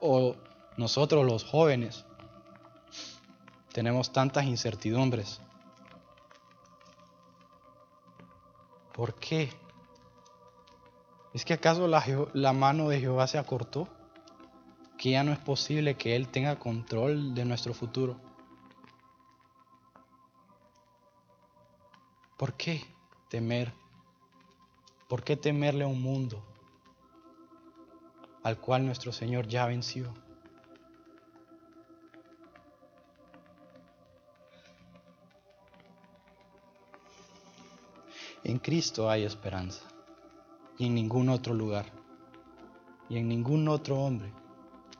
O 0.00 0.36
nosotros 0.76 1.26
los 1.26 1.44
jóvenes 1.44 2.04
tenemos 3.72 4.12
tantas 4.12 4.44
incertidumbres. 4.44 5.40
¿Por 8.94 9.16
qué? 9.16 9.50
¿Es 11.32 11.44
que 11.44 11.52
acaso 11.52 11.88
la, 11.88 12.52
mano 12.52 12.88
de 12.88 13.00
Jehová 13.00 13.26
se 13.26 13.38
acortó? 13.38 13.88
Que 14.96 15.10
ya 15.10 15.24
no 15.24 15.32
es 15.32 15.40
posible 15.40 15.96
que 15.96 16.14
Él 16.14 16.28
tenga 16.28 16.60
control 16.60 17.34
de 17.34 17.44
nuestro 17.44 17.74
futuro. 17.74 18.20
¿Por 22.36 22.54
qué 22.54 22.84
temer? 23.28 23.72
¿Por 25.08 25.24
qué 25.24 25.36
temerle 25.36 25.82
a 25.82 25.88
un 25.88 26.00
mundo 26.00 26.44
al 28.44 28.60
cual 28.60 28.86
nuestro 28.86 29.10
Señor 29.10 29.48
ya 29.48 29.66
venció? 29.66 30.14
En 38.44 38.58
Cristo 38.58 39.08
hay 39.08 39.24
esperanza 39.24 39.82
y 40.76 40.86
en 40.86 40.94
ningún 40.94 41.30
otro 41.30 41.54
lugar 41.54 41.86
y 43.08 43.16
en 43.16 43.26
ningún 43.26 43.68
otro 43.68 43.98
hombre 43.98 44.30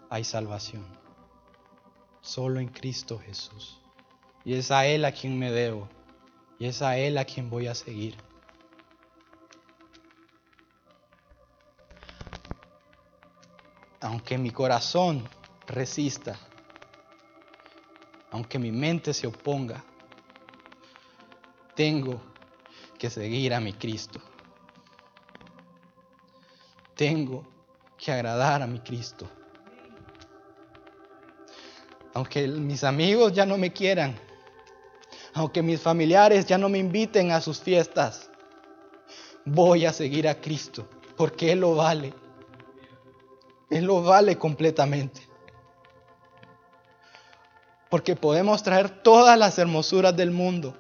hay 0.09 0.25
salvación. 0.25 0.87
Solo 2.23 2.59
en 2.59 2.69
Cristo 2.69 3.19
Jesús. 3.19 3.81
Y 4.47 4.55
es 4.55 4.71
a 4.71 4.87
Él 4.87 5.05
a 5.05 5.13
quien 5.13 5.39
me 5.39 5.51
debo 5.51 5.89
y 6.59 6.67
es 6.67 6.81
a 6.81 6.97
Él 6.97 7.19
a 7.19 7.27
quien 7.27 7.51
voy 7.51 7.67
a 7.67 7.75
seguir. 7.75 8.17
Aunque 14.01 14.39
mi 14.39 14.51
corazón 14.51 15.29
resista, 15.67 16.39
aunque 18.31 18.59
mi 18.59 18.73
mente 18.73 19.13
se 19.13 19.27
oponga, 19.27 19.85
tengo 21.75 22.34
que 22.99 23.11
seguir 23.11 23.55
a 23.55 23.61
mi 23.61 23.73
Cristo. 23.73 24.21
Tengo 26.95 27.45
que 27.97 28.13
agradar 28.13 28.63
a 28.63 28.67
mi 28.67 28.81
Cristo. 28.81 29.29
Aunque 32.13 32.47
mis 32.47 32.85
amigos 32.85 33.33
ya 33.33 33.45
no 33.45 33.59
me 33.59 33.73
quieran, 33.73 34.15
aunque 35.33 35.63
mis 35.63 35.81
familiares 35.81 36.47
ya 36.47 36.59
no 36.59 36.69
me 36.69 36.79
inviten 36.79 37.33
a 37.33 37.41
sus 37.41 37.61
fiestas, 37.61 38.31
voy 39.45 39.85
a 39.85 39.93
seguir 39.93 40.29
a 40.29 40.41
Cristo, 40.41 40.89
porque 41.17 41.51
Él 41.51 41.61
lo 41.61 41.75
vale. 41.75 42.15
Él 43.71 43.87
lo 43.87 44.03
vale 44.03 44.39
completamente. 44.39 45.23
Porque 47.91 48.15
podemos 48.15 48.63
traer 48.63 49.03
todas 49.03 49.37
las 49.37 49.59
hermosuras 49.59 50.17
del 50.17 50.31
mundo 50.31 50.77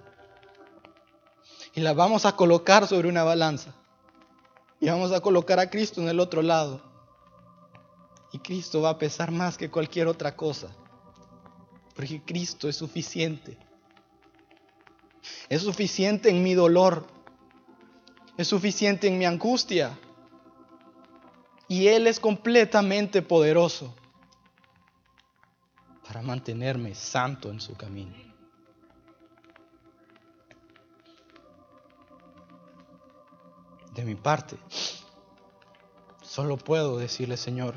y 1.74 1.80
las 1.80 1.96
vamos 1.96 2.24
a 2.24 2.36
colocar 2.36 2.86
sobre 2.86 3.08
una 3.08 3.24
balanza. 3.24 3.74
Y 4.80 4.88
vamos 4.88 5.12
a 5.12 5.20
colocar 5.20 5.58
a 5.58 5.70
Cristo 5.70 6.00
en 6.00 6.08
el 6.08 6.20
otro 6.20 6.42
lado. 6.42 6.82
Y 8.32 8.38
Cristo 8.38 8.82
va 8.82 8.90
a 8.90 8.98
pesar 8.98 9.30
más 9.30 9.56
que 9.56 9.70
cualquier 9.70 10.06
otra 10.06 10.36
cosa. 10.36 10.68
Porque 11.94 12.22
Cristo 12.22 12.68
es 12.68 12.76
suficiente. 12.76 13.56
Es 15.48 15.62
suficiente 15.62 16.28
en 16.28 16.42
mi 16.42 16.54
dolor. 16.54 17.06
Es 18.36 18.48
suficiente 18.48 19.08
en 19.08 19.18
mi 19.18 19.24
angustia. 19.24 19.98
Y 21.66 21.88
Él 21.88 22.06
es 22.06 22.20
completamente 22.20 23.22
poderoso 23.22 23.94
para 26.06 26.20
mantenerme 26.22 26.94
santo 26.94 27.50
en 27.50 27.60
su 27.60 27.74
camino. 27.74 28.33
De 33.94 34.04
mi 34.04 34.16
parte, 34.16 34.58
solo 36.20 36.56
puedo 36.56 36.98
decirle, 36.98 37.36
Señor, 37.36 37.76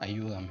ayúdame. 0.00 0.48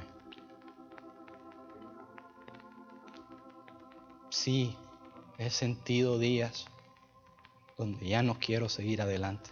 Sí, 4.28 4.76
he 5.36 5.50
sentido 5.50 6.18
días 6.18 6.66
donde 7.76 8.06
ya 8.06 8.22
no 8.22 8.38
quiero 8.38 8.68
seguir 8.68 9.02
adelante. 9.02 9.50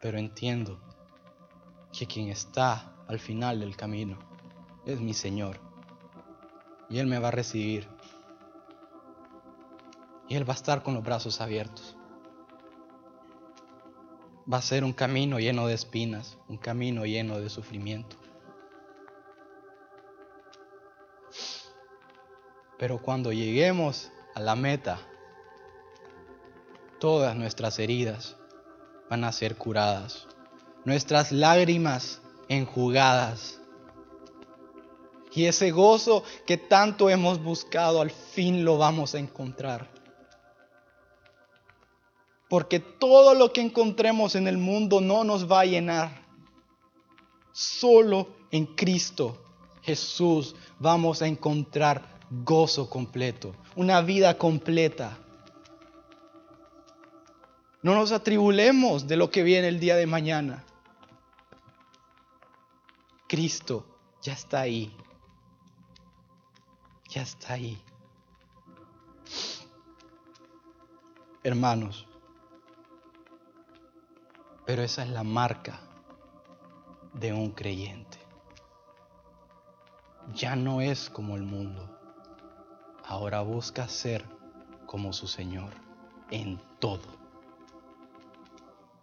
Pero 0.00 0.18
entiendo 0.18 0.78
que 1.98 2.06
quien 2.06 2.28
está 2.28 2.94
al 3.08 3.18
final 3.20 3.60
del 3.60 3.74
camino 3.74 4.18
es 4.84 5.00
mi 5.00 5.14
Señor. 5.14 5.60
Y 6.90 6.98
Él 6.98 7.06
me 7.06 7.18
va 7.18 7.28
a 7.28 7.30
recibir. 7.30 7.93
Y 10.28 10.36
Él 10.36 10.48
va 10.48 10.54
a 10.54 10.56
estar 10.56 10.82
con 10.82 10.94
los 10.94 11.04
brazos 11.04 11.40
abiertos. 11.40 11.96
Va 14.52 14.58
a 14.58 14.62
ser 14.62 14.84
un 14.84 14.92
camino 14.92 15.38
lleno 15.38 15.66
de 15.66 15.74
espinas, 15.74 16.38
un 16.48 16.58
camino 16.58 17.04
lleno 17.06 17.40
de 17.40 17.48
sufrimiento. 17.48 18.16
Pero 22.78 23.00
cuando 23.00 23.32
lleguemos 23.32 24.10
a 24.34 24.40
la 24.40 24.56
meta, 24.56 24.98
todas 26.98 27.36
nuestras 27.36 27.78
heridas 27.78 28.36
van 29.08 29.24
a 29.24 29.32
ser 29.32 29.56
curadas, 29.56 30.26
nuestras 30.84 31.32
lágrimas 31.32 32.20
enjugadas. 32.48 33.60
Y 35.32 35.46
ese 35.46 35.70
gozo 35.70 36.24
que 36.46 36.56
tanto 36.56 37.10
hemos 37.10 37.42
buscado, 37.42 38.00
al 38.00 38.10
fin 38.10 38.64
lo 38.64 38.78
vamos 38.78 39.14
a 39.14 39.18
encontrar. 39.18 39.88
Porque 42.48 42.80
todo 42.80 43.34
lo 43.34 43.52
que 43.52 43.60
encontremos 43.60 44.34
en 44.34 44.46
el 44.46 44.58
mundo 44.58 45.00
no 45.00 45.24
nos 45.24 45.50
va 45.50 45.60
a 45.60 45.64
llenar. 45.64 46.24
Solo 47.52 48.28
en 48.50 48.66
Cristo 48.66 49.38
Jesús 49.82 50.54
vamos 50.78 51.20
a 51.20 51.26
encontrar 51.26 52.18
gozo 52.30 52.88
completo, 52.88 53.54
una 53.76 54.00
vida 54.00 54.38
completa. 54.38 55.18
No 57.82 57.94
nos 57.94 58.12
atribulemos 58.12 59.06
de 59.06 59.16
lo 59.16 59.30
que 59.30 59.42
viene 59.42 59.68
el 59.68 59.78
día 59.78 59.96
de 59.96 60.06
mañana. 60.06 60.64
Cristo 63.28 63.84
ya 64.22 64.32
está 64.32 64.60
ahí. 64.60 64.96
Ya 67.10 67.22
está 67.22 67.52
ahí. 67.52 67.78
Hermanos, 71.42 72.06
pero 74.66 74.82
esa 74.82 75.02
es 75.02 75.10
la 75.10 75.24
marca 75.24 75.80
de 77.12 77.32
un 77.32 77.50
creyente. 77.50 78.18
Ya 80.34 80.56
no 80.56 80.80
es 80.80 81.10
como 81.10 81.36
el 81.36 81.42
mundo. 81.42 81.90
Ahora 83.04 83.42
busca 83.42 83.88
ser 83.88 84.24
como 84.86 85.12
su 85.12 85.26
Señor 85.26 85.74
en 86.30 86.60
todo. 86.78 87.02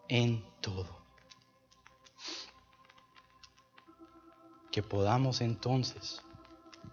En 0.08 0.44
todo. 0.62 0.88
Que 4.72 4.82
podamos 4.82 5.42
entonces 5.42 6.24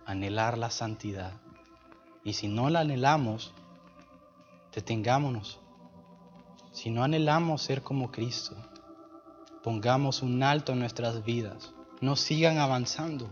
anhelar 0.05 0.59
la 0.59 0.71
santidad. 0.71 1.33
Y 2.23 2.35
si 2.35 2.49
no 2.49 2.69
la 2.69 2.81
anhelamos, 2.81 3.55
detengámonos 4.75 5.59
si 6.79 6.91
no 6.91 7.03
anhelamos 7.03 7.61
ser 7.63 7.83
como 7.83 8.13
Cristo, 8.13 8.55
pongamos 9.65 10.23
un 10.23 10.45
alto 10.45 10.75
en 10.75 10.79
nuestras 10.79 11.25
vidas. 11.25 11.75
No 12.01 12.15
sigan 12.15 12.59
avanzando, 12.59 13.27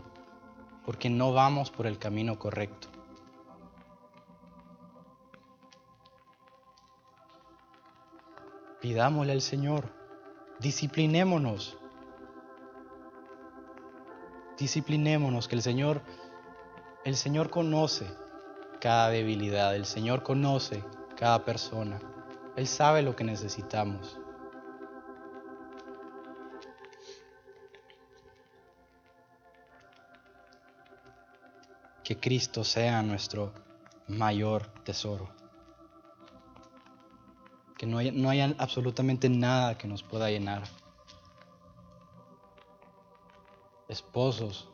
porque 0.84 1.08
no 1.10 1.32
vamos 1.32 1.70
por 1.70 1.86
el 1.86 1.96
camino 1.96 2.40
correcto. 2.40 2.88
Pidámosle 8.80 9.30
al 9.30 9.42
Señor, 9.42 9.92
disciplinémonos. 10.58 11.78
Disciplinémonos, 14.58 15.46
que 15.46 15.54
el 15.54 15.62
Señor, 15.62 16.02
el 17.04 17.14
Señor 17.14 17.50
conoce 17.50 18.08
cada 18.80 19.10
debilidad, 19.10 19.76
el 19.76 19.86
Señor 19.86 20.24
conoce 20.24 20.82
cada 21.14 21.44
persona. 21.44 22.00
Él 22.56 22.66
sabe 22.66 23.02
lo 23.02 23.14
que 23.14 23.22
necesitamos. 23.22 24.18
Que 32.02 32.18
Cristo 32.18 32.64
sea 32.64 33.02
nuestro 33.02 33.52
mayor 34.08 34.66
tesoro. 34.84 35.28
Que 37.76 37.84
no 37.84 37.98
haya, 37.98 38.12
no 38.12 38.30
haya 38.30 38.54
absolutamente 38.58 39.28
nada 39.28 39.76
que 39.76 39.86
nos 39.86 40.02
pueda 40.02 40.30
llenar. 40.30 40.62
Esposos, 43.86 44.66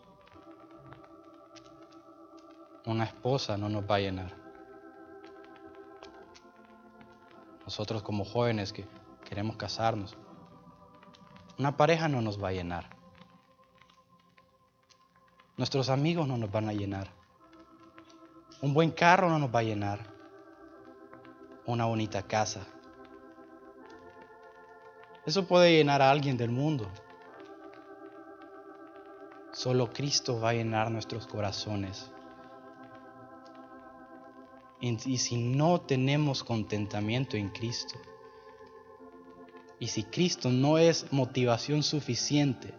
una 2.86 3.04
esposa 3.04 3.56
no 3.56 3.68
nos 3.68 3.82
va 3.90 3.96
a 3.96 4.00
llenar. 4.00 4.41
Nosotros 7.64 8.02
como 8.02 8.24
jóvenes 8.24 8.72
que 8.72 8.86
queremos 9.24 9.56
casarnos, 9.56 10.16
una 11.58 11.76
pareja 11.76 12.08
no 12.08 12.20
nos 12.20 12.42
va 12.42 12.48
a 12.48 12.52
llenar. 12.52 12.90
Nuestros 15.56 15.88
amigos 15.88 16.28
no 16.28 16.36
nos 16.36 16.50
van 16.50 16.68
a 16.68 16.72
llenar. 16.72 17.08
Un 18.60 18.74
buen 18.74 18.90
carro 18.90 19.28
no 19.28 19.38
nos 19.38 19.54
va 19.54 19.60
a 19.60 19.64
llenar. 19.64 20.00
Una 21.66 21.84
bonita 21.84 22.22
casa. 22.22 22.66
Eso 25.26 25.46
puede 25.46 25.76
llenar 25.76 26.02
a 26.02 26.10
alguien 26.10 26.36
del 26.36 26.50
mundo. 26.50 26.88
Solo 29.52 29.90
Cristo 29.90 30.40
va 30.40 30.50
a 30.50 30.54
llenar 30.54 30.90
nuestros 30.90 31.26
corazones 31.26 32.11
y 34.82 35.18
si 35.18 35.36
no 35.36 35.80
tenemos 35.80 36.42
contentamiento 36.42 37.36
en 37.36 37.50
Cristo, 37.50 37.94
y 39.78 39.86
si 39.88 40.02
Cristo 40.02 40.50
no 40.50 40.76
es 40.76 41.12
motivación 41.12 41.84
suficiente 41.84 42.74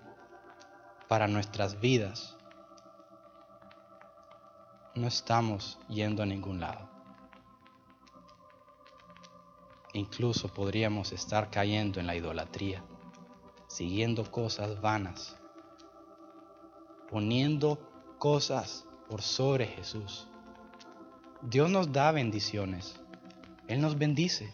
para 1.07 1.27
nuestras 1.27 1.79
vidas, 1.79 2.37
no 4.95 5.07
estamos 5.07 5.79
yendo 5.87 6.23
a 6.23 6.25
ningún 6.25 6.59
lado. 6.59 6.89
Incluso 9.93 10.49
podríamos 10.49 11.13
estar 11.13 11.49
cayendo 11.49 12.01
en 12.01 12.07
la 12.07 12.15
idolatría, 12.15 12.83
siguiendo 13.67 14.29
cosas 14.29 14.81
vanas, 14.81 15.37
poniendo 17.09 17.79
cosas 18.17 18.85
por 19.07 19.21
sobre 19.21 19.67
Jesús. 19.67 20.27
Dios 21.49 21.69
nos 21.69 21.91
da 21.91 22.11
bendiciones. 22.11 22.95
Él 23.67 23.81
nos 23.81 23.97
bendice. 23.97 24.53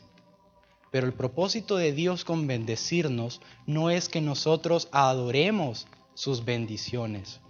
Pero 0.92 1.06
el 1.06 1.14
propósito 1.14 1.78
de 1.78 1.92
Dios 1.94 2.26
con 2.26 2.48
bendecirnos 2.48 3.42
no 3.68 3.92
es 3.92 4.10
que 4.10 4.22
nosotros 4.22 4.90
adoremos 4.92 5.88
sus 6.16 6.46
bendiciones. 6.46 7.42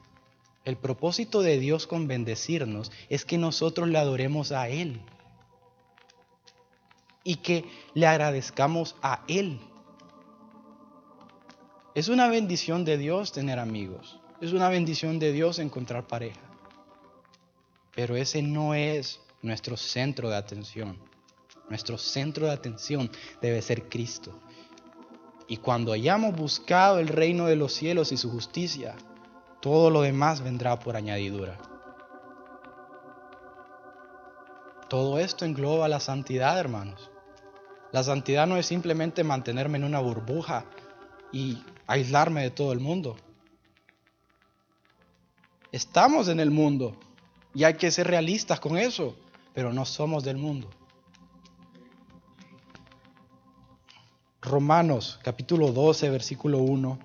El 0.66 0.76
propósito 0.76 1.42
de 1.42 1.58
Dios 1.58 1.88
con 1.88 2.08
bendecirnos 2.08 2.92
es 3.08 3.24
que 3.24 3.38
nosotros 3.38 3.88
le 3.88 3.98
adoremos 3.98 4.52
a 4.52 4.68
Él 4.68 5.02
y 7.24 7.38
que 7.38 7.64
le 7.94 8.08
agradezcamos 8.08 8.98
a 9.02 9.24
Él. 9.30 9.60
Es 11.96 12.10
una 12.10 12.28
bendición 12.28 12.84
de 12.84 12.98
Dios 12.98 13.32
tener 13.32 13.58
amigos. 13.58 14.20
Es 14.42 14.52
una 14.52 14.68
bendición 14.68 15.18
de 15.18 15.32
Dios 15.32 15.60
encontrar 15.60 16.08
pareja. 16.08 16.42
Pero 17.96 18.18
ese 18.18 18.42
no 18.42 18.74
es 18.74 19.22
nuestro 19.42 19.78
centro 19.78 20.30
de 20.30 20.36
atención. 20.36 20.98
Nuestro 21.70 21.98
centro 21.98 22.48
de 22.48 22.54
atención 22.54 23.10
debe 23.42 23.62
ser 23.62 23.90
Cristo. 23.90 24.40
Y 25.48 25.58
cuando 25.58 25.94
hayamos 25.94 26.36
buscado 26.36 27.00
el 27.00 27.08
reino 27.08 27.46
de 27.46 27.56
los 27.56 27.74
cielos 27.74 28.12
y 28.12 28.18
su 28.18 28.30
justicia, 28.30 28.96
todo 29.62 29.90
lo 29.90 30.02
demás 30.02 30.42
vendrá 30.42 30.80
por 30.80 30.96
añadidura. 30.96 31.58
Todo 34.90 35.20
esto 35.20 35.46
engloba 35.46 35.88
la 35.88 36.00
santidad, 36.00 36.60
hermanos. 36.60 37.12
La 37.92 38.04
santidad 38.04 38.48
no 38.48 38.58
es 38.58 38.66
simplemente 38.66 39.24
mantenerme 39.24 39.78
en 39.78 39.84
una 39.84 40.00
burbuja 40.00 40.66
y 41.32 41.64
aislarme 41.88 42.44
de 42.44 42.52
todo 42.52 42.72
el 42.72 42.80
mundo. 42.80 43.16
Estamos 45.72 46.28
en 46.28 46.40
el 46.40 46.50
mundo 46.50 46.96
y 47.54 47.64
hay 47.64 47.76
que 47.76 47.92
ser 47.92 48.08
realistas 48.08 48.60
con 48.60 48.78
eso 48.78 49.16
pero 49.54 49.74
no 49.74 49.86
somos 49.86 50.24
del 50.24 50.38
mundo. 50.38 50.70
Romanos 54.41 55.20
capítulo 55.22 55.72
12, 55.72 56.10
versículo 56.10 56.60
1. 56.60 57.00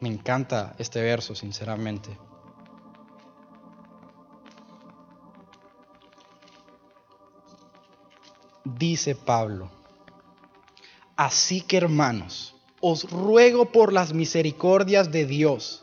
Me 0.00 0.08
encanta 0.08 0.74
este 0.78 1.02
verso, 1.02 1.34
sinceramente. 1.34 2.16
Dice 8.64 9.14
Pablo, 9.16 9.70
así 11.16 11.62
que 11.62 11.78
hermanos, 11.78 12.54
os 12.80 13.10
ruego 13.10 13.72
por 13.72 13.92
las 13.92 14.12
misericordias 14.12 15.10
de 15.10 15.24
Dios, 15.24 15.82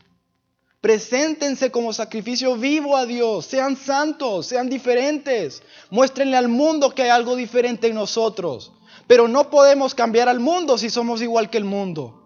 Preséntense 0.81 1.71
como 1.71 1.93
sacrificio 1.93 2.57
vivo 2.57 2.97
a 2.97 3.05
Dios. 3.05 3.45
Sean 3.45 3.77
santos, 3.77 4.47
sean 4.47 4.67
diferentes. 4.67 5.61
Muéstrenle 5.91 6.35
al 6.35 6.47
mundo 6.47 6.95
que 6.95 7.03
hay 7.03 7.09
algo 7.09 7.35
diferente 7.35 7.87
en 7.87 7.93
nosotros. 7.93 8.73
Pero 9.05 9.27
no 9.27 9.51
podemos 9.51 9.93
cambiar 9.93 10.27
al 10.27 10.39
mundo 10.39 10.79
si 10.79 10.89
somos 10.89 11.21
igual 11.21 11.51
que 11.51 11.59
el 11.59 11.65
mundo. 11.65 12.17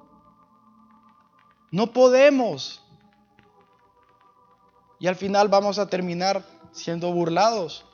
No 1.70 1.91
podemos. 1.91 2.82
Y 4.99 5.08
al 5.08 5.18
final 5.18 5.49
vamos 5.49 5.78
a 5.78 5.89
terminar 5.89 6.45
siendo 6.72 7.12
burlados. 7.12 7.86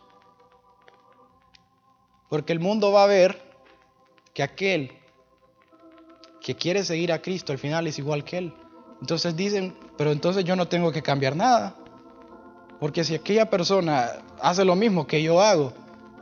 Porque 2.30 2.53
el 2.53 2.59
mundo 2.59 2.91
va 2.91 3.05
a 3.05 3.07
ver 3.07 3.41
que 4.36 4.43
aquel 4.43 4.91
que 6.39 6.55
quiere 6.55 6.84
seguir 6.84 7.12
a 7.12 7.22
Cristo 7.22 7.51
al 7.51 7.57
final 7.57 7.88
es 7.88 7.97
igual 7.97 8.24
que 8.24 8.38
Él. 8.38 8.61
Entonces 9.02 9.36
dicen, 9.36 9.76
pero 9.97 10.12
entonces 10.12 10.45
yo 10.45 10.56
no 10.56 10.68
tengo 10.68 10.91
que 10.91 11.02
cambiar 11.02 11.36
nada. 11.36 11.76
Porque 12.80 13.04
si 13.04 13.16
aquella 13.16 13.49
persona 13.49 14.12
hace 14.39 14.64
lo 14.64 14.76
mismo 14.76 15.08
que 15.08 15.22
yo 15.22 15.41
hago, 15.41 15.74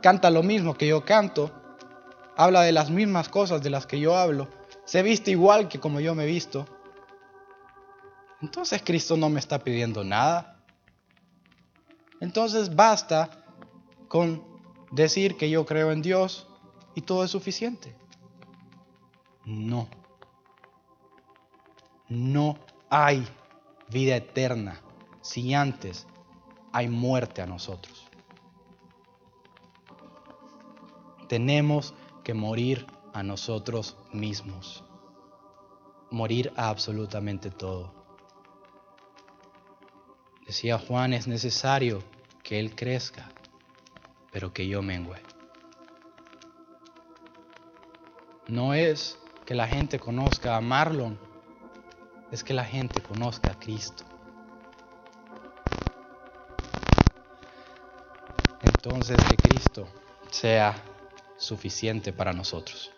canta 0.02 0.30
lo 0.30 0.42
mismo 0.42 0.74
que 0.74 0.88
yo 0.88 1.04
canto, 1.04 1.50
habla 2.36 2.62
de 2.62 2.72
las 2.72 2.90
mismas 2.90 3.28
cosas 3.28 3.62
de 3.62 3.70
las 3.70 3.86
que 3.86 4.00
yo 4.00 4.16
hablo, 4.16 4.48
se 4.84 5.02
viste 5.02 5.30
igual 5.30 5.68
que 5.68 5.78
como 5.78 6.00
yo 6.00 6.14
me 6.14 6.24
visto, 6.26 6.66
entonces 8.40 8.82
Cristo 8.82 9.16
no 9.16 9.28
me 9.28 9.40
está 9.40 9.58
pidiendo 9.58 10.02
nada. 10.02 10.58
Entonces 12.20 12.74
basta 12.74 13.30
con 14.08 14.42
decir 14.90 15.36
que 15.36 15.50
yo 15.50 15.66
creo 15.66 15.92
en 15.92 16.00
Dios 16.00 16.46
y 16.94 17.02
todo 17.02 17.24
es 17.24 17.30
suficiente. 17.30 17.94
No. 19.44 19.88
No 22.08 22.58
hay 22.90 23.26
vida 23.88 24.16
eterna 24.16 24.80
si 25.22 25.54
antes 25.54 26.06
hay 26.72 26.88
muerte 26.88 27.40
a 27.40 27.46
nosotros. 27.46 28.06
Tenemos 31.28 31.94
que 32.24 32.34
morir 32.34 32.86
a 33.14 33.22
nosotros 33.22 33.96
mismos. 34.12 34.84
Morir 36.10 36.52
a 36.56 36.68
absolutamente 36.68 37.50
todo. 37.50 37.94
Decía 40.44 40.78
Juan, 40.78 41.12
es 41.12 41.28
necesario 41.28 42.02
que 42.42 42.58
Él 42.58 42.74
crezca, 42.74 43.28
pero 44.32 44.52
que 44.52 44.66
yo 44.66 44.82
mengüe. 44.82 45.22
No 48.48 48.74
es 48.74 49.16
que 49.46 49.54
la 49.54 49.68
gente 49.68 50.00
conozca 50.00 50.56
a 50.56 50.60
Marlon, 50.60 51.29
es 52.30 52.44
que 52.44 52.54
la 52.54 52.64
gente 52.64 53.02
conozca 53.02 53.52
a 53.52 53.58
Cristo. 53.58 54.04
Entonces 58.62 59.18
que 59.28 59.36
Cristo 59.36 59.88
sea 60.30 60.74
suficiente 61.38 62.12
para 62.12 62.32
nosotros. 62.32 62.92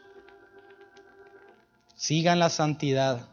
Sigan 1.95 2.39
la 2.39 2.51
santidad 2.51 3.29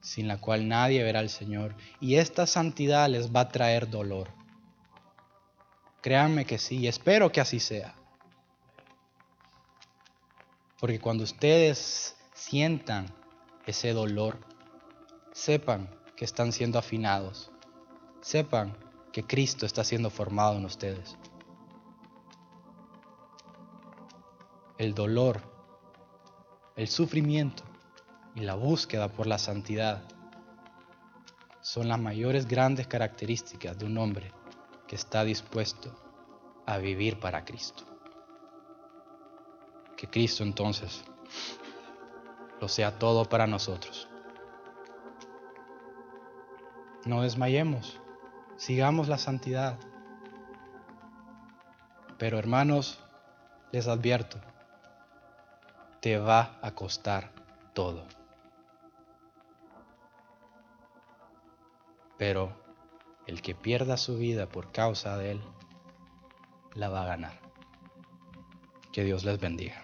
sin 0.00 0.26
la 0.26 0.38
cual 0.38 0.66
nadie 0.66 1.02
verá 1.02 1.20
al 1.20 1.28
Señor 1.28 1.76
y 2.00 2.16
esta 2.16 2.46
santidad 2.46 3.08
les 3.08 3.34
va 3.34 3.40
a 3.40 3.48
traer 3.48 3.88
dolor. 3.88 4.28
Créanme 6.00 6.44
que 6.44 6.58
sí, 6.58 6.88
espero 6.88 7.30
que 7.30 7.40
así 7.40 7.60
sea. 7.60 7.94
Porque 10.80 10.98
cuando 10.98 11.22
ustedes 11.22 12.16
sientan 12.34 13.06
ese 13.66 13.92
dolor, 13.92 14.40
sepan 15.32 15.88
que 16.16 16.24
están 16.24 16.52
siendo 16.52 16.78
afinados. 16.78 17.50
Sepan 18.20 18.76
que 19.12 19.24
Cristo 19.24 19.66
está 19.66 19.82
siendo 19.82 20.10
formado 20.10 20.56
en 20.56 20.64
ustedes. 20.64 21.16
El 24.78 24.94
dolor, 24.94 25.40
el 26.76 26.88
sufrimiento 26.88 27.64
y 28.34 28.40
la 28.40 28.54
búsqueda 28.54 29.08
por 29.08 29.26
la 29.26 29.38
santidad 29.38 30.02
son 31.60 31.88
las 31.88 32.00
mayores 32.00 32.46
grandes 32.46 32.86
características 32.86 33.78
de 33.78 33.86
un 33.86 33.98
hombre 33.98 34.32
que 34.86 34.96
está 34.96 35.24
dispuesto 35.24 35.94
a 36.66 36.78
vivir 36.78 37.20
para 37.20 37.44
Cristo. 37.44 37.84
Que 39.96 40.08
Cristo 40.08 40.42
entonces 40.42 41.04
lo 42.60 42.68
sea 42.68 42.98
todo 42.98 43.24
para 43.28 43.46
nosotros. 43.46 44.08
No 47.04 47.22
desmayemos, 47.22 48.00
sigamos 48.56 49.08
la 49.08 49.18
santidad. 49.18 49.78
Pero 52.16 52.38
hermanos, 52.38 53.02
les 53.72 53.88
advierto, 53.88 54.38
te 56.00 56.18
va 56.18 56.58
a 56.62 56.72
costar 56.72 57.32
todo. 57.72 58.06
Pero 62.18 62.52
el 63.26 63.42
que 63.42 63.56
pierda 63.56 63.96
su 63.96 64.16
vida 64.16 64.46
por 64.46 64.70
causa 64.70 65.16
de 65.16 65.32
él, 65.32 65.42
la 66.74 66.88
va 66.88 67.02
a 67.02 67.06
ganar. 67.06 67.40
Que 68.92 69.02
Dios 69.02 69.24
les 69.24 69.40
bendiga. 69.40 69.82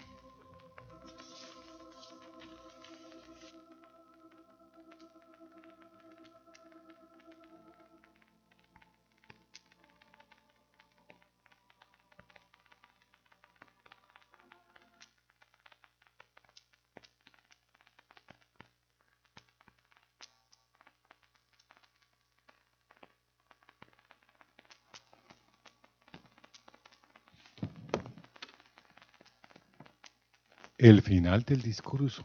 El 30.88 31.02
final 31.02 31.42
del 31.42 31.60
discurso 31.60 32.22